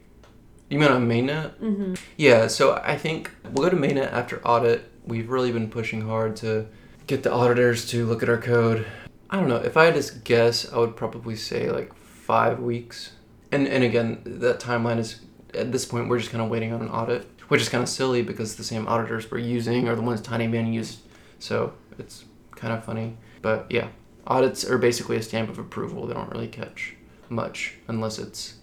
You 0.74 0.80
mean 0.80 0.90
on 0.90 1.06
mainnet? 1.06 1.54
Mm-hmm. 1.60 1.94
Yeah, 2.16 2.48
so 2.48 2.82
I 2.84 2.98
think 2.98 3.30
we'll 3.44 3.70
go 3.70 3.70
to 3.70 3.76
mainnet 3.76 4.12
after 4.12 4.44
audit. 4.44 4.90
We've 5.06 5.30
really 5.30 5.52
been 5.52 5.70
pushing 5.70 6.00
hard 6.00 6.34
to 6.38 6.66
get 7.06 7.22
the 7.22 7.30
auditors 7.30 7.88
to 7.90 8.04
look 8.04 8.24
at 8.24 8.28
our 8.28 8.38
code. 8.38 8.84
I 9.30 9.38
don't 9.38 9.48
know. 9.48 9.58
If 9.58 9.76
I 9.76 9.84
had 9.84 9.94
to 9.94 10.18
guess, 10.24 10.72
I 10.72 10.78
would 10.78 10.96
probably 10.96 11.36
say 11.36 11.70
like 11.70 11.94
five 11.94 12.58
weeks. 12.58 13.12
And 13.52 13.68
and 13.68 13.84
again, 13.84 14.22
that 14.24 14.58
timeline 14.58 14.98
is 14.98 15.20
at 15.54 15.70
this 15.70 15.84
point 15.84 16.08
we're 16.08 16.18
just 16.18 16.32
kind 16.32 16.42
of 16.42 16.50
waiting 16.50 16.72
on 16.72 16.82
an 16.82 16.88
audit, 16.88 17.30
which 17.46 17.60
is 17.60 17.68
kind 17.68 17.84
of 17.84 17.88
silly 17.88 18.22
because 18.22 18.56
the 18.56 18.64
same 18.64 18.88
auditors 18.88 19.30
we're 19.30 19.38
using 19.38 19.86
are 19.86 19.94
the 19.94 20.02
ones 20.02 20.20
Tinyman 20.22 20.74
used. 20.74 20.98
So 21.38 21.72
it's 22.00 22.24
kind 22.56 22.72
of 22.72 22.84
funny. 22.84 23.16
But 23.42 23.66
yeah, 23.70 23.90
audits 24.26 24.64
are 24.64 24.78
basically 24.78 25.18
a 25.18 25.22
stamp 25.22 25.50
of 25.50 25.60
approval. 25.60 26.08
They 26.08 26.14
don't 26.14 26.32
really 26.32 26.48
catch 26.48 26.96
much 27.28 27.74
unless 27.86 28.18
it's 28.18 28.54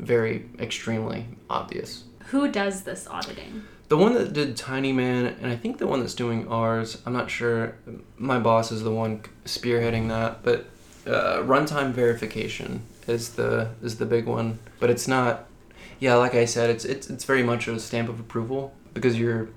very 0.00 0.46
extremely 0.58 1.26
obvious. 1.48 2.04
Who 2.26 2.50
does 2.50 2.82
this 2.82 3.06
auditing? 3.06 3.64
The 3.88 3.96
one 3.96 4.14
that 4.14 4.32
did 4.32 4.56
Tinyman, 4.56 5.36
and 5.42 5.46
I 5.46 5.56
think 5.56 5.78
the 5.78 5.86
one 5.86 6.00
that's 6.00 6.14
doing 6.14 6.46
ours, 6.48 7.02
I'm 7.04 7.12
not 7.12 7.28
sure. 7.28 7.74
My 8.16 8.38
boss 8.38 8.70
is 8.70 8.82
the 8.82 8.92
one 8.92 9.22
spearheading 9.44 10.08
that, 10.08 10.42
but 10.44 10.66
uh, 11.06 11.42
runtime 11.42 11.90
verification 11.90 12.82
is 13.08 13.30
the 13.30 13.70
is 13.82 13.98
the 13.98 14.06
big 14.06 14.26
one. 14.26 14.60
But 14.78 14.90
it's 14.90 15.08
not. 15.08 15.46
Yeah, 15.98 16.14
like 16.14 16.34
I 16.34 16.44
said, 16.44 16.70
it's 16.70 16.84
it's 16.84 17.10
it's 17.10 17.24
very 17.24 17.42
much 17.42 17.66
a 17.66 17.78
stamp 17.80 18.08
of 18.08 18.20
approval 18.20 18.72
because 18.94 19.18
you're. 19.18 19.48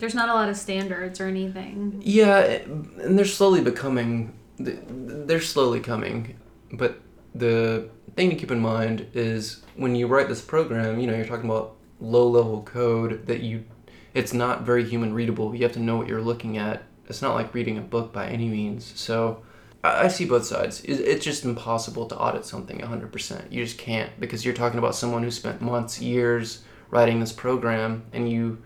There's 0.00 0.16
not 0.16 0.28
a 0.28 0.34
lot 0.34 0.48
of 0.48 0.56
standards 0.56 1.20
or 1.20 1.26
anything. 1.26 2.02
Yeah, 2.04 2.40
and 2.40 3.16
they're 3.16 3.24
slowly 3.24 3.60
becoming. 3.60 4.34
They're 4.58 5.40
slowly 5.40 5.78
coming, 5.78 6.36
but 6.72 7.00
the 7.34 7.88
thing 8.16 8.30
to 8.30 8.36
keep 8.36 8.50
in 8.50 8.60
mind 8.60 9.08
is 9.14 9.62
when 9.76 9.94
you 9.94 10.06
write 10.06 10.28
this 10.28 10.40
program, 10.40 10.98
you 10.98 11.06
know, 11.06 11.14
you're 11.14 11.24
talking 11.24 11.48
about 11.48 11.76
low 12.00 12.28
level 12.28 12.62
code 12.62 13.26
that 13.26 13.40
you 13.40 13.64
it's 14.14 14.34
not 14.34 14.62
very 14.62 14.84
human 14.84 15.14
readable. 15.14 15.54
You 15.54 15.62
have 15.62 15.72
to 15.72 15.80
know 15.80 15.96
what 15.96 16.06
you're 16.06 16.20
looking 16.20 16.58
at. 16.58 16.82
It's 17.08 17.22
not 17.22 17.34
like 17.34 17.54
reading 17.54 17.78
a 17.78 17.82
book 17.82 18.12
by 18.12 18.26
any 18.26 18.48
means. 18.48 18.92
So 18.98 19.42
I, 19.82 20.04
I 20.04 20.08
see 20.08 20.26
both 20.26 20.44
sides. 20.44 20.82
It, 20.82 21.00
it's 21.00 21.24
just 21.24 21.44
impossible 21.44 22.06
to 22.06 22.18
audit 22.18 22.44
something 22.44 22.78
100%. 22.78 23.50
You 23.50 23.64
just 23.64 23.78
can't 23.78 24.10
because 24.20 24.44
you're 24.44 24.54
talking 24.54 24.78
about 24.78 24.94
someone 24.94 25.22
who 25.22 25.30
spent 25.30 25.62
months, 25.62 26.00
years 26.00 26.62
writing 26.90 27.20
this 27.20 27.32
program 27.32 28.04
and 28.12 28.30
you 28.30 28.62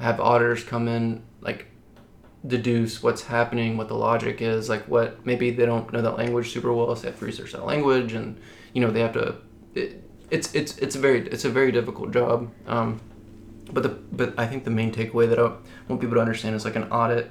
have 0.00 0.18
auditors 0.18 0.64
come 0.64 0.88
in 0.88 1.22
like 1.40 1.66
deduce 2.46 3.02
what's 3.02 3.22
happening, 3.22 3.76
what 3.76 3.88
the 3.88 3.94
logic 3.94 4.40
is, 4.40 4.68
like 4.68 4.86
what 4.88 5.24
maybe 5.24 5.50
they 5.50 5.66
don't 5.66 5.92
know 5.92 6.02
that 6.02 6.16
language 6.16 6.52
super 6.52 6.72
well, 6.72 6.94
so 6.96 7.02
they 7.02 7.08
have 7.08 7.18
to 7.18 7.24
research 7.24 7.52
that 7.52 7.66
language, 7.66 8.12
and 8.12 8.40
you 8.72 8.80
know 8.80 8.90
they 8.90 9.00
have 9.00 9.12
to. 9.14 9.36
It, 9.74 10.04
it's 10.30 10.54
it's 10.54 10.78
it's 10.78 10.94
a 10.96 10.98
very 10.98 11.26
it's 11.28 11.44
a 11.44 11.50
very 11.50 11.72
difficult 11.72 12.12
job. 12.12 12.50
Um, 12.66 13.00
but 13.72 13.82
the 13.82 13.88
but 13.88 14.38
I 14.38 14.46
think 14.46 14.64
the 14.64 14.70
main 14.70 14.92
takeaway 14.92 15.28
that 15.28 15.38
I 15.38 15.52
want 15.88 16.00
people 16.00 16.14
to 16.14 16.20
understand 16.20 16.54
is 16.56 16.64
like 16.64 16.76
an 16.76 16.84
audit. 16.84 17.30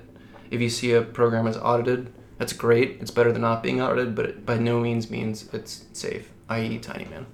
If 0.52 0.62
you 0.62 0.70
see 0.70 0.94
a 0.94 1.02
program 1.02 1.48
is 1.48 1.58
audited, 1.58 2.12
that's 2.38 2.54
great. 2.54 2.98
It's 3.02 3.12
better 3.12 3.32
than 3.32 3.42
not 3.42 3.62
being 3.62 3.82
audited, 3.82 4.16
but 4.16 4.26
it 4.26 4.46
by 4.46 4.58
no 4.58 4.80
means 4.80 5.10
means 5.10 5.50
it's 5.54 5.86
safe. 5.94 6.32
I.e., 6.50 6.80
Tinyman. 6.80 7.26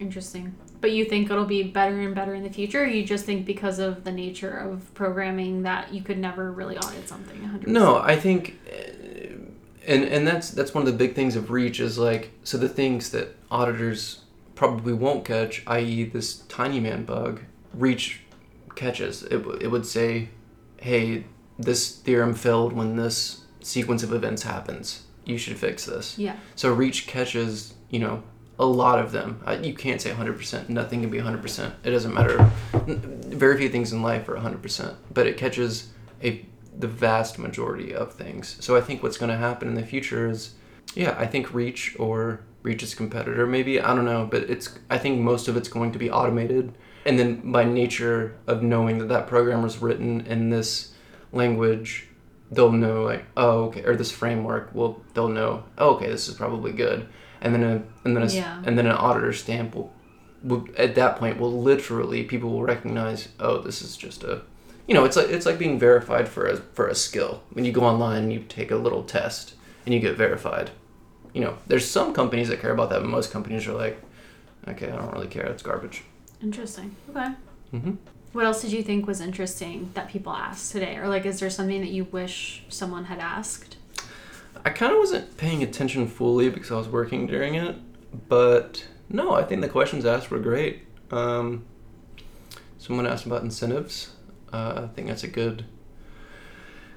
Interesting. 0.00 0.54
But 0.80 0.92
you 0.92 1.04
think 1.04 1.30
it'll 1.30 1.46
be 1.46 1.62
better 1.62 1.98
and 2.00 2.14
better 2.14 2.34
in 2.34 2.42
the 2.42 2.50
future? 2.50 2.82
Or 2.82 2.86
you 2.86 3.04
just 3.04 3.24
think 3.24 3.46
because 3.46 3.78
of 3.78 4.04
the 4.04 4.12
nature 4.12 4.50
of 4.50 4.92
programming 4.92 5.62
that 5.62 5.94
you 5.94 6.02
could 6.02 6.18
never 6.18 6.52
really 6.52 6.76
audit 6.76 7.08
something 7.08 7.40
100%? 7.40 7.68
No, 7.68 7.98
I 7.98 8.16
think, 8.16 8.58
and 9.86 10.04
and 10.04 10.26
that's 10.26 10.50
that's 10.50 10.74
one 10.74 10.86
of 10.86 10.92
the 10.92 10.98
big 10.98 11.14
things 11.14 11.36
of 11.36 11.50
Reach 11.50 11.80
is 11.80 11.98
like 11.98 12.30
so 12.42 12.58
the 12.58 12.68
things 12.68 13.10
that 13.10 13.36
auditors 13.50 14.20
probably 14.54 14.92
won't 14.92 15.24
catch, 15.24 15.62
i.e., 15.66 16.04
this 16.04 16.42
Tinyman 16.42 17.04
bug, 17.06 17.42
Reach 17.72 18.20
catches. 18.74 19.22
It 19.24 19.44
it 19.60 19.68
would 19.70 19.86
say, 19.86 20.28
hey, 20.80 21.24
this 21.58 21.96
theorem 21.96 22.34
failed 22.34 22.72
when 22.72 22.96
this 22.96 23.44
sequence 23.60 24.02
of 24.02 24.12
events 24.12 24.42
happens. 24.42 25.04
You 25.24 25.38
should 25.38 25.58
fix 25.58 25.86
this. 25.86 26.18
Yeah. 26.18 26.36
So 26.54 26.72
Reach 26.72 27.06
catches, 27.06 27.74
you 27.90 27.98
know, 27.98 28.22
a 28.58 28.66
lot 28.66 28.98
of 28.98 29.12
them. 29.12 29.42
You 29.62 29.74
can't 29.74 30.00
say 30.00 30.10
100%. 30.10 30.68
Nothing 30.68 31.00
can 31.00 31.10
be 31.10 31.18
100%. 31.18 31.72
It 31.82 31.90
doesn't 31.90 32.12
matter. 32.12 32.50
Very 32.72 33.56
few 33.58 33.68
things 33.68 33.92
in 33.92 34.02
life 34.02 34.28
are 34.28 34.36
100%, 34.36 34.94
but 35.12 35.26
it 35.26 35.36
catches 35.36 35.90
a 36.22 36.44
the 36.76 36.88
vast 36.88 37.38
majority 37.38 37.94
of 37.94 38.12
things. 38.12 38.56
So 38.60 38.76
I 38.76 38.80
think 38.80 39.02
what's 39.02 39.16
going 39.18 39.30
to 39.30 39.36
happen 39.36 39.68
in 39.68 39.74
the 39.74 39.86
future 39.86 40.28
is 40.28 40.54
yeah, 40.94 41.14
I 41.18 41.26
think 41.26 41.52
Reach 41.54 41.96
or 41.98 42.40
Reach's 42.62 42.94
competitor 42.94 43.46
maybe, 43.46 43.80
I 43.80 43.94
don't 43.94 44.04
know, 44.04 44.26
but 44.30 44.42
it's 44.44 44.78
I 44.90 44.98
think 44.98 45.20
most 45.20 45.48
of 45.48 45.56
it's 45.56 45.68
going 45.68 45.92
to 45.92 45.98
be 45.98 46.10
automated. 46.10 46.74
And 47.06 47.18
then 47.18 47.52
by 47.52 47.64
nature 47.64 48.36
of 48.46 48.62
knowing 48.62 48.98
that 48.98 49.08
that 49.08 49.26
program 49.26 49.62
was 49.62 49.78
written 49.82 50.22
in 50.22 50.48
this 50.50 50.94
language, 51.32 52.08
they'll 52.50 52.72
know 52.72 53.02
like, 53.02 53.26
oh, 53.36 53.64
okay, 53.64 53.82
or 53.84 53.94
this 53.94 54.10
framework, 54.10 54.70
well, 54.72 55.02
they'll 55.12 55.28
know, 55.28 55.64
oh, 55.76 55.96
okay, 55.96 56.08
this 56.08 56.28
is 56.28 56.34
probably 56.34 56.72
good 56.72 57.06
and 57.44 57.54
then 57.54 57.62
a 57.62 57.82
and 58.04 58.16
then 58.16 58.22
a, 58.22 58.26
Yeah. 58.26 58.62
and 58.64 58.76
then 58.76 58.86
an 58.86 58.92
auditor 58.96 59.32
stamp 59.32 59.74
will, 59.76 59.92
will 60.42 60.66
at 60.76 60.94
that 60.96 61.16
point 61.18 61.38
will 61.38 61.52
literally 61.62 62.24
people 62.24 62.50
will 62.50 62.62
recognize 62.62 63.28
oh 63.38 63.58
this 63.58 63.82
is 63.82 63.96
just 63.96 64.24
a 64.24 64.42
you 64.86 64.94
know 64.94 65.04
it's 65.04 65.16
like 65.16 65.28
it's 65.28 65.46
like 65.46 65.58
being 65.58 65.78
verified 65.78 66.28
for 66.28 66.46
a 66.46 66.56
for 66.56 66.88
a 66.88 66.94
skill 66.94 67.42
when 67.52 67.64
you 67.64 67.72
go 67.72 67.82
online 67.82 68.24
and 68.24 68.32
you 68.32 68.40
take 68.48 68.70
a 68.70 68.76
little 68.76 69.02
test 69.02 69.54
and 69.84 69.94
you 69.94 70.00
get 70.00 70.16
verified 70.16 70.70
you 71.32 71.40
know 71.40 71.58
there's 71.66 71.88
some 71.88 72.12
companies 72.12 72.48
that 72.48 72.60
care 72.60 72.72
about 72.72 72.90
that 72.90 73.00
but 73.00 73.08
most 73.08 73.30
companies 73.32 73.66
are 73.66 73.72
like 73.74 74.00
okay 74.68 74.90
I 74.90 74.96
don't 74.96 75.12
really 75.12 75.26
care 75.28 75.46
it's 75.46 75.62
garbage 75.62 76.04
Interesting. 76.42 76.94
Okay. 77.10 77.28
hmm 77.70 77.92
What 78.32 78.44
else 78.44 78.60
did 78.60 78.72
you 78.72 78.82
think 78.82 79.06
was 79.06 79.20
interesting 79.20 79.90
that 79.94 80.08
people 80.10 80.32
asked 80.32 80.72
today? 80.72 80.96
Or 80.96 81.08
like 81.08 81.24
is 81.24 81.40
there 81.40 81.48
something 81.48 81.80
that 81.80 81.88
you 81.90 82.04
wish 82.04 82.64
someone 82.68 83.04
had 83.04 83.18
asked? 83.18 83.76
I 84.62 84.70
kind 84.70 84.92
of 84.92 84.98
wasn't 84.98 85.36
paying 85.38 85.62
attention 85.62 86.06
fully 86.06 86.50
because 86.50 86.70
I 86.70 86.74
was 86.76 86.88
working 86.88 87.26
during 87.26 87.54
it, 87.54 87.76
but 88.28 88.86
no, 89.08 89.32
I 89.32 89.42
think 89.42 89.62
the 89.62 89.68
questions 89.68 90.04
asked 90.04 90.30
were 90.30 90.38
great. 90.38 90.82
Um, 91.10 91.64
someone 92.78 93.06
asked 93.06 93.24
about 93.26 93.42
incentives. 93.42 94.10
Uh, 94.54 94.82
I 94.84 94.94
think 94.94 95.08
that's 95.08 95.24
a 95.24 95.28
good 95.28 95.64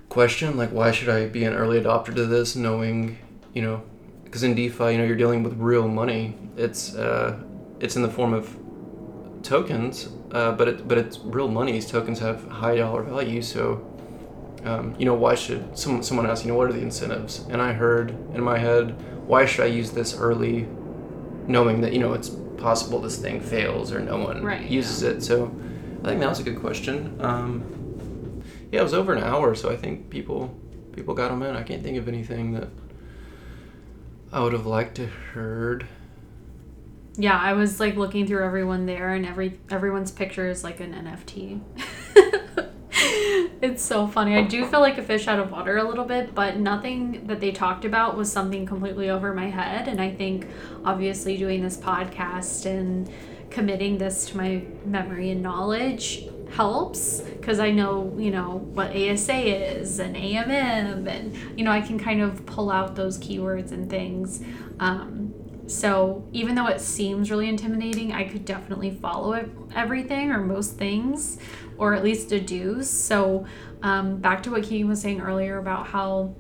question. 0.10 0.58
Like, 0.58 0.70
why 0.72 0.92
should 0.92 1.10
I 1.10 1.26
be 1.26 1.44
an 1.44 1.54
early 1.54 1.82
adopter 1.82 2.14
to 2.14 2.26
this, 2.28 2.56
knowing, 2.56 3.18
you 3.54 3.64
know, 3.64 3.82
because 4.24 4.44
in 4.44 4.54
DeFi, 4.54 4.92
you 4.92 4.98
know, 5.00 5.04
you're 5.06 5.16
dealing 5.16 5.42
with 5.42 5.54
real 5.54 5.88
money. 5.88 6.38
It's 6.56 6.94
uh, 6.96 7.40
it's 7.80 7.96
in 7.96 8.04
the 8.04 8.12
form 8.12 8.34
of 8.34 8.56
tokens, 9.42 10.10
uh, 10.32 10.52
but 10.52 10.68
it 10.68 10.88
but 10.88 11.00
it's 11.00 11.18
real 11.18 11.48
money. 11.48 11.72
These 11.72 11.90
tokens 11.90 12.20
have 12.20 12.48
high 12.48 12.78
dollar 12.78 13.02
value, 13.02 13.42
so 13.42 13.84
um, 14.64 14.96
you 15.00 15.06
know, 15.06 15.16
why 15.16 15.34
should 15.34 15.76
someone 15.76 16.04
someone 16.04 16.28
ask, 16.28 16.46
you 16.46 16.52
know, 16.52 16.58
what 16.58 16.70
are 16.70 16.74
the 16.74 16.82
incentives? 16.82 17.44
And 17.50 17.60
I 17.60 17.74
heard 17.74 18.12
in 18.36 18.42
my 18.42 18.60
head, 18.60 18.96
why 19.26 19.48
should 19.48 19.64
I 19.64 19.68
use 19.68 19.92
this 19.92 20.16
early, 20.16 20.68
knowing 21.48 21.82
that 21.82 21.94
you 21.94 22.00
know 22.00 22.14
it's 22.14 22.30
possible 22.30 23.00
this 23.00 23.18
thing 23.18 23.40
fails 23.42 23.92
or 23.92 24.00
no 24.00 24.18
one 24.18 24.44
Right, 24.44 24.70
uses 24.70 25.02
it. 25.02 25.24
So 25.24 25.52
I 26.04 26.10
think 26.10 26.20
that 26.20 26.30
was 26.30 26.40
a 26.40 26.44
good 26.44 26.60
question. 26.60 27.18
Um, 27.20 28.44
yeah, 28.72 28.82
it 28.82 28.84
was 28.84 28.94
over 28.94 29.14
an 29.14 29.24
hour, 29.24 29.56
so 29.56 29.70
I 29.70 29.76
think 29.76 30.10
people 30.10 30.56
people 30.94 31.14
got 31.14 31.30
them 31.30 31.44
in. 31.44 31.56
I 31.56 31.64
can't 31.64 31.84
think 31.84 31.98
of 31.98 32.08
anything 32.08 32.54
that 32.54 32.70
I 34.32 34.42
would 34.42 34.54
have 34.54 34.66
liked 34.66 34.96
to 34.96 35.06
heard. 35.06 35.88
Yeah, 37.16 37.38
I 37.38 37.54
was 37.54 37.80
like 37.80 37.96
looking 37.96 38.28
through 38.28 38.46
everyone 38.46 38.86
there 38.86 39.14
and 39.14 39.26
every 39.26 39.60
everyone's 39.70 40.12
picture 40.12 40.48
is 40.48 40.64
like 40.64 40.80
an 40.80 40.94
NFT. 40.94 41.62
it's 43.62 43.84
so 43.84 44.08
funny. 44.08 44.36
I 44.36 44.44
do 44.44 44.66
feel 44.68 44.82
like 44.82 44.98
a 44.98 45.04
fish 45.04 45.28
out 45.28 45.40
of 45.40 45.52
water 45.52 45.78
a 45.78 45.84
little 45.84 46.06
bit, 46.06 46.36
but 46.36 46.58
nothing 46.58 47.26
that 47.28 47.40
they 47.40 47.52
talked 47.52 47.86
about 47.86 48.18
was 48.18 48.32
something 48.32 48.66
completely 48.66 49.10
over 49.10 49.34
my 49.34 49.50
head. 49.50 49.88
And 49.88 50.02
I 50.02 50.12
think 50.12 50.48
obviously 50.86 51.38
doing 51.38 51.64
this 51.64 51.78
podcast 51.78 52.66
and 52.66 53.10
committing 53.50 53.98
this 53.98 54.30
to 54.30 54.38
my 54.38 54.64
memory 54.86 55.32
and 55.32 55.42
knowledge 55.42 56.28
helps 56.52 57.22
because 57.22 57.60
I 57.60 57.72
know, 57.72 58.16
you 58.18 58.32
know, 58.32 58.58
what 58.74 58.96
ASA 58.96 59.36
is 59.36 60.00
and 60.00 60.16
AMM 60.16 61.08
and 61.08 61.36
you 61.58 61.64
know, 61.64 61.72
I 61.72 61.82
can 61.82 62.00
kind 62.00 62.22
of 62.22 62.46
pull 62.46 62.72
out 62.72 62.96
those 62.96 63.18
keywords 63.20 63.72
and 63.72 63.90
things. 63.90 64.44
Um, 64.80 65.34
so 65.68 66.26
even 66.32 66.56
though 66.56 66.68
it 66.68 66.80
seems 66.80 67.30
really 67.30 67.50
intimidating, 67.50 68.14
I 68.14 68.24
could 68.24 68.46
definitely 68.46 68.92
follow 68.92 69.34
it, 69.34 69.50
everything 69.76 70.32
or 70.32 70.40
most 70.40 70.78
things, 70.78 71.40
or 71.78 71.94
at 71.94 72.04
least 72.04 72.30
deduce. 72.30 72.90
So 72.90 73.46
um, 73.84 74.18
back 74.18 74.44
to 74.44 74.52
what 74.52 74.64
Keegan 74.64 74.88
was 74.88 75.02
saying 75.02 75.20
earlier 75.20 75.58
about 75.58 75.88
how, 75.88 76.36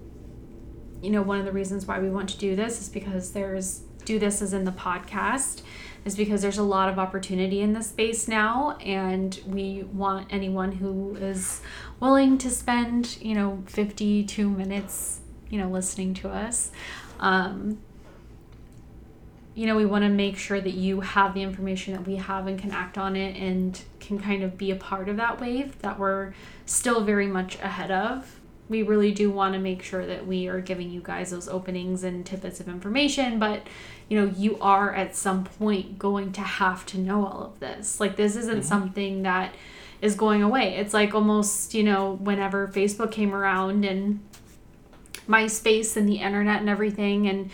you 1.01 1.09
know, 1.09 1.21
one 1.21 1.39
of 1.39 1.45
the 1.45 1.51
reasons 1.51 1.85
why 1.85 1.99
we 1.99 2.09
want 2.09 2.29
to 2.29 2.37
do 2.37 2.55
this 2.55 2.81
is 2.81 2.89
because 2.89 3.31
there's 3.31 3.81
do 4.05 4.17
this 4.17 4.41
as 4.41 4.53
in 4.53 4.63
the 4.63 4.71
podcast 4.71 5.63
is 6.07 6.15
because 6.15 6.41
there's 6.41 6.57
a 6.57 6.63
lot 6.63 6.89
of 6.89 6.97
opportunity 6.97 7.61
in 7.61 7.73
this 7.73 7.89
space 7.89 8.27
now 8.27 8.77
and 8.77 9.39
we 9.45 9.83
want 9.83 10.27
anyone 10.31 10.71
who 10.71 11.15
is 11.17 11.61
willing 11.99 12.37
to 12.37 12.49
spend 12.49 13.17
you 13.21 13.35
know 13.35 13.61
52 13.67 14.49
minutes 14.49 15.19
you 15.49 15.59
know 15.59 15.69
listening 15.69 16.13
to 16.15 16.29
us 16.29 16.71
um, 17.19 17.79
you 19.57 19.65
know, 19.65 19.75
we 19.75 19.87
want 19.87 20.03
to 20.03 20.09
make 20.09 20.37
sure 20.37 20.61
that 20.61 20.75
you 20.75 21.01
have 21.01 21.33
the 21.33 21.41
information 21.41 21.93
that 21.93 22.05
we 22.05 22.17
have 22.17 22.45
and 22.45 22.59
can 22.59 22.69
act 22.69 22.95
on 22.95 23.15
it 23.15 23.35
and 23.37 23.81
can 23.99 24.19
kind 24.19 24.43
of 24.43 24.55
be 24.55 24.69
a 24.69 24.75
part 24.75 25.09
of 25.09 25.17
that 25.17 25.41
wave 25.41 25.79
that 25.79 25.97
we're 25.97 26.35
still 26.67 27.03
very 27.03 27.25
much 27.25 27.55
ahead 27.55 27.89
of. 27.89 28.39
We 28.69 28.83
really 28.83 29.11
do 29.11 29.31
want 29.31 29.53
to 29.53 29.59
make 29.59 29.81
sure 29.81 30.05
that 30.05 30.27
we 30.27 30.47
are 30.47 30.59
giving 30.59 30.91
you 30.91 31.01
guys 31.01 31.31
those 31.31 31.47
openings 31.47 32.03
and 32.03 32.25
tidbits 32.25 32.59
of 32.59 32.67
information, 32.67 33.39
but 33.39 33.63
you 34.09 34.19
know, 34.19 34.33
you 34.35 34.57
are 34.59 34.93
at 34.93 35.15
some 35.15 35.43
point 35.43 35.99
going 35.99 36.31
to 36.33 36.41
have 36.41 36.85
to 36.87 36.97
know 36.97 37.25
all 37.25 37.43
of 37.43 37.59
this. 37.59 37.99
Like, 37.99 38.15
this 38.15 38.35
isn't 38.35 38.59
mm-hmm. 38.59 38.67
something 38.67 39.23
that 39.23 39.53
is 40.01 40.15
going 40.15 40.43
away. 40.43 40.75
It's 40.77 40.93
like 40.93 41.13
almost, 41.13 41.73
you 41.73 41.83
know, 41.83 42.13
whenever 42.13 42.67
Facebook 42.67 43.11
came 43.11 43.33
around 43.33 43.83
and 43.83 44.21
MySpace 45.27 45.97
and 45.97 46.07
the 46.07 46.17
internet 46.17 46.59
and 46.59 46.69
everything, 46.69 47.27
and 47.27 47.49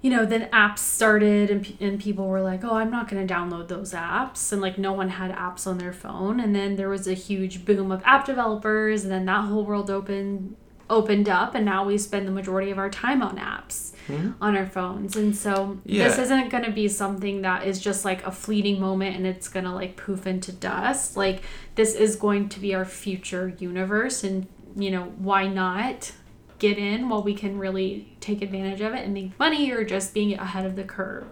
you 0.00 0.10
know, 0.10 0.24
then 0.24 0.48
apps 0.50 0.78
started 0.78 1.50
and, 1.50 1.76
and 1.80 2.00
people 2.00 2.28
were 2.28 2.40
like, 2.40 2.62
oh, 2.64 2.74
I'm 2.76 2.90
not 2.90 3.08
going 3.08 3.26
to 3.26 3.34
download 3.34 3.68
those 3.68 3.92
apps. 3.92 4.52
And 4.52 4.62
like, 4.62 4.78
no 4.78 4.92
one 4.92 5.08
had 5.08 5.32
apps 5.32 5.66
on 5.66 5.78
their 5.78 5.92
phone. 5.92 6.38
And 6.38 6.54
then 6.54 6.76
there 6.76 6.88
was 6.88 7.08
a 7.08 7.14
huge 7.14 7.64
boom 7.64 7.90
of 7.90 8.02
app 8.04 8.24
developers. 8.24 9.02
And 9.02 9.12
then 9.12 9.24
that 9.24 9.46
whole 9.46 9.64
world 9.64 9.90
opened 9.90 10.56
opened 10.90 11.28
up 11.28 11.54
and 11.54 11.64
now 11.64 11.84
we 11.84 11.98
spend 11.98 12.26
the 12.26 12.32
majority 12.32 12.70
of 12.70 12.78
our 12.78 12.88
time 12.88 13.22
on 13.22 13.36
apps 13.36 13.92
mm-hmm. 14.06 14.30
on 14.40 14.56
our 14.56 14.64
phones 14.64 15.16
and 15.16 15.36
so 15.36 15.78
this 15.84 16.18
isn't 16.18 16.48
going 16.48 16.64
to 16.64 16.70
be 16.70 16.88
something 16.88 17.42
that 17.42 17.66
is 17.66 17.78
just 17.78 18.06
like 18.06 18.24
a 18.24 18.32
fleeting 18.32 18.80
moment 18.80 19.14
and 19.14 19.26
it's 19.26 19.48
going 19.48 19.64
to 19.64 19.70
like 19.70 19.96
poof 19.96 20.26
into 20.26 20.50
dust 20.50 21.14
like 21.14 21.42
this 21.74 21.94
is 21.94 22.16
going 22.16 22.48
to 22.48 22.58
be 22.58 22.74
our 22.74 22.86
future 22.86 23.54
universe 23.58 24.24
and 24.24 24.46
you 24.76 24.90
know 24.90 25.12
why 25.18 25.46
not 25.46 26.10
get 26.58 26.78
in 26.78 27.08
while 27.08 27.22
we 27.22 27.34
can 27.34 27.58
really 27.58 28.16
take 28.20 28.42
advantage 28.42 28.80
of 28.80 28.94
it 28.94 29.04
and 29.04 29.14
make 29.14 29.38
money 29.38 29.70
or 29.70 29.84
just 29.84 30.14
being 30.14 30.34
ahead 30.34 30.66
of 30.66 30.76
the 30.76 30.84
curve. 30.84 31.26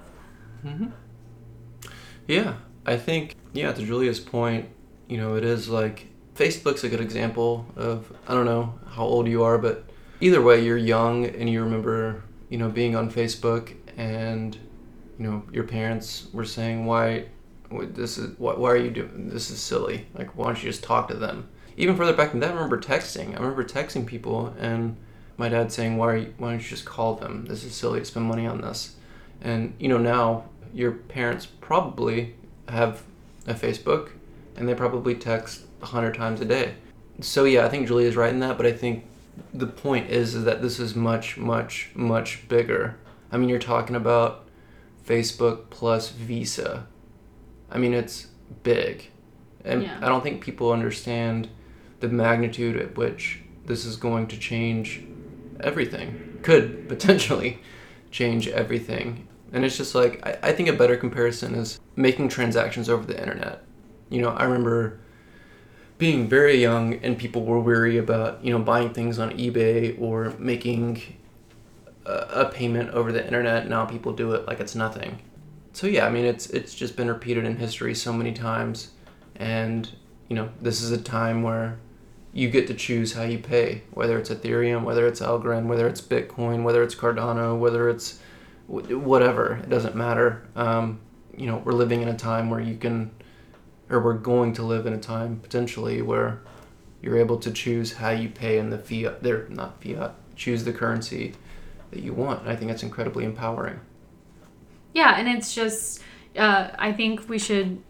hmm 0.63 0.87
Yeah, 2.27 2.55
I 2.85 2.97
think, 2.97 3.35
yeah, 3.53 3.73
to 3.73 3.85
Julia's 3.85 4.21
point, 4.21 4.69
you 5.09 5.17
know, 5.19 5.37
it 5.37 5.45
is 5.45 5.69
like 5.69 6.07
Facebook's 6.35 6.85
a 6.85 6.89
good 6.89 7.01
example 7.01 7.67
of, 7.77 8.13
I 8.27 8.35
don't 8.35 8.45
know 8.47 8.75
how 8.91 9.05
old 9.05 9.27
you 9.29 9.43
are, 9.43 9.59
but 9.59 9.85
either 10.21 10.43
way, 10.43 10.65
you're 10.65 10.77
young 10.77 11.25
and 11.27 11.49
you 11.49 11.63
remember, 11.63 12.23
you 12.49 12.59
know, 12.59 12.69
being 12.69 12.97
on 12.97 13.11
Facebook 13.11 13.75
and, 13.97 14.57
you 15.19 15.27
know, 15.27 15.43
your 15.53 15.65
parents 15.65 16.27
were 16.33 16.45
saying, 16.45 16.85
why, 16.87 17.27
why- 17.71 17.87
this 17.87 18.19
is, 18.19 18.39
why, 18.39 18.55
why 18.55 18.71
are 18.71 18.77
you 18.77 18.91
doing, 18.91 19.29
this 19.29 19.51
is 19.51 19.59
silly. 19.61 20.07
Like, 20.15 20.37
why 20.37 20.47
don't 20.47 20.63
you 20.63 20.69
just 20.71 20.83
talk 20.85 21.09
to 21.09 21.15
them? 21.15 21.49
Even 21.77 21.97
further 21.97 22.15
back 22.15 22.31
than 22.31 22.41
that, 22.41 22.51
I 22.51 22.55
remember 22.55 22.81
texting. 22.81 23.31
I 23.37 23.41
remember 23.41 23.65
texting 23.65 24.07
people 24.07 24.55
and 24.59 24.97
my 25.37 25.49
dad 25.49 25.71
saying, 25.73 25.97
why, 25.97 26.07
are 26.07 26.17
you, 26.17 26.35
why 26.39 26.51
don't 26.51 26.63
you 26.63 26.69
just 26.69 26.85
call 26.85 27.15
them? 27.15 27.45
This 27.47 27.65
is 27.65 27.75
silly 27.75 28.01
to 28.01 28.05
spend 28.05 28.27
money 28.27 28.47
on 28.47 28.61
this. 28.61 28.97
And, 29.41 29.75
you 29.79 29.89
know, 29.89 29.99
now 29.99 30.45
your 30.73 30.93
parents 30.93 31.47
probably 31.47 32.35
have 32.69 33.03
a 33.47 33.55
Facebook 33.55 34.11
and 34.57 34.69
they 34.69 34.75
probably 34.75 35.15
text 35.15 35.63
a 35.83 35.87
hundred 35.87 36.15
times 36.15 36.41
a 36.41 36.45
day. 36.45 36.75
So 37.21 37.45
yeah, 37.45 37.65
I 37.65 37.69
think 37.69 37.87
Julia's 37.87 38.17
right 38.17 38.33
in 38.33 38.41
that, 38.41 38.57
but 38.57 38.67
I 38.67 38.73
think 38.73 39.05
the 39.53 39.67
point 39.67 40.11
is, 40.11 40.35
is 40.35 40.45
that 40.45 40.63
this 40.63 40.79
is 40.79 40.95
much, 40.95 41.37
much, 41.37 41.91
much 41.95 42.49
bigger. 42.49 42.97
I 43.31 43.37
mean, 43.37 43.49
you're 43.49 43.59
talking 43.59 43.97
about 43.97 44.49
Facebook 45.07 45.71
plus 45.71 46.11
Visa. 46.11 46.87
I 47.71 47.79
mean, 47.79 47.95
it's 47.95 48.29
big. 48.63 49.11
And 49.65 49.83
Yeah. 49.83 49.99
I 50.01 50.09
don't 50.09 50.23
think 50.23 50.41
people 50.41 50.73
understand 50.73 51.49
the 52.01 52.09
magnitude 52.09 52.77
at 52.77 52.97
which 52.97 53.41
this 53.65 53.85
is 53.85 53.97
going 53.97 54.29
to 54.29 54.39
change 54.39 55.03
everything. 55.61 56.39
Could 56.43 56.89
potentially 56.89 57.61
change 58.11 58.49
everything. 58.49 59.29
And 59.53 59.65
it's 59.65 59.77
just 59.77 59.95
like, 59.95 60.25
I, 60.27 60.51
I 60.51 60.53
think 60.53 60.69
a 60.69 60.73
better 60.73 60.97
comparison 60.97 61.55
is 61.55 61.81
making 61.95 62.29
transactions 62.29 62.89
over 62.89 63.05
the 63.07 63.19
internet. 63.19 63.63
You 64.11 64.23
know, 64.23 64.31
I 64.31 64.45
remember 64.45 65.01
being 65.99 66.29
very 66.29 66.61
young 66.61 66.95
and 66.95 67.17
people 67.17 67.45
were 67.45 67.61
weary 67.61 67.97
about, 67.97 68.45
you 68.45 68.53
know, 68.53 68.59
buying 68.59 68.93
things 68.93 69.19
on 69.19 69.31
eBay 69.31 70.01
or 70.01 70.35
making 70.39 71.03
a, 72.05 72.43
a 72.43 72.45
payment 72.47 72.91
over 72.91 73.13
the 73.13 73.25
internet. 73.25 73.69
Now 73.69 73.85
people 73.85 74.13
do 74.13 74.33
it 74.33 74.47
like 74.47 74.61
it's 74.61 74.75
nothing. 74.75 75.21
So 75.73 75.87
yeah, 75.87 76.07
I 76.07 76.11
mean, 76.11 76.25
it's 76.25 76.49
it's 76.51 76.75
just 76.75 76.97
been 76.97 77.09
repeated 77.09 77.45
in 77.45 77.57
history 77.57 77.95
so 77.95 78.11
many 78.11 78.33
times, 78.33 78.93
and 79.35 79.87
you 80.27 80.35
know, 80.35 80.49
this 80.63 80.81
is 80.81 80.91
a 80.91 80.97
time 80.97 81.43
where 81.43 81.79
you 82.37 82.51
get 82.51 82.67
to 82.67 82.75
choose 82.75 83.15
how 83.15 83.23
you 83.23 83.39
pay, 83.39 83.81
whether 83.93 84.19
it's 84.19 84.29
Ethereum, 84.29 84.85
whether 84.85 85.07
it's 85.07 85.21
Algorand, 85.21 85.69
whether 85.69 85.89
it's 85.89 86.03
Bitcoin, 86.03 86.65
whether 86.65 86.83
it's 86.83 86.95
Cardano, 86.95 87.59
whether 87.59 87.89
it's 87.89 88.21
whatever. 88.67 89.55
It 89.63 89.71
doesn't 89.71 89.97
matter. 89.97 90.47
Um, 90.55 91.01
you 91.35 91.47
know, 91.47 91.63
we're 91.65 91.73
living 91.73 92.03
in 92.03 92.09
a 92.09 92.17
time 92.17 92.51
where 92.51 92.61
you 92.61 92.77
can, 92.77 93.11
or 93.89 94.01
we're 94.01 94.19
going 94.19 94.53
to 94.53 94.63
live 94.63 94.85
in 94.85 94.93
a 94.93 94.99
time 94.99 95.41
potentially 95.41 96.03
where 96.03 96.43
you're 97.01 97.17
able 97.17 97.39
to 97.39 97.51
choose 97.51 97.95
how 97.95 98.11
you 98.11 98.29
pay 98.29 98.59
in 98.59 98.69
the 98.69 98.77
fiat. 98.77 99.23
They're 99.23 99.49
not 99.49 99.83
fiat. 99.83 100.15
Choose 100.35 100.65
the 100.65 100.75
currency 100.75 101.33
that 101.91 102.03
you 102.03 102.13
want. 102.13 102.43
And 102.43 102.51
I 102.51 102.57
think 102.57 102.71
that's 102.71 102.83
incredibly 102.83 103.25
empowering. 103.25 103.81
Yeah, 104.93 105.19
and 105.19 105.27
it's 105.27 105.55
just 105.55 106.03
uh, 106.37 106.69
I 106.79 106.93
think 106.93 107.31
we 107.31 107.39
should 107.39 107.83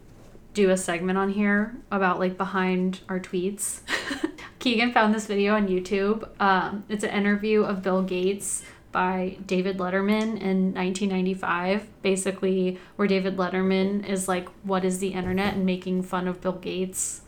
do 0.54 0.70
a 0.70 0.76
segment 0.76 1.18
on 1.18 1.30
here 1.30 1.74
about 1.90 2.20
like 2.20 2.36
behind 2.36 3.00
our 3.08 3.18
tweets. 3.18 3.80
Keegan 4.66 4.90
found 4.90 5.14
this 5.14 5.26
video 5.26 5.54
on 5.54 5.68
YouTube. 5.68 6.28
Um, 6.40 6.82
it's 6.88 7.04
an 7.04 7.10
interview 7.10 7.62
of 7.62 7.82
Bill 7.82 8.02
Gates 8.02 8.64
by 8.90 9.36
David 9.46 9.78
Letterman 9.78 10.40
in 10.40 10.74
1995, 10.74 11.86
basically 12.02 12.76
where 12.96 13.06
David 13.06 13.36
Letterman 13.36 14.04
is 14.04 14.26
like, 14.26 14.48
"What 14.64 14.84
is 14.84 14.98
the 14.98 15.10
internet?" 15.10 15.54
and 15.54 15.64
making 15.64 16.02
fun 16.02 16.26
of 16.26 16.40
Bill 16.40 16.54
Gates. 16.54 17.20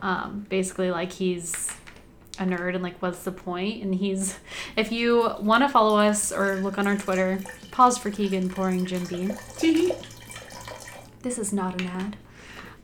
Um, 0.00 0.46
basically, 0.48 0.90
like 0.90 1.12
he's 1.12 1.70
a 2.38 2.44
nerd 2.44 2.74
and 2.74 2.82
like 2.82 2.96
what's 3.02 3.22
the 3.22 3.32
point 3.32 3.82
and 3.82 3.94
he's 3.96 4.38
if 4.74 4.90
you 4.90 5.34
want 5.40 5.62
to 5.62 5.68
follow 5.68 5.98
us 5.98 6.32
or 6.32 6.54
look 6.60 6.78
on 6.78 6.86
our 6.86 6.96
twitter 6.96 7.40
pause 7.72 7.98
for 7.98 8.12
keegan 8.12 8.48
pouring 8.48 8.86
jim 8.86 9.04
beam 9.06 9.36
this 11.22 11.36
is 11.36 11.52
not 11.52 11.80
an 11.80 11.88
ad 11.88 12.16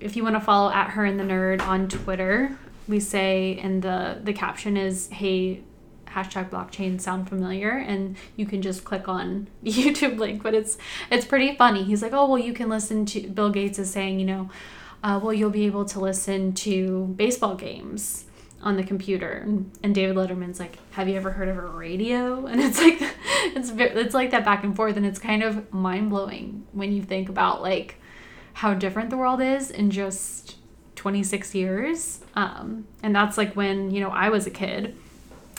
if 0.00 0.16
you 0.16 0.24
want 0.24 0.34
to 0.34 0.40
follow 0.40 0.72
at 0.72 0.90
her 0.90 1.04
and 1.04 1.20
the 1.20 1.24
nerd 1.24 1.62
on 1.62 1.88
twitter 1.88 2.58
we 2.88 3.00
say 3.00 3.58
and 3.62 3.82
the 3.82 4.20
the 4.22 4.32
caption 4.32 4.76
is 4.76 5.08
hey 5.08 5.62
hashtag 6.06 6.48
blockchain 6.48 7.00
sound 7.00 7.28
familiar 7.28 7.70
and 7.70 8.16
you 8.36 8.46
can 8.46 8.62
just 8.62 8.84
click 8.84 9.08
on 9.08 9.48
the 9.62 9.72
youtube 9.72 10.18
link 10.18 10.42
but 10.42 10.54
it's 10.54 10.78
it's 11.10 11.26
pretty 11.26 11.56
funny. 11.56 11.84
He's 11.84 12.02
like 12.02 12.12
oh 12.12 12.28
well 12.28 12.38
you 12.38 12.52
can 12.52 12.68
listen 12.68 13.04
to 13.06 13.28
bill 13.28 13.50
gates 13.50 13.78
is 13.78 13.90
saying 13.90 14.20
you 14.20 14.26
know 14.26 14.50
uh, 15.02 15.20
well 15.22 15.32
you'll 15.32 15.50
be 15.50 15.66
able 15.66 15.84
to 15.86 16.00
listen 16.00 16.52
to 16.54 17.14
baseball 17.16 17.54
games 17.54 18.24
on 18.62 18.76
the 18.76 18.84
computer. 18.84 19.42
And, 19.82 19.94
david 19.94 20.16
letterman's 20.16 20.60
like 20.60 20.78
have 20.92 21.08
you 21.08 21.16
ever 21.16 21.32
heard 21.32 21.48
of 21.48 21.58
a 21.58 21.62
radio? 21.62 22.46
And 22.54 22.60
it's 22.60 22.78
like 22.78 22.98
it's 23.56 23.70
it's 23.74 24.14
like 24.14 24.30
that 24.30 24.44
back 24.44 24.64
and 24.64 24.74
forth 24.76 24.96
and 24.96 25.04
it's 25.04 25.18
kind 25.18 25.42
of 25.42 25.72
mind-blowing 25.72 26.66
when 26.72 26.92
you 26.92 27.02
think 27.02 27.28
about 27.28 27.60
like 27.62 27.96
how 28.54 28.72
different 28.72 29.10
the 29.10 29.16
world 29.16 29.40
is 29.40 29.70
and 29.70 29.90
just 29.90 30.56
26 31.04 31.54
years 31.54 32.20
um, 32.34 32.86
and 33.02 33.14
that's 33.14 33.36
like 33.36 33.52
when 33.52 33.90
you 33.90 34.00
know 34.00 34.08
i 34.08 34.30
was 34.30 34.46
a 34.46 34.50
kid 34.50 34.96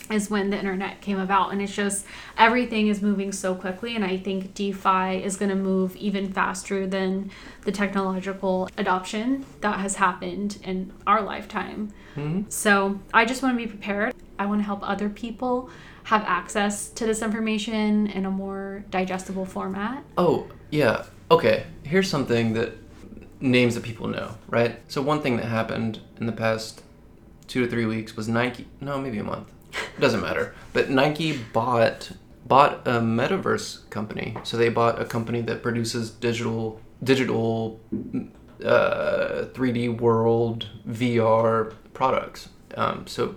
is 0.10 0.28
when 0.28 0.50
the 0.50 0.58
internet 0.58 1.02
came 1.02 1.20
about 1.20 1.52
and 1.52 1.62
it's 1.62 1.76
just 1.76 2.04
everything 2.36 2.88
is 2.88 3.00
moving 3.00 3.32
so 3.32 3.54
quickly 3.54 3.96
and 3.96 4.04
i 4.04 4.18
think 4.18 4.56
defi 4.56 5.24
is 5.24 5.38
going 5.38 5.50
to 5.50 5.56
move 5.56 5.96
even 5.98 6.34
faster 6.34 6.88
than 6.88 7.30
the 7.62 7.72
technological 7.72 8.68
adoption 8.80 9.46
that 9.62 9.80
has 9.80 9.98
happened 9.98 10.58
in 10.64 10.92
our 11.06 11.22
lifetime 11.22 11.94
hmm 12.16 12.42
so 12.50 13.00
I 13.14 13.26
just 13.26 13.42
want 13.42 13.58
to 13.58 13.64
be 13.64 13.70
prepared. 13.70 14.14
I 14.38 14.46
want 14.46 14.60
to 14.60 14.66
help 14.66 14.88
other 14.88 15.10
people 15.10 15.70
have 16.04 16.24
access 16.24 16.90
to 16.90 17.06
this 17.06 17.22
information 17.22 18.08
in 18.08 18.26
a 18.26 18.32
more 18.32 18.84
digestible 18.92 19.46
format. 19.46 20.04
Oh, 20.18 20.48
yeah. 20.70 21.06
Okay. 21.32 21.66
Here's 21.84 22.10
something 22.10 22.54
that 22.54 22.74
names 23.46 23.76
that 23.76 23.84
people 23.84 24.08
know, 24.08 24.36
right? 24.48 24.80
So 24.88 25.02
one 25.02 25.22
thing 25.22 25.38
that 25.38 25.46
happened 25.46 26.00
in 26.18 26.26
the 26.26 26.32
past 26.32 26.82
two 27.48 27.64
to 27.64 27.70
three 27.70 27.86
weeks 27.86 28.16
was 28.16 28.28
Nike. 28.28 28.68
No, 28.82 29.00
maybe 29.00 29.20
a 29.20 29.24
month. 29.24 29.52
It 29.72 30.02
doesn't 30.02 30.22
matter. 30.22 30.56
But 30.74 30.90
Nike 30.90 31.38
bought 31.38 32.12
bought 32.46 32.88
a 32.88 33.00
metaverse 33.00 33.90
company. 33.90 34.38
So 34.44 34.56
they 34.58 34.70
bought 34.70 35.02
a 35.02 35.06
company 35.06 35.42
that 35.42 35.64
produces 35.64 36.12
digital 36.12 36.80
digital 37.04 37.80
uh, 38.64 39.46
3D 39.54 40.00
world 40.00 40.68
VR 40.88 41.74
products. 41.94 42.50
Um, 42.76 43.08
so 43.08 43.36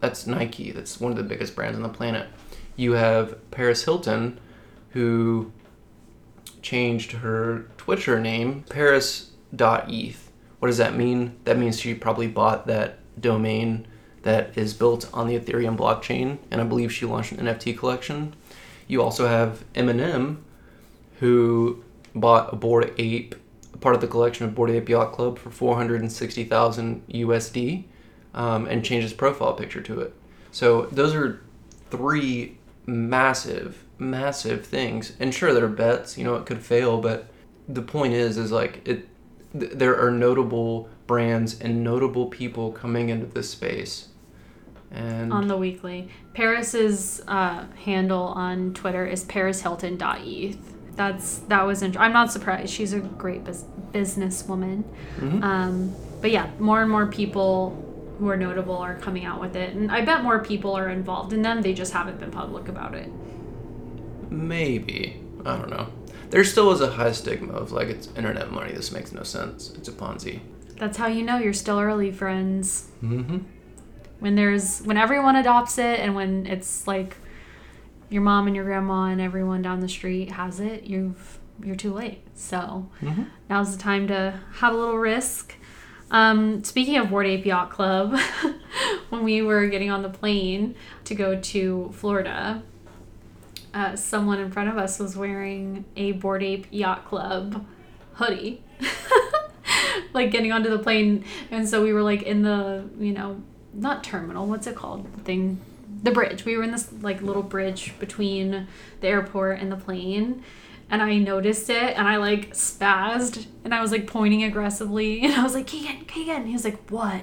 that's 0.00 0.26
Nike. 0.26 0.70
That's 0.70 1.00
one 1.00 1.10
of 1.10 1.18
the 1.18 1.24
biggest 1.24 1.54
brands 1.54 1.76
on 1.76 1.82
the 1.82 1.88
planet. 1.88 2.28
You 2.76 2.92
have 2.92 3.50
Paris 3.50 3.84
Hilton, 3.84 4.38
who 4.90 5.52
changed 6.62 7.12
her 7.12 7.66
Twitter 7.76 8.20
name, 8.20 8.64
Paris.eth. 8.68 10.30
What 10.58 10.68
does 10.68 10.78
that 10.78 10.96
mean? 10.96 11.36
That 11.44 11.58
means 11.58 11.80
she 11.80 11.94
probably 11.94 12.26
bought 12.26 12.66
that 12.66 12.98
domain 13.20 13.86
that 14.22 14.56
is 14.58 14.74
built 14.74 15.08
on 15.14 15.26
the 15.26 15.38
Ethereum 15.38 15.76
blockchain, 15.76 16.38
and 16.50 16.60
I 16.60 16.64
believe 16.64 16.92
she 16.92 17.06
launched 17.06 17.32
an 17.32 17.46
NFT 17.46 17.78
collection. 17.78 18.34
You 18.86 19.02
also 19.02 19.26
have 19.28 19.64
Eminem, 19.74 20.38
who 21.20 21.82
bought 22.14 22.52
a 22.52 22.56
Bored 22.56 22.92
Ape, 22.98 23.34
part 23.80 23.94
of 23.94 24.00
the 24.00 24.08
collection 24.08 24.46
of 24.46 24.54
Bored 24.54 24.70
Ape 24.70 24.88
Yacht 24.88 25.12
Club, 25.12 25.38
for 25.38 25.50
460,000 25.50 27.06
USD, 27.08 27.84
um, 28.34 28.66
and 28.66 28.84
changed 28.84 29.04
his 29.04 29.12
profile 29.12 29.54
picture 29.54 29.80
to 29.82 30.00
it. 30.00 30.14
So 30.50 30.86
those 30.86 31.14
are 31.14 31.40
three 31.90 32.58
massive, 32.86 33.84
massive 33.98 34.64
things. 34.66 35.12
And 35.20 35.34
sure, 35.34 35.52
there 35.52 35.64
are 35.64 35.68
bets. 35.68 36.16
You 36.18 36.24
know, 36.24 36.36
it 36.36 36.46
could 36.46 36.62
fail, 36.62 37.00
but 37.00 37.28
the 37.68 37.82
point 37.82 38.14
is, 38.14 38.36
is 38.38 38.52
like 38.52 38.86
it. 38.86 39.08
Th- 39.58 39.72
there 39.72 39.98
are 39.98 40.10
notable 40.10 40.88
brands 41.06 41.58
and 41.60 41.82
notable 41.82 42.26
people 42.26 42.70
coming 42.72 43.08
into 43.08 43.26
this 43.26 43.50
space, 43.50 44.08
and 44.90 45.32
on 45.32 45.48
the 45.48 45.56
weekly. 45.56 46.08
Paris's 46.34 47.22
uh, 47.26 47.64
handle 47.84 48.24
on 48.24 48.74
Twitter 48.74 49.06
is 49.06 49.24
parishilton.eth. 49.24 50.74
That's 50.96 51.38
that 51.48 51.66
was. 51.66 51.82
Int- 51.82 51.98
I'm 51.98 52.12
not 52.12 52.30
surprised. 52.32 52.72
She's 52.72 52.92
a 52.92 53.00
great 53.00 53.44
bus- 53.44 53.64
businesswoman. 53.92 54.84
Mhm. 55.18 55.42
Um, 55.42 55.94
but 56.20 56.30
yeah, 56.30 56.50
more 56.58 56.82
and 56.82 56.90
more 56.90 57.06
people 57.06 57.84
who 58.18 58.28
are 58.28 58.36
notable 58.36 58.76
are 58.76 58.96
coming 58.96 59.24
out 59.24 59.40
with 59.40 59.54
it, 59.56 59.74
and 59.74 59.90
I 59.92 60.04
bet 60.04 60.24
more 60.24 60.40
people 60.40 60.76
are 60.76 60.88
involved 60.88 61.32
in 61.32 61.42
them. 61.42 61.62
They 61.62 61.72
just 61.72 61.92
haven't 61.92 62.18
been 62.18 62.32
public 62.32 62.68
about 62.68 62.94
it. 62.94 63.10
Maybe 64.30 65.20
I 65.44 65.56
don't 65.56 65.70
know. 65.70 65.88
There 66.30 66.44
still 66.44 66.70
is 66.72 66.80
a 66.80 66.90
high 66.90 67.12
stigma 67.12 67.54
of 67.54 67.72
like 67.72 67.88
it's 67.88 68.08
internet 68.16 68.50
money. 68.50 68.72
This 68.72 68.92
makes 68.92 69.12
no 69.12 69.22
sense. 69.22 69.72
It's 69.76 69.88
a 69.88 69.92
Ponzi. 69.92 70.40
That's 70.76 70.96
how 70.96 71.06
you 71.06 71.22
know 71.24 71.38
you're 71.38 71.52
still 71.54 71.78
early, 71.80 72.12
friends. 72.12 72.88
Mm-hmm. 73.02 73.38
When 74.20 74.34
there's 74.34 74.80
when 74.82 74.96
everyone 74.96 75.36
adopts 75.36 75.78
it 75.78 76.00
and 76.00 76.14
when 76.14 76.46
it's 76.46 76.86
like 76.86 77.16
your 78.10 78.22
mom 78.22 78.46
and 78.46 78.56
your 78.56 78.64
grandma 78.64 79.04
and 79.04 79.20
everyone 79.20 79.62
down 79.62 79.80
the 79.80 79.88
street 79.88 80.32
has 80.32 80.60
it, 80.60 80.84
you've 80.84 81.38
you're 81.62 81.76
too 81.76 81.92
late. 81.92 82.22
So 82.34 82.88
hmm 83.00 83.24
now's 83.48 83.74
the 83.74 83.82
time 83.82 84.06
to 84.08 84.38
have 84.54 84.74
a 84.74 84.76
little 84.76 84.98
risk. 84.98 85.54
Um, 86.10 86.64
speaking 86.64 86.96
of 86.96 87.10
Bored 87.10 87.26
Ape 87.26 87.44
Yacht 87.46 87.70
Club, 87.70 88.18
when 89.10 89.24
we 89.24 89.42
were 89.42 89.66
getting 89.68 89.90
on 89.90 90.02
the 90.02 90.08
plane 90.08 90.74
to 91.04 91.14
go 91.14 91.38
to 91.38 91.90
Florida, 91.94 92.62
uh, 93.74 93.96
someone 93.96 94.40
in 94.40 94.50
front 94.50 94.68
of 94.68 94.76
us 94.76 94.98
was 94.98 95.16
wearing 95.16 95.84
a 95.96 96.12
Bored 96.12 96.42
Ape 96.42 96.66
Yacht 96.70 97.06
Club 97.06 97.66
hoodie. 98.14 98.62
like 100.12 100.30
getting 100.30 100.52
onto 100.52 100.70
the 100.70 100.78
plane, 100.78 101.24
and 101.50 101.68
so 101.68 101.82
we 101.82 101.92
were 101.92 102.02
like 102.02 102.22
in 102.22 102.42
the, 102.42 102.88
you 102.98 103.12
know, 103.12 103.42
not 103.74 104.02
terminal, 104.02 104.46
what's 104.46 104.66
it 104.66 104.74
called? 104.74 105.12
The 105.14 105.20
thing, 105.20 105.60
the 106.02 106.10
bridge. 106.10 106.44
We 106.44 106.56
were 106.56 106.62
in 106.62 106.70
this 106.70 106.92
like 107.02 107.20
little 107.22 107.42
bridge 107.42 107.98
between 107.98 108.66
the 109.00 109.08
airport 109.08 109.60
and 109.60 109.70
the 109.70 109.76
plane 109.76 110.42
and 110.90 111.02
I 111.02 111.18
noticed 111.18 111.70
it 111.70 111.96
and 111.96 112.08
I 112.08 112.16
like 112.16 112.54
spazzed 112.54 113.46
and 113.64 113.74
I 113.74 113.80
was 113.80 113.92
like 113.92 114.06
pointing 114.06 114.42
aggressively 114.44 115.20
and 115.24 115.34
I 115.34 115.42
was 115.42 115.54
like 115.54 115.66
Keegan 115.66 116.04
Keegan 116.06 116.46
he 116.46 116.52
was 116.52 116.64
like 116.64 116.90
what 116.90 117.22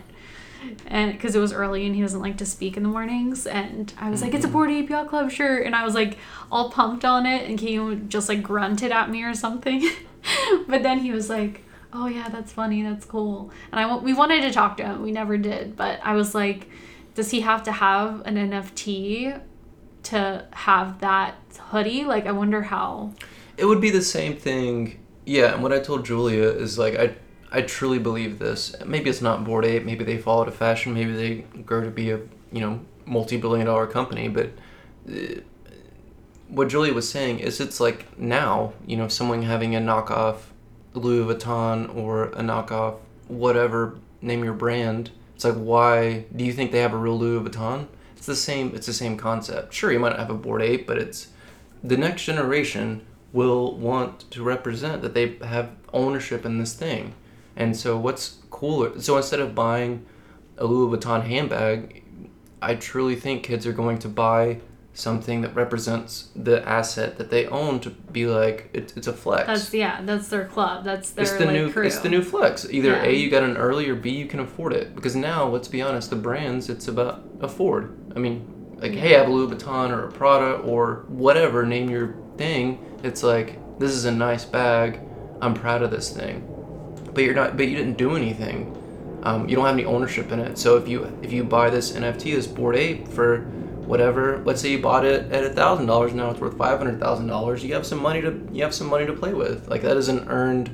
and 0.88 1.12
because 1.12 1.36
it 1.36 1.40
was 1.40 1.54
early 1.54 1.86
and 1.86 1.96
he 1.96 2.02
doesn't 2.02 2.22
like 2.22 2.38
to 2.38 2.46
speak 2.46 2.78
in 2.78 2.84
the 2.84 2.90
mornings. 2.90 3.48
And 3.48 3.94
I 3.98 4.10
was 4.10 4.22
like 4.22 4.34
it's 4.34 4.46
a 4.46 4.48
mm-hmm. 4.48 4.54
bored 4.54 4.72
ape 4.72 4.90
yacht 4.90 5.08
club 5.08 5.32
shirt. 5.32 5.66
And 5.66 5.76
I 5.76 5.84
was 5.84 5.94
like 5.94 6.18
all 6.52 6.70
pumped 6.70 7.06
on 7.06 7.26
it. 7.26 7.50
And 7.50 7.60
he 7.60 7.78
just 8.08 8.30
like 8.30 8.44
grunted 8.44 8.92
at 8.92 9.10
me 9.10 9.24
or 9.24 9.34
something. 9.34 9.90
But 10.68 10.82
then 10.82 11.00
he 11.00 11.12
was 11.12 11.30
like 11.30 11.64
oh 11.94 12.08
yeah 12.08 12.30
that's 12.30 12.52
funny. 12.52 12.82
That's 12.82 13.06
cool. 13.06 13.52
And 13.72 13.80
I 13.80 13.96
we 13.98 14.14
wanted 14.14 14.42
to 14.42 14.52
talk 14.52 14.78
to 14.78 14.84
him. 14.84 15.04
We 15.04 15.12
never 15.12 15.38
did. 15.38 15.76
But 15.76 16.00
I 16.04 16.14
was 16.14 16.34
like 16.34 16.68
does 17.14 17.32
he 17.32 17.42
have 17.42 17.64
to 17.64 17.72
have 17.72 18.22
an 18.26 18.36
NFT 18.36 19.42
to 20.04 20.46
have 20.52 21.00
that 21.00 21.36
hoodie? 21.70 22.04
Like 22.04 22.26
I 22.26 22.32
wonder 22.32 22.64
how. 22.64 23.14
It 23.58 23.66
would 23.66 23.82
be 23.82 23.90
the 23.90 24.02
same 24.02 24.36
thing. 24.36 25.00
Yeah, 25.26 25.54
and 25.54 25.64
what 25.64 25.74
I 25.74 25.80
told 25.80 26.06
Julia 26.06 26.44
is 26.44 26.78
like 26.78 26.96
I 26.96 27.16
I 27.56 27.62
truly 27.62 28.00
believe 28.00 28.38
this. 28.38 28.76
Maybe 28.86 29.10
it's 29.10 29.22
not 29.22 29.46
Bored 29.46 29.64
Ape. 29.64 29.86
Maybe 29.86 30.04
they 30.04 30.18
followed 30.18 30.50
a 30.50 30.52
fashion. 30.52 30.94
Maybe 30.94 31.14
they 31.14 31.62
grow 31.62 31.82
to 31.82 31.90
be 31.90 32.12
a 32.12 32.20
you 32.52 32.60
know 32.60 32.82
multi-billion 33.06 33.66
dollar 33.66 33.88
company. 33.88 34.28
But 34.28 34.52
uh, 35.10 35.40
what 36.50 36.68
Julia 36.68 36.94
was 36.94 37.10
saying 37.10 37.40
is 37.40 37.62
it's 37.62 37.80
like 37.80 38.20
now 38.20 38.74
you 38.86 38.98
know 38.98 39.08
someone 39.08 39.44
having 39.44 39.74
a 39.74 39.80
knockoff 39.80 40.38
Louis 40.94 41.34
Vuitton 41.34 41.96
or 41.96 42.26
a 42.26 42.42
knockoff 42.42 42.98
whatever 43.30 43.98
name 44.22 44.44
your 44.44 44.54
brand. 44.54 45.12
It's 45.34 45.46
like 45.46 45.56
why 45.56 46.26
do 46.36 46.44
you 46.44 46.52
think 46.52 46.74
they 46.74 46.80
have 46.80 46.94
a 46.94 46.98
real 46.98 47.18
Louis 47.18 47.50
Vuitton? 47.50 47.88
It's 48.18 48.26
the 48.26 48.36
same. 48.36 48.76
It's 48.76 48.88
the 48.88 48.94
same 48.94 49.16
concept. 49.16 49.74
Sure, 49.74 49.94
you 49.94 50.00
might 50.00 50.20
have 50.20 50.30
a 50.30 50.34
Board 50.34 50.62
Ape, 50.62 50.86
but 50.86 50.98
it's 50.98 51.30
the 51.82 51.96
next 51.96 52.26
generation 52.26 53.06
will 53.32 53.78
want 53.78 54.30
to 54.32 54.44
represent 54.44 55.02
that 55.04 55.14
they 55.14 55.38
have 55.46 55.70
ownership 55.94 56.46
in 56.46 56.58
this 56.58 56.74
thing. 56.74 57.14
And 57.56 57.76
so 57.76 57.98
what's 57.98 58.38
cooler? 58.50 59.00
So 59.00 59.18
instead 59.18 59.40
of 59.40 59.56
buying 59.56 60.06
a 60.58 60.66
Louis 60.66 60.98
Vuitton 60.98 61.24
handbag, 61.24 62.04
I 62.62 62.76
truly 62.76 63.16
think 63.16 63.44
kids 63.44 63.68
are 63.68 63.74
going 63.74 64.00
to 64.00 64.10
buy 64.10 64.60
something 64.96 65.42
that 65.42 65.54
represents 65.54 66.30
the 66.36 66.68
asset 66.68 67.18
that 67.18 67.30
they 67.30 67.46
own 67.48 67.82
to 67.82 67.90
be 67.90 68.26
like 68.26 68.70
it, 68.74 68.94
it's 68.96 69.08
a 69.08 69.14
flex. 69.14 69.46
That's 69.46 69.74
yeah, 69.74 70.02
that's 70.02 70.30
their 70.30 70.46
club. 70.46 70.86
That's 70.86 71.12
their 71.12 71.24
it's 71.24 71.34
the 71.34 71.46
like, 71.46 71.54
new 71.54 71.72
crew. 71.72 71.86
it's 71.86 72.00
the 72.00 72.10
new 72.10 72.24
flex. 72.24 72.66
Either 72.70 72.92
Yeah. 72.92 73.04
A 73.04 73.12
you 73.12 73.30
got 73.30 73.44
an 73.44 73.58
early 73.58 73.90
or 73.90 73.96
B 73.96 74.12
you 74.12 74.26
can 74.26 74.40
afford 74.40 74.74
it. 74.74 74.96
Because 74.96 75.16
now, 75.16 75.48
let's 75.48 75.68
be 75.68 75.82
honest, 75.82 76.10
the 76.10 76.16
brands 76.16 76.70
it's 76.70 76.88
about 76.88 77.24
afford. 77.42 78.14
I 78.16 78.20
mean, 78.20 78.78
like 78.78 78.94
hey, 78.94 79.16
I 79.16 79.20
have 79.20 79.28
a 79.28 79.32
Louis 79.32 79.54
Vuitton 79.54 79.92
or 79.92 80.08
a 80.08 80.12
Prada 80.12 80.58
or 80.62 81.06
whatever, 81.10 81.66
name 81.66 81.90
your 81.90 82.16
thing. 82.38 82.80
It's 83.04 83.22
like 83.22 83.60
this 83.78 83.92
is 83.92 84.06
a 84.06 84.12
nice 84.12 84.46
bag. 84.46 85.02
I'm 85.42 85.54
proud 85.54 85.82
of 85.82 85.92
this 85.92 86.10
thing. 86.10 86.55
But 87.16 87.24
you're 87.24 87.34
not 87.34 87.58
but 87.58 87.68
you 87.68 87.78
didn't 87.78 87.98
do 87.98 88.16
anything. 88.16 88.82
Um, 89.24 89.50
you 89.50 89.56
don't 89.56 89.66
have 89.66 89.74
any 89.74 89.86
ownership 89.86 90.32
in 90.32 90.40
it. 90.40 90.58
So 90.58 90.78
if 90.78 90.88
you 90.88 91.06
if 91.24 91.34
you 91.34 91.44
buy 91.44 91.72
this 91.72 91.94
NFT, 91.94 92.36
this 92.36 92.46
Bored 92.46 92.76
Ape 92.76 93.08
for 93.08 93.40
whatever, 93.86 94.42
let's 94.46 94.62
say 94.62 94.72
you 94.72 94.80
bought 94.80 95.06
it 95.06 95.32
at 95.32 95.44
a 95.44 95.50
thousand 95.50 95.88
dollars, 95.88 96.14
now 96.14 96.30
it's 96.30 96.40
worth 96.40 96.58
five 96.58 96.78
hundred 96.78 97.00
thousand 97.00 97.28
dollars. 97.28 97.64
You 97.64 97.74
have 97.74 97.86
some 97.86 98.02
money 98.02 98.22
to 98.22 98.48
you 98.52 98.64
have 98.64 98.74
some 98.76 98.88
money 98.88 99.06
to 99.08 99.14
play 99.14 99.34
with. 99.34 99.68
Like 99.68 99.82
that 99.82 99.98
is 99.98 100.10
an 100.10 100.28
earned, 100.28 100.70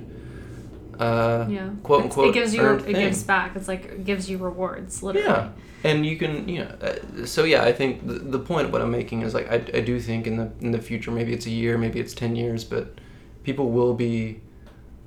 uh, 1.00 1.46
yeah, 1.50 1.70
quote 1.84 2.04
unquote 2.04 2.30
It 2.30 2.34
gives 2.34 2.54
you 2.54 2.68
it 2.70 2.82
thing. 2.82 2.96
gives 2.96 3.24
back. 3.24 3.56
It's 3.56 3.68
like 3.68 3.86
it 3.86 4.06
gives 4.06 4.30
you 4.30 4.38
rewards, 4.38 5.02
literally. 5.04 5.28
Yeah, 5.28 5.50
and 5.84 6.06
you 6.06 6.18
can, 6.18 6.50
you 6.50 6.66
know, 6.66 6.76
uh, 6.82 7.26
so 7.26 7.44
yeah, 7.44 7.64
I 7.64 7.72
think 7.72 8.06
the, 8.06 8.14
the 8.14 8.40
point 8.40 8.66
of 8.66 8.74
what 8.74 8.82
I'm 8.82 8.92
making 8.92 9.22
is 9.22 9.34
like 9.34 9.50
I, 9.50 9.64
I 9.78 9.82
do 9.82 10.00
think 10.00 10.28
in 10.28 10.38
the 10.38 10.52
in 10.60 10.72
the 10.72 10.80
future, 10.82 11.12
maybe 11.12 11.34
it's 11.34 11.46
a 11.46 11.52
year, 11.52 11.78
maybe 11.78 12.00
it's 12.00 12.14
ten 12.14 12.36
years, 12.36 12.64
but 12.64 12.96
people 13.44 13.70
will 13.70 13.94
be 13.94 14.42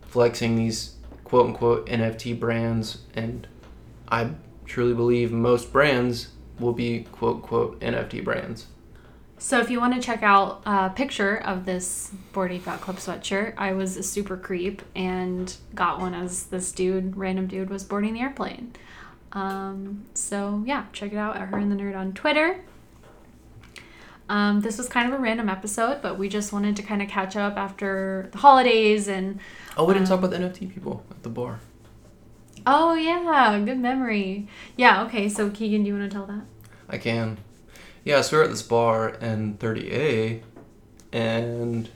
flexing 0.02 0.56
these 0.56 0.93
quote 1.34 1.46
unquote 1.46 1.86
NFT 1.86 2.38
brands, 2.38 2.98
and 3.12 3.48
I 4.08 4.30
truly 4.66 4.94
believe 4.94 5.32
most 5.32 5.72
brands 5.72 6.28
will 6.60 6.72
be 6.72 7.08
quote 7.10 7.38
unquote 7.38 7.80
NFT 7.80 8.22
brands. 8.22 8.68
So 9.36 9.58
if 9.58 9.68
you 9.68 9.80
want 9.80 9.94
to 9.94 10.00
check 10.00 10.22
out 10.22 10.62
a 10.64 10.90
picture 10.90 11.38
of 11.38 11.66
this 11.66 12.12
Bored 12.32 12.52
Ape 12.52 12.66
Yacht 12.66 12.82
Club 12.82 12.98
sweatshirt, 12.98 13.54
I 13.56 13.72
was 13.72 13.96
a 13.96 14.02
super 14.04 14.36
creep 14.36 14.82
and 14.94 15.52
got 15.74 15.98
one 15.98 16.14
as 16.14 16.46
this 16.46 16.70
dude, 16.70 17.16
random 17.16 17.48
dude, 17.48 17.68
was 17.68 17.82
boarding 17.82 18.14
the 18.14 18.20
airplane. 18.20 18.72
Um, 19.32 20.04
so 20.14 20.62
yeah, 20.64 20.84
check 20.92 21.12
it 21.12 21.16
out 21.16 21.34
at 21.34 21.48
Her 21.48 21.58
and 21.58 21.72
the 21.72 21.74
Nerd 21.74 21.96
on 21.96 22.12
Twitter. 22.12 22.60
Um, 24.28 24.60
this 24.62 24.78
was 24.78 24.88
kind 24.88 25.06
of 25.12 25.18
a 25.18 25.22
random 25.22 25.48
episode, 25.50 26.00
but 26.00 26.18
we 26.18 26.28
just 26.28 26.52
wanted 26.52 26.76
to 26.76 26.82
kind 26.82 27.02
of 27.02 27.08
catch 27.08 27.36
up 27.36 27.56
after 27.56 28.28
the 28.32 28.38
holidays 28.38 29.06
and 29.08 29.38
Oh, 29.76 29.84
we 29.84 29.92
didn't 29.94 30.08
talk 30.08 30.18
Um, 30.18 30.24
about 30.24 30.30
the 30.30 30.44
NFT 30.48 30.72
people 30.72 31.04
at 31.10 31.22
the 31.22 31.28
bar. 31.28 31.60
oh 32.66 32.94
yeah, 32.94 33.60
good 33.64 33.78
memory. 33.78 34.48
Yeah, 34.76 35.02
okay. 35.04 35.28
So 35.28 35.50
Keegan, 35.50 35.82
do 35.82 35.88
you 35.88 35.98
want 35.98 36.10
to 36.10 36.14
tell 36.16 36.26
that? 36.26 36.42
I 36.88 36.98
can. 36.98 37.38
Yeah, 38.04 38.20
so 38.22 38.36
we 38.36 38.38
were 38.38 38.44
at 38.44 38.50
this 38.50 38.62
bar 38.62 39.10
in 39.10 39.54
30A, 39.58 40.40
and 41.12 41.88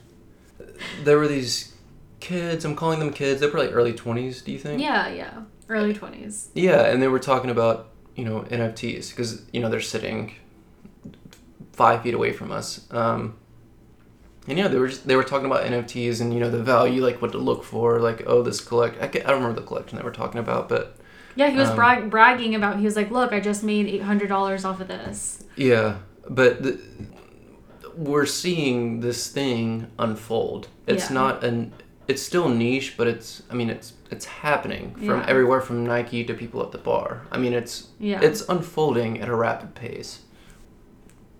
there 1.04 1.18
were 1.18 1.28
these 1.28 1.74
kids. 2.20 2.64
I'm 2.64 2.74
calling 2.76 2.98
them 2.98 3.12
kids. 3.12 3.40
They're 3.40 3.50
probably 3.50 3.72
early 3.72 3.92
20s. 3.92 4.44
Do 4.44 4.52
you 4.52 4.58
think? 4.58 4.80
Yeah, 4.80 5.08
yeah. 5.08 5.42
Early 5.70 5.92
twenties. 5.92 6.48
Yeah, 6.54 6.86
and 6.86 7.02
they 7.02 7.08
were 7.08 7.18
talking 7.18 7.50
about 7.50 7.90
you 8.16 8.24
know 8.24 8.40
NFTs 8.50 9.10
because 9.10 9.42
you 9.52 9.60
know 9.60 9.68
they're 9.68 9.82
sitting 9.82 10.32
five 11.78 12.02
feet 12.02 12.14
away 12.14 12.32
from 12.32 12.50
us. 12.52 12.86
Um, 12.92 13.36
and 14.48 14.58
yeah, 14.58 14.68
they 14.68 14.78
were 14.78 14.88
just, 14.88 15.06
they 15.06 15.16
were 15.16 15.24
talking 15.24 15.46
about 15.46 15.64
NFTs 15.64 16.20
and 16.20 16.32
you 16.34 16.40
know 16.40 16.50
the 16.50 16.62
value, 16.62 17.02
like 17.04 17.22
what 17.22 17.32
to 17.32 17.38
look 17.38 17.62
for, 17.64 18.00
like 18.00 18.22
oh 18.26 18.42
this 18.42 18.60
collect. 18.60 19.00
I, 19.02 19.06
ca- 19.08 19.20
I 19.24 19.28
don't 19.30 19.40
remember 19.42 19.60
the 19.60 19.66
collection 19.66 19.96
they 19.98 20.04
were 20.04 20.10
talking 20.22 20.40
about, 20.40 20.68
but 20.68 20.96
Yeah, 21.36 21.50
he 21.50 21.58
was 21.58 21.68
Um, 21.70 21.76
brag- 21.76 22.10
bragging 22.10 22.54
about. 22.54 22.78
He 22.78 22.84
was 22.84 22.96
like, 22.96 23.10
"Look, 23.10 23.32
I 23.32 23.40
just 23.40 23.62
made 23.62 23.86
eight 23.86 24.02
hundred 24.02 24.28
dollars 24.28 24.64
off 24.64 24.80
of 24.80 24.88
this." 24.88 25.44
Yeah, 25.56 25.98
but 26.28 26.62
the, 26.62 26.80
we're 27.96 28.26
seeing 28.26 29.00
this 29.00 29.28
thing 29.28 29.86
unfold. 29.98 30.68
It's 30.86 31.08
Yeah. 31.10 31.14
not 31.14 31.44
an. 31.44 31.72
It's 32.06 32.22
still 32.22 32.48
niche, 32.48 32.94
but 32.96 33.06
it's. 33.06 33.42
I 33.50 33.54
mean, 33.54 33.68
it's 33.70 33.92
it's 34.10 34.24
happening 34.24 34.94
from 34.94 35.20
Yeah. 35.20 35.26
everywhere 35.28 35.60
from 35.60 35.84
Nike 35.84 36.24
to 36.24 36.32
people 36.34 36.62
at 36.62 36.72
the 36.72 36.78
bar. 36.78 37.22
I 37.30 37.36
mean, 37.38 37.52
it's 37.52 37.88
Yeah. 38.00 38.20
it's 38.22 38.40
unfolding 38.48 39.20
at 39.20 39.28
a 39.28 39.34
rapid 39.36 39.74
pace. 39.74 40.20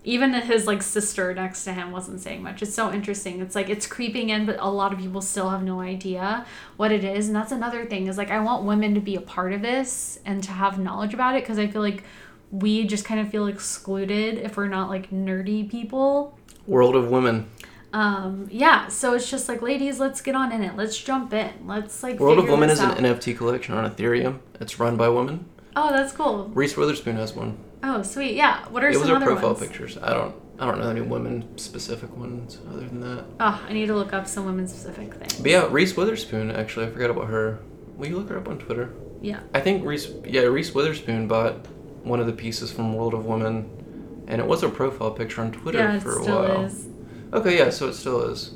Even 0.05 0.33
his 0.33 0.67
like 0.67 0.83
sister 0.83 1.35
next 1.35 1.65
to 1.65 1.73
him 1.73 1.91
wasn't 1.91 2.21
saying 2.21 2.43
much. 2.43 2.63
It's 2.63 2.75
so 2.75 2.93
interesting. 2.93 3.41
It's 3.41 3.55
like 3.55 3.69
it's 3.69 3.87
creeping 3.87 4.31
in, 4.31 4.47
but 4.47 4.57
a 4.59 4.71
lot 4.71 4.93
of 4.93 4.99
people 4.99 5.21
still 5.21 5.51
have 5.51 5.63
no 5.63 5.81
idea 5.81 6.47
what 6.77 6.93
it 6.93 7.05
is. 7.05 7.27
And 7.27 7.37
that's 7.37 7.53
another 7.53 7.85
thing 7.85 8.07
is 8.07 8.17
like 8.17 8.31
I 8.31 8.41
want 8.41 8.65
women 8.65 8.95
to 8.95 9.01
be 9.01 9.17
a 9.17 9.21
part 9.21 9.53
of 9.53 9.61
this 9.61 10.19
and 10.25 10.43
to 10.45 10.53
have 10.53 10.79
knowledge 10.79 11.15
about 11.15 11.35
it 11.35 11.43
because 11.43 11.59
I 11.59 11.67
feel 11.67 11.83
like 11.83 12.05
we 12.51 12.87
just 12.87 13.05
kind 13.05 13.21
of 13.21 13.31
feel 13.31 13.47
excluded 13.47 14.39
if 14.39 14.57
we're 14.57 14.69
not 14.69 14.89
like 14.89 15.11
nerdy 15.11 15.69
people. 15.69 16.39
World 16.67 16.97
of 16.97 17.11
women. 17.11 17.51
Um, 17.93 18.49
yeah, 18.51 18.89
so 18.89 19.15
it's 19.15 19.31
just 19.31 19.49
like, 19.49 19.63
ladies, 19.63 19.99
let's 19.99 20.21
get 20.21 20.35
on 20.35 20.53
in 20.53 20.63
it. 20.63 20.77
Let's 20.77 20.99
jump 20.99 21.33
in. 21.33 21.53
Let's 21.67 22.03
like. 22.03 22.21
World 22.21 22.39
of 22.39 22.49
Women 22.49 22.71
is 22.71 22.81
an. 22.81 22.91
NFT 22.91 23.37
collection 23.37 23.75
on 23.75 23.91
Ethereum. 23.91 24.41
It's 24.61 24.79
run 24.79 24.97
by 24.97 25.09
women. 25.09 25.47
Oh, 25.75 25.91
that's 25.91 26.13
cool. 26.13 26.51
Reese 26.55 26.77
Witherspoon 26.77 27.17
has 27.17 27.35
one. 27.35 27.57
Oh, 27.83 28.03
sweet. 28.03 28.35
Yeah. 28.35 28.67
What 28.69 28.85
are 28.85 28.93
some 28.93 29.03
of 29.03 29.09
It 29.09 29.09
some 29.09 29.11
was 29.11 29.11
her 29.11 29.17
other 29.17 29.27
profile 29.27 29.55
ones? 29.55 29.61
pictures. 29.67 29.99
I 30.03 30.13
don't. 30.15 30.35
I 30.61 30.67
don't 30.67 30.81
know 30.81 30.91
any 30.91 31.01
women 31.03 31.57
specific 31.57 32.15
ones 32.17 32.59
other 32.69 32.81
than 32.81 33.01
that. 33.01 33.25
Oh, 33.39 33.65
I 33.69 33.73
need 33.73 33.87
to 33.87 33.95
look 33.95 34.13
up 34.13 34.27
some 34.27 34.45
women 34.45 34.67
specific 34.67 35.15
things. 35.15 35.35
But 35.41 35.51
yeah, 35.53 35.69
Reese 35.71 35.97
Witherspoon. 35.97 36.51
Actually, 36.51 36.87
I 36.87 36.91
forgot 36.91 37.11
about 37.11 37.29
her. 37.29 37.61
Will 37.97 38.09
you 38.09 38.17
look 38.19 38.29
her 38.31 38.39
up 38.39 38.49
on 38.49 38.59
Twitter? 38.59 38.93
Yeah. 39.23 39.41
I 39.55 39.61
think 39.61 39.85
Reese, 39.85 40.11
yeah, 40.25 40.43
Reese 40.43 40.75
Witherspoon 40.75 41.29
bought 41.29 41.55
one 42.03 42.19
of 42.19 42.27
the 42.27 42.33
pieces 42.33 42.73
from 42.73 42.93
World 42.95 43.15
of 43.15 43.25
Women, 43.27 44.25
and 44.27 44.41
it 44.41 44.47
was 44.49 44.63
her 44.63 44.69
profile 44.69 45.13
picture 45.13 45.43
on 45.43 45.53
Twitter 45.53 45.79
yeah, 45.79 45.97
it 45.97 46.03
for 46.03 46.19
a 46.19 46.23
still 46.23 46.39
while. 46.43 46.65
is. 46.65 46.89
Okay, 47.33 47.57
yeah, 47.59 47.71
so 47.71 47.89
it 47.89 47.95
still 47.95 48.23
is. 48.23 48.53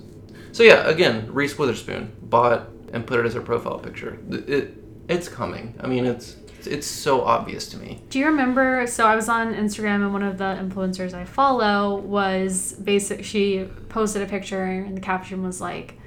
So 0.50 0.64
yeah, 0.64 0.88
again, 0.88 1.32
Reese 1.32 1.56
Witherspoon 1.56 2.12
bought 2.22 2.68
and 2.92 3.06
put 3.06 3.20
it 3.20 3.26
as 3.26 3.34
her 3.34 3.40
profile 3.40 3.78
picture. 3.78 4.18
It, 4.30 4.48
it 4.48 4.74
it's 5.08 5.28
coming. 5.28 5.74
I 5.80 5.86
mean, 5.86 6.04
it's 6.04 6.34
it's 6.66 6.86
so 6.86 7.22
obvious 7.22 7.68
to 7.70 7.76
me. 7.76 8.00
Do 8.10 8.18
you 8.18 8.26
remember? 8.26 8.86
So 8.86 9.06
I 9.06 9.16
was 9.16 9.28
on 9.28 9.54
Instagram, 9.54 9.96
and 9.96 10.12
one 10.12 10.22
of 10.22 10.38
the 10.38 10.44
influencers 10.60 11.14
I 11.14 11.24
follow 11.24 11.96
was 11.96 12.72
basic. 12.74 13.24
She 13.24 13.68
posted 13.88 14.22
a 14.22 14.26
picture, 14.26 14.62
and 14.64 14.96
the 14.96 15.00
caption 15.00 15.42
was 15.42 15.60
like, 15.60 15.98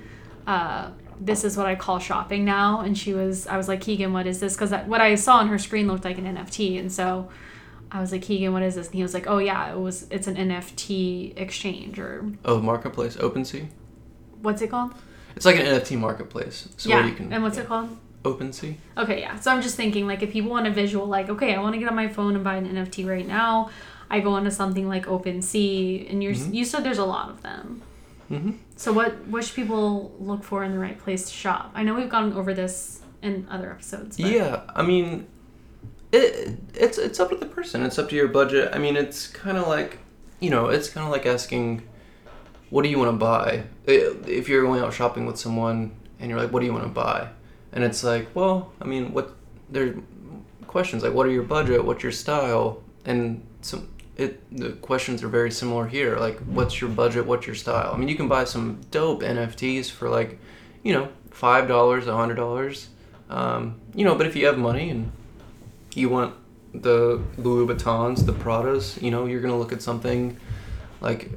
uh, 0.48 0.90
"This 1.20 1.44
is 1.44 1.58
what 1.58 1.66
I 1.66 1.76
call 1.76 2.00
shopping 2.00 2.46
now." 2.46 2.82
And 2.82 2.98
she 2.98 3.14
was, 3.14 3.48
I 3.48 3.58
was 3.58 3.68
like, 3.68 3.82
"Keegan, 3.82 4.14
what 4.14 4.28
is 4.28 4.40
this?" 4.40 4.56
Because 4.56 4.72
what 4.88 5.02
I 5.02 5.16
saw 5.16 5.38
on 5.38 5.48
her 5.48 5.58
screen 5.60 5.88
looked 5.88 6.06
like 6.06 6.18
an 6.18 6.26
NFT, 6.26 6.80
and 6.80 6.92
so 6.92 7.30
I 7.92 8.02
was 8.02 8.12
like, 8.12 8.22
"Keegan, 8.24 8.52
what 8.54 8.64
is 8.64 8.76
this?" 8.76 8.88
And 8.88 8.96
he 8.96 9.02
was 9.04 9.14
like, 9.14 9.28
"Oh 9.28 9.38
yeah, 9.38 9.72
it 9.72 9.78
was. 9.80 10.08
It's 10.10 10.28
an 10.28 10.36
NFT 10.36 11.38
exchange 11.38 12.00
or 12.00 12.26
Oh, 12.44 12.60
marketplace, 12.60 13.16
OpenSea. 13.18 13.68
what's 14.42 14.62
it 14.62 14.70
called?" 14.70 14.94
It's 15.36 15.46
like 15.46 15.58
an 15.58 15.66
NFT 15.66 15.98
marketplace. 16.00 16.70
So 16.78 16.90
yeah. 16.90 17.00
where 17.02 17.08
you 17.10 17.16
can. 17.16 17.34
and 17.34 17.44
what's 17.44 17.58
yeah. 17.58 17.64
it 17.64 17.68
called? 17.68 17.98
OpenSea. 18.26 18.76
Okay, 18.98 19.20
yeah. 19.22 19.40
So 19.40 19.52
I'm 19.52 19.62
just 19.62 19.76
thinking, 19.76 20.06
like, 20.08 20.22
if 20.24 20.32
people 20.32 20.52
want 20.52 20.68
a 20.68 20.72
visual, 20.72 21.06
like, 21.08 21.30
okay, 21.30 21.56
I 21.56 21.60
want 21.62 21.74
to 21.76 21.80
get 21.80 21.88
on 21.90 21.96
my 21.96 22.08
phone 22.08 22.36
and 22.36 22.44
buy 22.44 22.56
an 22.58 22.68
NFT 22.68 23.08
right 23.08 23.28
now, 23.28 23.70
I 24.10 24.20
go 24.20 24.32
onto 24.34 24.52
something 24.52 24.88
like 24.88 25.06
OpenSea, 25.06 26.10
and 26.12 26.22
you're 26.24 26.34
Mhm. 26.34 26.54
you 26.54 26.66
said 26.66 26.84
there's 26.84 26.98
a 27.00 27.06
lot 27.06 27.30
of 27.30 27.42
them. 27.42 27.82
Mm-hmm. 28.32 28.52
So 28.76 28.92
what 28.92 29.12
what 29.28 29.44
should 29.46 29.56
people 29.56 30.12
look 30.20 30.44
for 30.44 30.64
in 30.64 30.72
the 30.72 30.80
right 30.80 30.98
place 30.98 31.24
to 31.30 31.34
shop? 31.34 31.72
I 31.76 31.84
know 31.84 31.94
we've 31.96 32.10
gone 32.10 32.34
over 32.34 32.54
this 32.54 33.02
in 33.22 33.48
other 33.50 33.70
episodes. 33.72 34.18
But 34.18 34.32
Yeah, 34.32 34.62
I 34.76 34.82
mean, 34.84 35.28
it 36.12 36.58
it's 36.74 36.98
it's 36.98 37.20
up 37.20 37.30
to 37.30 37.36
the 37.36 37.46
person. 37.46 37.84
It's 37.84 37.98
up 38.00 38.10
to 38.10 38.16
your 38.16 38.28
budget. 38.28 38.70
I 38.74 38.80
mean, 38.80 38.96
it's 38.96 39.28
kind 39.28 39.58
of 39.58 39.68
like, 39.68 40.00
you 40.40 40.50
know, 40.50 40.68
it's 40.68 40.90
kind 40.90 41.06
of 41.06 41.12
like 41.12 41.26
asking, 41.26 41.84
what 42.70 42.84
do 42.84 42.90
you 42.90 42.98
want 43.00 43.12
to 43.12 43.18
buy? 43.18 43.64
If 43.88 44.50
you're 44.50 44.64
going 44.64 44.82
out 44.82 44.94
shopping 44.94 45.26
with 45.26 45.38
someone 45.38 45.92
and 46.20 46.30
you're 46.30 46.40
like, 46.40 46.52
what 46.52 46.60
do 46.62 46.66
you 46.66 46.74
want 46.74 46.86
to 46.86 46.90
buy? 46.90 47.30
And 47.76 47.84
it's 47.84 48.04
like, 48.04 48.34
well, 48.34 48.74
I 48.82 48.86
mean, 48.86 49.14
what 49.14 49.36
there's 49.70 49.96
questions 50.66 51.04
like, 51.04 51.14
what 51.14 51.28
are 51.28 51.32
your 51.32 51.44
budget? 51.44 51.86
What's 51.86 52.02
your 52.02 52.12
style? 52.12 52.82
And 53.06 53.46
some 53.62 53.90
it 54.18 54.42
the 54.58 54.72
questions 54.74 55.24
are 55.24 55.28
very 55.28 55.52
similar 55.52 55.88
here. 55.88 56.18
Like, 56.18 56.40
what's 56.40 56.80
your 56.80 56.90
budget? 56.90 57.26
What's 57.26 57.46
your 57.46 57.56
style? 57.56 57.92
I 57.94 57.98
mean, 57.98 58.08
you 58.08 58.16
can 58.16 58.28
buy 58.28 58.46
some 58.46 58.82
dope 58.92 59.22
NFTs 59.22 59.92
for 59.92 60.10
like, 60.10 60.40
you 60.84 60.94
know, 60.94 61.10
five 61.32 61.68
dollars, 61.68 62.08
a 62.08 62.16
hundred 62.16 62.36
dollars. 62.36 62.90
Um, 63.30 63.82
you 63.94 64.06
know, 64.06 64.16
but 64.16 64.26
if 64.26 64.36
you 64.36 64.46
have 64.46 64.58
money 64.58 64.90
and 64.90 65.12
you 65.94 66.10
want 66.10 66.36
the 66.74 67.22
Louis 67.38 67.74
Vuittons, 67.74 68.26
the 68.26 68.34
Pradas, 68.34 69.02
you 69.02 69.12
know, 69.12 69.26
you're 69.26 69.42
gonna 69.42 69.58
look 69.60 69.74
at 69.74 69.82
something 69.82 70.38
like 71.02 71.30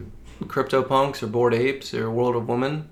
CryptoPunks 0.44 1.22
or 1.22 1.26
Bored 1.26 1.54
Apes 1.54 1.94
or 1.94 2.10
World 2.10 2.36
of 2.36 2.48
Women. 2.48 2.88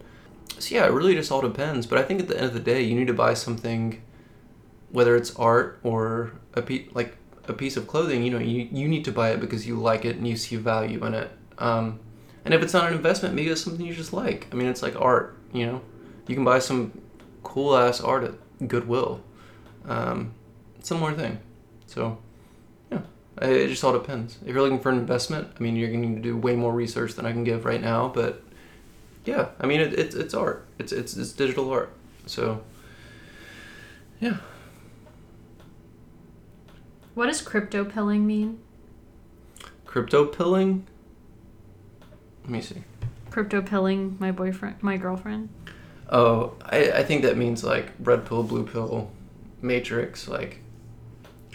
So 0.58 0.74
yeah, 0.74 0.86
it 0.86 0.92
really 0.92 1.14
just 1.14 1.30
all 1.30 1.40
depends. 1.40 1.86
But 1.86 1.98
I 1.98 2.02
think 2.02 2.20
at 2.20 2.28
the 2.28 2.36
end 2.36 2.46
of 2.46 2.54
the 2.54 2.60
day, 2.60 2.82
you 2.82 2.94
need 2.94 3.06
to 3.08 3.14
buy 3.14 3.34
something, 3.34 4.02
whether 4.90 5.16
it's 5.16 5.34
art 5.36 5.78
or 5.82 6.32
a 6.54 6.62
piece 6.62 6.88
like 6.94 7.16
a 7.48 7.52
piece 7.52 7.76
of 7.76 7.86
clothing. 7.86 8.22
You 8.22 8.30
know, 8.30 8.38
you 8.38 8.68
you 8.70 8.88
need 8.88 9.04
to 9.04 9.12
buy 9.12 9.30
it 9.30 9.40
because 9.40 9.66
you 9.66 9.76
like 9.76 10.04
it 10.04 10.16
and 10.16 10.26
you 10.26 10.36
see 10.36 10.56
value 10.56 11.04
in 11.04 11.14
it. 11.14 11.30
Um, 11.58 12.00
and 12.44 12.54
if 12.54 12.62
it's 12.62 12.72
not 12.72 12.88
an 12.88 12.94
investment, 12.94 13.34
maybe 13.34 13.50
it's 13.50 13.62
something 13.62 13.84
you 13.84 13.94
just 13.94 14.12
like. 14.12 14.46
I 14.52 14.54
mean, 14.54 14.68
it's 14.68 14.82
like 14.82 14.98
art. 15.00 15.36
You 15.52 15.66
know, 15.66 15.82
you 16.28 16.34
can 16.34 16.44
buy 16.44 16.58
some 16.58 16.92
cool 17.42 17.76
ass 17.76 18.00
art 18.00 18.24
at 18.24 18.68
Goodwill. 18.68 19.20
Um, 19.86 20.34
similar 20.82 21.12
thing. 21.12 21.38
So, 21.86 22.18
yeah, 22.90 23.00
it 23.42 23.68
just 23.68 23.82
all 23.84 23.92
depends. 23.92 24.38
If 24.44 24.54
you're 24.54 24.62
looking 24.62 24.80
for 24.80 24.90
an 24.90 24.98
investment, 24.98 25.48
I 25.58 25.62
mean, 25.62 25.76
you're 25.76 25.90
going 25.90 26.16
to 26.16 26.22
do 26.22 26.36
way 26.36 26.54
more 26.54 26.72
research 26.72 27.14
than 27.14 27.26
I 27.26 27.32
can 27.32 27.44
give 27.44 27.64
right 27.64 27.80
now. 27.80 28.08
But 28.08 28.42
yeah, 29.26 29.48
I 29.60 29.66
mean, 29.66 29.80
it, 29.80 29.92
it's 29.92 30.14
it's 30.14 30.32
art. 30.34 30.66
It's 30.78 30.92
it's 30.92 31.16
it's 31.16 31.32
digital 31.32 31.70
art. 31.70 31.92
So, 32.26 32.62
yeah. 34.20 34.36
what 37.14 37.26
does 37.26 37.42
crypto 37.42 37.84
pilling 37.84 38.26
mean? 38.26 38.60
Crypto 39.84 40.26
pilling. 40.26 40.86
Let 42.44 42.50
me 42.50 42.60
see. 42.60 42.84
Crypto 43.30 43.62
pilling 43.62 44.16
my 44.20 44.30
boyfriend, 44.30 44.82
my 44.82 44.96
girlfriend. 44.96 45.48
Oh, 46.08 46.54
I, 46.62 46.92
I 46.92 47.02
think 47.02 47.22
that 47.22 47.36
means 47.36 47.64
like 47.64 47.92
red 47.98 48.26
pill, 48.26 48.44
blue 48.44 48.64
pill, 48.64 49.10
matrix, 49.60 50.28
like 50.28 50.60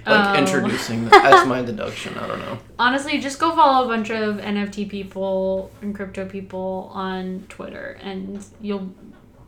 like 0.06 0.36
Oh. 0.36 0.40
introducing. 0.40 1.06
That's 1.10 1.48
my 1.48 1.62
deduction. 1.62 2.18
I 2.18 2.28
don't 2.28 2.40
know. 2.40 2.58
Honestly, 2.80 3.20
just 3.20 3.40
go 3.40 3.56
follow 3.56 3.86
a 3.86 3.88
bunch 3.88 4.10
of 4.10 4.38
NFT 4.38 4.90
people 4.90 5.72
and 5.82 5.94
crypto 5.96 6.26
people 6.28 6.90
on 6.94 7.46
Twitter, 7.50 7.98
and 8.02 8.44
you'll 8.62 8.94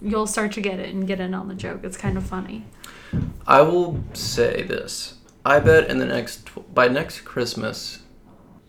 you'll 0.01 0.27
start 0.27 0.51
to 0.53 0.61
get 0.61 0.79
it 0.79 0.93
and 0.93 1.07
get 1.07 1.19
in 1.19 1.33
on 1.33 1.47
the 1.47 1.55
joke. 1.55 1.81
It's 1.83 1.97
kind 1.97 2.17
of 2.17 2.23
funny. 2.25 2.65
I 3.47 3.61
will 3.61 4.03
say 4.13 4.63
this. 4.63 5.15
I 5.45 5.59
bet 5.59 5.89
in 5.89 5.97
the 5.97 6.05
next 6.05 6.49
by 6.73 6.87
next 6.87 7.21
Christmas, 7.21 7.99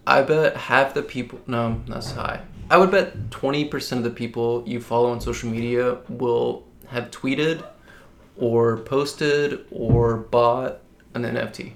I 0.06 0.22
bet 0.22 0.56
half 0.56 0.94
the 0.94 1.02
people. 1.02 1.40
No, 1.46 1.80
that's 1.86 2.12
high. 2.12 2.40
I 2.70 2.78
would 2.78 2.90
bet 2.90 3.30
twenty 3.30 3.64
percent 3.66 3.98
of 3.98 4.04
the 4.04 4.10
people 4.16 4.62
you 4.66 4.80
follow 4.80 5.10
on 5.10 5.20
social 5.20 5.50
media 5.50 5.98
will 6.08 6.64
have 6.88 7.10
tweeted, 7.10 7.64
or 8.36 8.78
posted, 8.78 9.66
or 9.70 10.16
bought 10.16 10.80
an 11.14 11.22
NFT. 11.22 11.72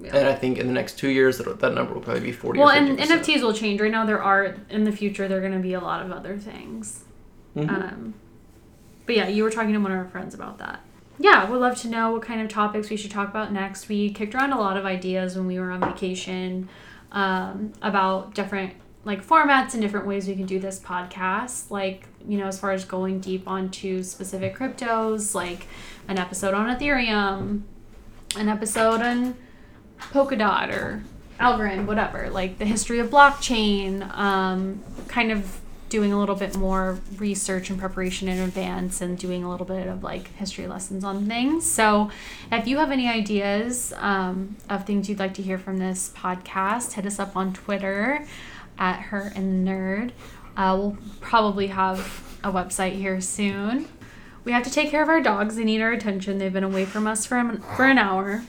Yeah. 0.00 0.16
And 0.16 0.28
I 0.28 0.34
think 0.34 0.58
in 0.58 0.66
the 0.66 0.72
next 0.72 0.98
two 0.98 1.08
years, 1.10 1.38
that, 1.38 1.60
that 1.60 1.74
number 1.74 1.94
will 1.94 2.00
probably 2.00 2.22
be 2.22 2.32
forty. 2.32 2.58
Well, 2.58 2.70
and 2.70 2.98
50%. 2.98 3.06
NFTs 3.06 3.42
will 3.42 3.52
change. 3.52 3.80
Right 3.80 3.90
now, 3.90 4.04
there 4.04 4.22
are 4.22 4.56
in 4.68 4.84
the 4.84 4.92
future 4.92 5.28
there 5.28 5.38
are 5.38 5.40
going 5.40 5.52
to 5.52 5.60
be 5.60 5.74
a 5.74 5.80
lot 5.80 6.04
of 6.04 6.10
other 6.10 6.36
things. 6.38 7.04
Mhm. 7.56 7.68
Um, 7.68 8.14
but 9.06 9.16
yeah, 9.16 9.28
you 9.28 9.44
were 9.44 9.50
talking 9.50 9.72
to 9.72 9.78
one 9.78 9.92
of 9.92 9.98
our 9.98 10.08
friends 10.08 10.34
about 10.34 10.58
that. 10.58 10.80
Yeah, 11.18 11.48
we'd 11.48 11.58
love 11.58 11.76
to 11.82 11.88
know 11.88 12.12
what 12.12 12.22
kind 12.22 12.40
of 12.40 12.48
topics 12.48 12.90
we 12.90 12.96
should 12.96 13.10
talk 13.10 13.28
about 13.28 13.52
next. 13.52 13.88
We 13.88 14.10
kicked 14.10 14.34
around 14.34 14.52
a 14.52 14.58
lot 14.58 14.76
of 14.76 14.84
ideas 14.86 15.36
when 15.36 15.46
we 15.46 15.58
were 15.60 15.70
on 15.70 15.80
vacation 15.80 16.68
um, 17.12 17.72
about 17.82 18.34
different 18.34 18.74
like 19.04 19.24
formats 19.24 19.74
and 19.74 19.82
different 19.82 20.06
ways 20.06 20.26
we 20.26 20.34
can 20.34 20.46
do 20.46 20.58
this 20.58 20.80
podcast. 20.80 21.70
Like 21.70 22.08
you 22.26 22.38
know, 22.38 22.46
as 22.46 22.58
far 22.58 22.72
as 22.72 22.84
going 22.84 23.20
deep 23.20 23.46
onto 23.46 24.02
specific 24.02 24.56
cryptos, 24.56 25.34
like 25.34 25.66
an 26.08 26.18
episode 26.18 26.54
on 26.54 26.74
Ethereum, 26.74 27.62
an 28.36 28.48
episode 28.48 29.00
on 29.00 29.34
Polkadot 29.98 30.72
or 30.72 31.02
Algorand, 31.40 31.86
whatever, 31.86 32.30
like 32.30 32.58
the 32.58 32.64
history 32.64 32.98
of 32.98 33.10
blockchain, 33.10 34.08
um, 34.16 34.82
kind 35.08 35.32
of 35.32 35.60
doing 35.88 36.12
a 36.12 36.18
little 36.18 36.34
bit 36.34 36.56
more 36.56 36.98
research 37.18 37.68
and 37.68 37.78
preparation 37.78 38.26
in 38.26 38.38
advance 38.38 39.02
and 39.02 39.18
doing 39.18 39.44
a 39.44 39.50
little 39.50 39.66
bit 39.66 39.86
of 39.86 40.02
like 40.02 40.28
history 40.36 40.66
lessons 40.66 41.04
on 41.04 41.26
things. 41.26 41.70
So, 41.70 42.10
if 42.50 42.66
you 42.66 42.78
have 42.78 42.90
any 42.90 43.08
ideas 43.08 43.92
um, 43.98 44.56
of 44.70 44.86
things 44.86 45.08
you'd 45.08 45.18
like 45.18 45.34
to 45.34 45.42
hear 45.42 45.58
from 45.58 45.78
this 45.78 46.12
podcast, 46.16 46.94
hit 46.94 47.04
us 47.04 47.18
up 47.18 47.36
on 47.36 47.52
Twitter 47.52 48.24
at 48.78 49.00
her 49.00 49.32
and 49.34 49.66
nerd. 49.68 50.12
Uh, 50.56 50.76
we'll 50.78 50.96
probably 51.20 51.66
have 51.66 51.98
a 52.42 52.50
website 52.50 52.92
here 52.92 53.20
soon. 53.20 53.88
We 54.44 54.52
have 54.52 54.64
to 54.64 54.70
take 54.70 54.90
care 54.90 55.02
of 55.02 55.08
our 55.08 55.20
dogs. 55.20 55.56
They 55.56 55.64
need 55.64 55.80
our 55.80 55.92
attention. 55.92 56.38
They've 56.38 56.52
been 56.52 56.64
away 56.64 56.84
from 56.84 57.06
us 57.06 57.26
for, 57.26 57.38
a, 57.38 57.60
for 57.76 57.84
an 57.84 57.98
hour. 57.98 58.42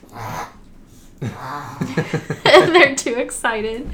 They're 2.44 2.96
too 2.96 3.16
excited. 3.16 3.90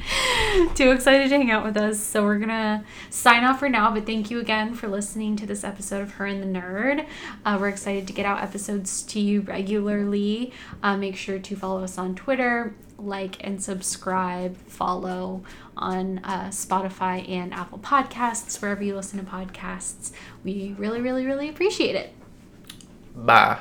Too 0.75 0.91
excited 0.91 1.29
to 1.29 1.37
hang 1.37 1.51
out 1.51 1.63
with 1.63 1.77
us. 1.77 1.99
So 1.99 2.23
we're 2.23 2.37
going 2.37 2.49
to 2.49 2.83
sign 3.09 3.43
off 3.43 3.59
for 3.59 3.69
now. 3.69 3.93
But 3.93 4.05
thank 4.05 4.31
you 4.31 4.39
again 4.39 4.73
for 4.73 4.87
listening 4.87 5.35
to 5.37 5.45
this 5.45 5.63
episode 5.63 6.01
of 6.01 6.11
Her 6.13 6.25
and 6.25 6.41
the 6.41 6.59
Nerd. 6.59 7.05
Uh, 7.45 7.57
we're 7.59 7.69
excited 7.69 8.07
to 8.07 8.13
get 8.13 8.25
out 8.25 8.41
episodes 8.41 9.03
to 9.03 9.19
you 9.19 9.41
regularly. 9.41 10.51
Uh, 10.81 10.97
make 10.97 11.15
sure 11.15 11.39
to 11.39 11.55
follow 11.55 11.83
us 11.83 11.97
on 11.97 12.15
Twitter, 12.15 12.75
like 12.97 13.37
and 13.45 13.61
subscribe, 13.61 14.57
follow 14.67 15.43
on 15.77 16.19
uh, 16.23 16.47
Spotify 16.47 17.27
and 17.29 17.53
Apple 17.53 17.79
Podcasts, 17.79 18.61
wherever 18.61 18.83
you 18.83 18.95
listen 18.95 19.23
to 19.23 19.29
podcasts. 19.29 20.11
We 20.43 20.75
really, 20.77 21.01
really, 21.01 21.25
really 21.25 21.49
appreciate 21.49 21.95
it. 21.95 22.13
Bye. 23.15 23.59